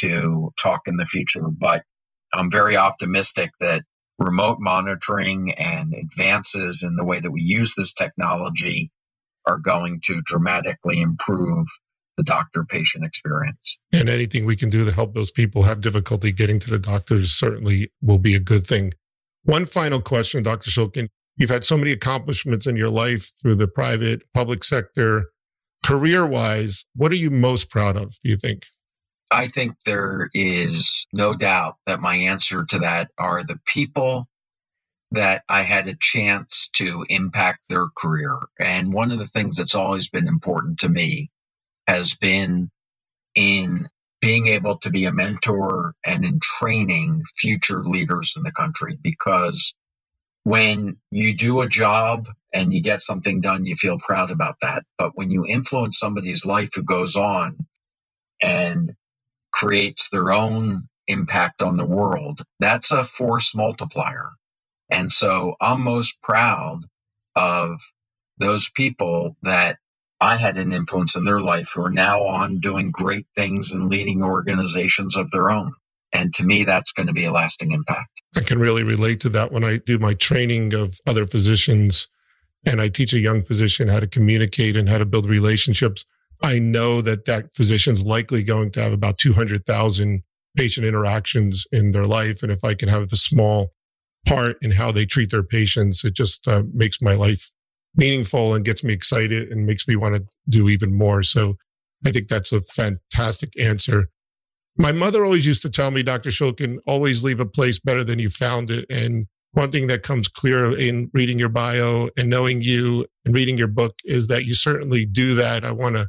to 0.00 0.52
talk 0.60 0.82
in 0.86 0.96
the 0.96 1.06
future. 1.06 1.42
But 1.48 1.84
I'm 2.32 2.50
very 2.50 2.76
optimistic 2.76 3.50
that 3.60 3.84
remote 4.18 4.58
monitoring 4.60 5.52
and 5.52 5.94
advances 5.94 6.82
in 6.82 6.96
the 6.96 7.04
way 7.04 7.20
that 7.20 7.30
we 7.30 7.40
use 7.40 7.74
this 7.76 7.92
technology 7.92 8.90
are 9.46 9.58
going 9.58 10.00
to 10.04 10.20
dramatically 10.22 11.00
improve 11.00 11.66
the 12.16 12.22
doctor 12.22 12.64
patient 12.64 13.04
experience. 13.04 13.78
And 13.92 14.08
anything 14.08 14.44
we 14.44 14.56
can 14.56 14.68
do 14.68 14.84
to 14.84 14.92
help 14.92 15.14
those 15.14 15.30
people 15.30 15.62
have 15.62 15.80
difficulty 15.80 16.32
getting 16.32 16.58
to 16.58 16.70
the 16.70 16.78
doctors 16.78 17.32
certainly 17.32 17.90
will 18.02 18.18
be 18.18 18.34
a 18.34 18.40
good 18.40 18.66
thing. 18.66 18.92
One 19.44 19.64
final 19.64 20.02
question, 20.02 20.42
Dr. 20.42 20.70
Shulkin. 20.70 21.08
You've 21.36 21.50
had 21.50 21.64
so 21.64 21.78
many 21.78 21.92
accomplishments 21.92 22.66
in 22.66 22.76
your 22.76 22.90
life 22.90 23.30
through 23.40 23.54
the 23.54 23.68
private, 23.68 24.22
public 24.34 24.62
sector. 24.64 25.30
Career 25.82 26.26
wise, 26.26 26.84
what 26.94 27.10
are 27.10 27.16
you 27.16 27.30
most 27.30 27.70
proud 27.70 27.96
of, 27.96 28.16
do 28.22 28.28
you 28.28 28.36
think? 28.36 28.66
I 29.30 29.48
think 29.48 29.76
there 29.86 30.30
is 30.34 31.06
no 31.12 31.34
doubt 31.34 31.76
that 31.86 32.00
my 32.00 32.16
answer 32.16 32.64
to 32.66 32.80
that 32.80 33.10
are 33.18 33.44
the 33.44 33.60
people 33.66 34.28
that 35.12 35.44
I 35.48 35.62
had 35.62 35.88
a 35.88 35.96
chance 36.00 36.70
to 36.74 37.06
impact 37.08 37.68
their 37.68 37.88
career. 37.96 38.38
And 38.60 38.92
one 38.92 39.12
of 39.12 39.18
the 39.18 39.28
things 39.28 39.56
that's 39.56 39.74
always 39.76 40.08
been 40.08 40.28
important 40.28 40.80
to 40.80 40.90
me 40.90 41.30
has 41.88 42.14
been 42.14 42.70
in 43.34 43.88
being 44.20 44.48
able 44.48 44.78
to 44.78 44.90
be 44.90 45.06
a 45.06 45.12
mentor 45.12 45.94
and 46.06 46.24
in 46.24 46.40
training 46.42 47.22
future 47.36 47.84
leaders 47.84 48.34
in 48.36 48.42
the 48.42 48.52
country 48.52 48.98
because 49.02 49.74
when 50.44 50.96
you 51.10 51.36
do 51.36 51.60
a 51.60 51.68
job 51.68 52.28
and 52.52 52.72
you 52.72 52.82
get 52.82 53.02
something 53.02 53.40
done, 53.40 53.66
you 53.66 53.76
feel 53.76 53.98
proud 53.98 54.30
about 54.30 54.56
that. 54.62 54.84
But 54.98 55.12
when 55.16 55.30
you 55.30 55.46
influence 55.46 55.98
somebody's 55.98 56.46
life 56.46 56.70
who 56.74 56.82
goes 56.82 57.16
on 57.16 57.66
and 58.42 58.94
creates 59.52 60.08
their 60.10 60.32
own 60.32 60.88
impact 61.06 61.62
on 61.62 61.76
the 61.76 61.86
world, 61.86 62.42
that's 62.58 62.92
a 62.92 63.04
force 63.04 63.54
multiplier. 63.54 64.30
And 64.90 65.10
so 65.12 65.54
I'm 65.60 65.82
most 65.82 66.20
proud 66.22 66.80
of 67.34 67.80
those 68.38 68.70
people 68.70 69.36
that 69.42 69.78
I 70.20 70.36
had 70.36 70.58
an 70.58 70.72
influence 70.72 71.16
in 71.16 71.24
their 71.24 71.40
life 71.40 71.72
who 71.74 71.82
are 71.82 71.90
now 71.90 72.22
on 72.24 72.60
doing 72.60 72.90
great 72.90 73.26
things 73.36 73.72
and 73.72 73.88
leading 73.88 74.22
organizations 74.22 75.16
of 75.16 75.30
their 75.30 75.50
own. 75.50 75.72
And 76.12 76.34
to 76.34 76.44
me, 76.44 76.64
that's 76.64 76.92
going 76.92 77.06
to 77.06 77.12
be 77.12 77.24
a 77.24 77.32
lasting 77.32 77.72
impact. 77.72 78.20
I 78.36 78.40
can 78.40 78.58
really 78.58 78.82
relate 78.82 79.20
to 79.20 79.28
that 79.30 79.52
when 79.52 79.64
I 79.64 79.78
do 79.78 79.98
my 79.98 80.14
training 80.14 80.74
of 80.74 80.98
other 81.06 81.26
physicians 81.26 82.08
and 82.66 82.80
I 82.80 82.88
teach 82.88 83.12
a 83.12 83.18
young 83.18 83.42
physician 83.42 83.88
how 83.88 84.00
to 84.00 84.06
communicate 84.06 84.76
and 84.76 84.88
how 84.88 84.98
to 84.98 85.06
build 85.06 85.26
relationships. 85.26 86.04
I 86.42 86.58
know 86.58 87.00
that 87.02 87.26
that 87.26 87.54
physician's 87.54 88.02
likely 88.02 88.42
going 88.42 88.70
to 88.72 88.80
have 88.80 88.92
about 88.92 89.18
200,000 89.18 90.22
patient 90.56 90.86
interactions 90.86 91.66
in 91.70 91.92
their 91.92 92.04
life. 92.04 92.42
And 92.42 92.50
if 92.50 92.64
I 92.64 92.74
can 92.74 92.88
have 92.88 93.12
a 93.12 93.16
small 93.16 93.72
part 94.26 94.56
in 94.62 94.72
how 94.72 94.92
they 94.92 95.06
treat 95.06 95.30
their 95.30 95.42
patients, 95.42 96.04
it 96.04 96.14
just 96.14 96.46
uh, 96.48 96.62
makes 96.72 97.00
my 97.00 97.14
life 97.14 97.50
meaningful 97.96 98.54
and 98.54 98.64
gets 98.64 98.84
me 98.84 98.92
excited 98.92 99.50
and 99.50 99.66
makes 99.66 99.86
me 99.86 99.96
want 99.96 100.16
to 100.16 100.24
do 100.48 100.68
even 100.68 100.96
more. 100.96 101.22
So 101.22 101.56
I 102.06 102.10
think 102.10 102.28
that's 102.28 102.52
a 102.52 102.62
fantastic 102.62 103.58
answer. 103.58 104.08
My 104.76 104.92
mother 104.92 105.24
always 105.24 105.46
used 105.46 105.62
to 105.62 105.70
tell 105.70 105.90
me, 105.90 106.02
Dr. 106.02 106.30
Shulkin, 106.30 106.78
always 106.86 107.22
leave 107.22 107.40
a 107.40 107.46
place 107.46 107.78
better 107.78 108.04
than 108.04 108.18
you 108.18 108.30
found 108.30 108.70
it. 108.70 108.86
And 108.88 109.26
one 109.52 109.72
thing 109.72 109.88
that 109.88 110.02
comes 110.02 110.28
clear 110.28 110.76
in 110.76 111.10
reading 111.12 111.38
your 111.38 111.48
bio 111.48 112.08
and 112.16 112.30
knowing 112.30 112.62
you 112.62 113.06
and 113.24 113.34
reading 113.34 113.58
your 113.58 113.68
book 113.68 113.96
is 114.04 114.28
that 114.28 114.44
you 114.44 114.54
certainly 114.54 115.04
do 115.04 115.34
that. 115.34 115.64
I 115.64 115.72
want 115.72 115.96
to 115.96 116.06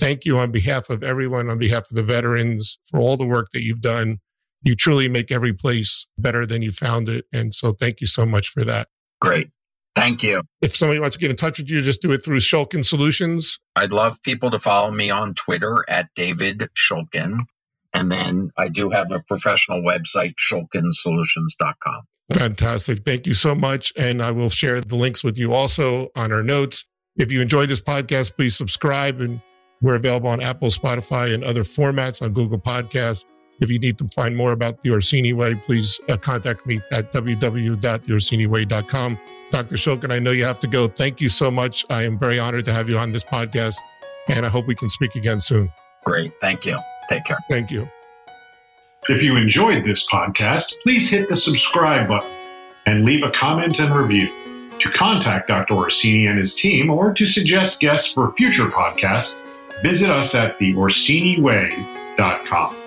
thank 0.00 0.24
you 0.24 0.38
on 0.38 0.50
behalf 0.50 0.90
of 0.90 1.02
everyone, 1.02 1.50
on 1.50 1.58
behalf 1.58 1.90
of 1.90 1.96
the 1.96 2.02
veterans 2.02 2.78
for 2.84 2.98
all 2.98 3.16
the 3.16 3.26
work 3.26 3.48
that 3.52 3.62
you've 3.62 3.82
done. 3.82 4.18
You 4.62 4.74
truly 4.74 5.08
make 5.08 5.30
every 5.30 5.52
place 5.52 6.06
better 6.18 6.44
than 6.44 6.62
you 6.62 6.72
found 6.72 7.08
it. 7.08 7.26
And 7.32 7.54
so 7.54 7.72
thank 7.72 8.00
you 8.00 8.06
so 8.06 8.26
much 8.26 8.48
for 8.48 8.64
that. 8.64 8.88
Great. 9.20 9.50
Thank 9.96 10.22
you. 10.22 10.42
If 10.62 10.74
somebody 10.74 11.00
wants 11.00 11.16
to 11.16 11.20
get 11.20 11.30
in 11.30 11.36
touch 11.36 11.58
with 11.58 11.68
you, 11.68 11.82
just 11.82 12.00
do 12.00 12.12
it 12.12 12.24
through 12.24 12.38
Shulkin 12.38 12.84
Solutions. 12.84 13.58
I'd 13.76 13.92
love 13.92 14.16
people 14.22 14.50
to 14.50 14.58
follow 14.58 14.90
me 14.90 15.10
on 15.10 15.34
Twitter 15.34 15.84
at 15.88 16.08
David 16.14 16.68
Shulkin. 16.76 17.38
And 17.92 18.10
then 18.10 18.50
I 18.56 18.68
do 18.68 18.90
have 18.90 19.10
a 19.10 19.20
professional 19.20 19.82
website, 19.82 20.34
shulkinsolutions.com. 20.52 22.02
Fantastic. 22.32 23.04
Thank 23.04 23.26
you 23.26 23.34
so 23.34 23.54
much. 23.54 23.92
And 23.96 24.22
I 24.22 24.30
will 24.30 24.50
share 24.50 24.80
the 24.80 24.94
links 24.94 25.24
with 25.24 25.36
you 25.36 25.52
also 25.52 26.10
on 26.14 26.32
our 26.32 26.42
notes. 26.42 26.84
If 27.16 27.32
you 27.32 27.40
enjoy 27.40 27.66
this 27.66 27.80
podcast, 27.80 28.36
please 28.36 28.56
subscribe. 28.56 29.20
And 29.20 29.40
we're 29.80 29.94
available 29.94 30.28
on 30.28 30.40
Apple, 30.40 30.68
Spotify, 30.68 31.32
and 31.34 31.44
other 31.44 31.62
formats 31.62 32.22
on 32.22 32.32
Google 32.32 32.58
Podcasts. 32.58 33.24
If 33.60 33.70
you 33.70 33.78
need 33.78 33.98
to 33.98 34.08
find 34.08 34.36
more 34.36 34.52
about 34.52 34.82
the 34.82 34.90
Orsini 34.90 35.34
Way, 35.34 35.54
please 35.54 36.00
uh, 36.08 36.16
contact 36.16 36.66
me 36.66 36.80
at 36.92 37.12
www.theorsiniway.com. 37.12 39.18
Dr. 39.50 39.76
Shulkin, 39.76 40.12
I 40.12 40.18
know 40.18 40.30
you 40.30 40.44
have 40.44 40.58
to 40.60 40.66
go. 40.66 40.88
Thank 40.88 41.20
you 41.20 41.28
so 41.28 41.50
much. 41.50 41.84
I 41.90 42.04
am 42.04 42.18
very 42.18 42.38
honored 42.38 42.64
to 42.66 42.72
have 42.72 42.88
you 42.88 42.96
on 42.96 43.12
this 43.12 43.24
podcast, 43.24 43.74
and 44.28 44.46
I 44.46 44.48
hope 44.48 44.66
we 44.66 44.74
can 44.74 44.88
speak 44.88 45.14
again 45.14 45.40
soon. 45.40 45.70
Great. 46.04 46.32
Thank 46.40 46.64
you. 46.64 46.78
Take 47.08 47.24
care. 47.24 47.38
Thank 47.50 47.70
you. 47.70 47.88
If 49.08 49.22
you 49.22 49.36
enjoyed 49.36 49.84
this 49.84 50.06
podcast, 50.06 50.72
please 50.82 51.10
hit 51.10 51.28
the 51.28 51.36
subscribe 51.36 52.08
button 52.08 52.30
and 52.86 53.04
leave 53.04 53.22
a 53.22 53.30
comment 53.30 53.78
and 53.80 53.94
review. 53.94 54.32
To 54.80 54.90
contact 54.90 55.48
Dr. 55.48 55.74
Orsini 55.74 56.26
and 56.26 56.38
his 56.38 56.54
team 56.54 56.88
or 56.88 57.12
to 57.12 57.26
suggest 57.26 57.80
guests 57.80 58.12
for 58.12 58.32
future 58.32 58.68
podcasts, 58.68 59.42
visit 59.82 60.10
us 60.10 60.34
at 60.34 60.58
theorsiniway.com. 60.58 62.79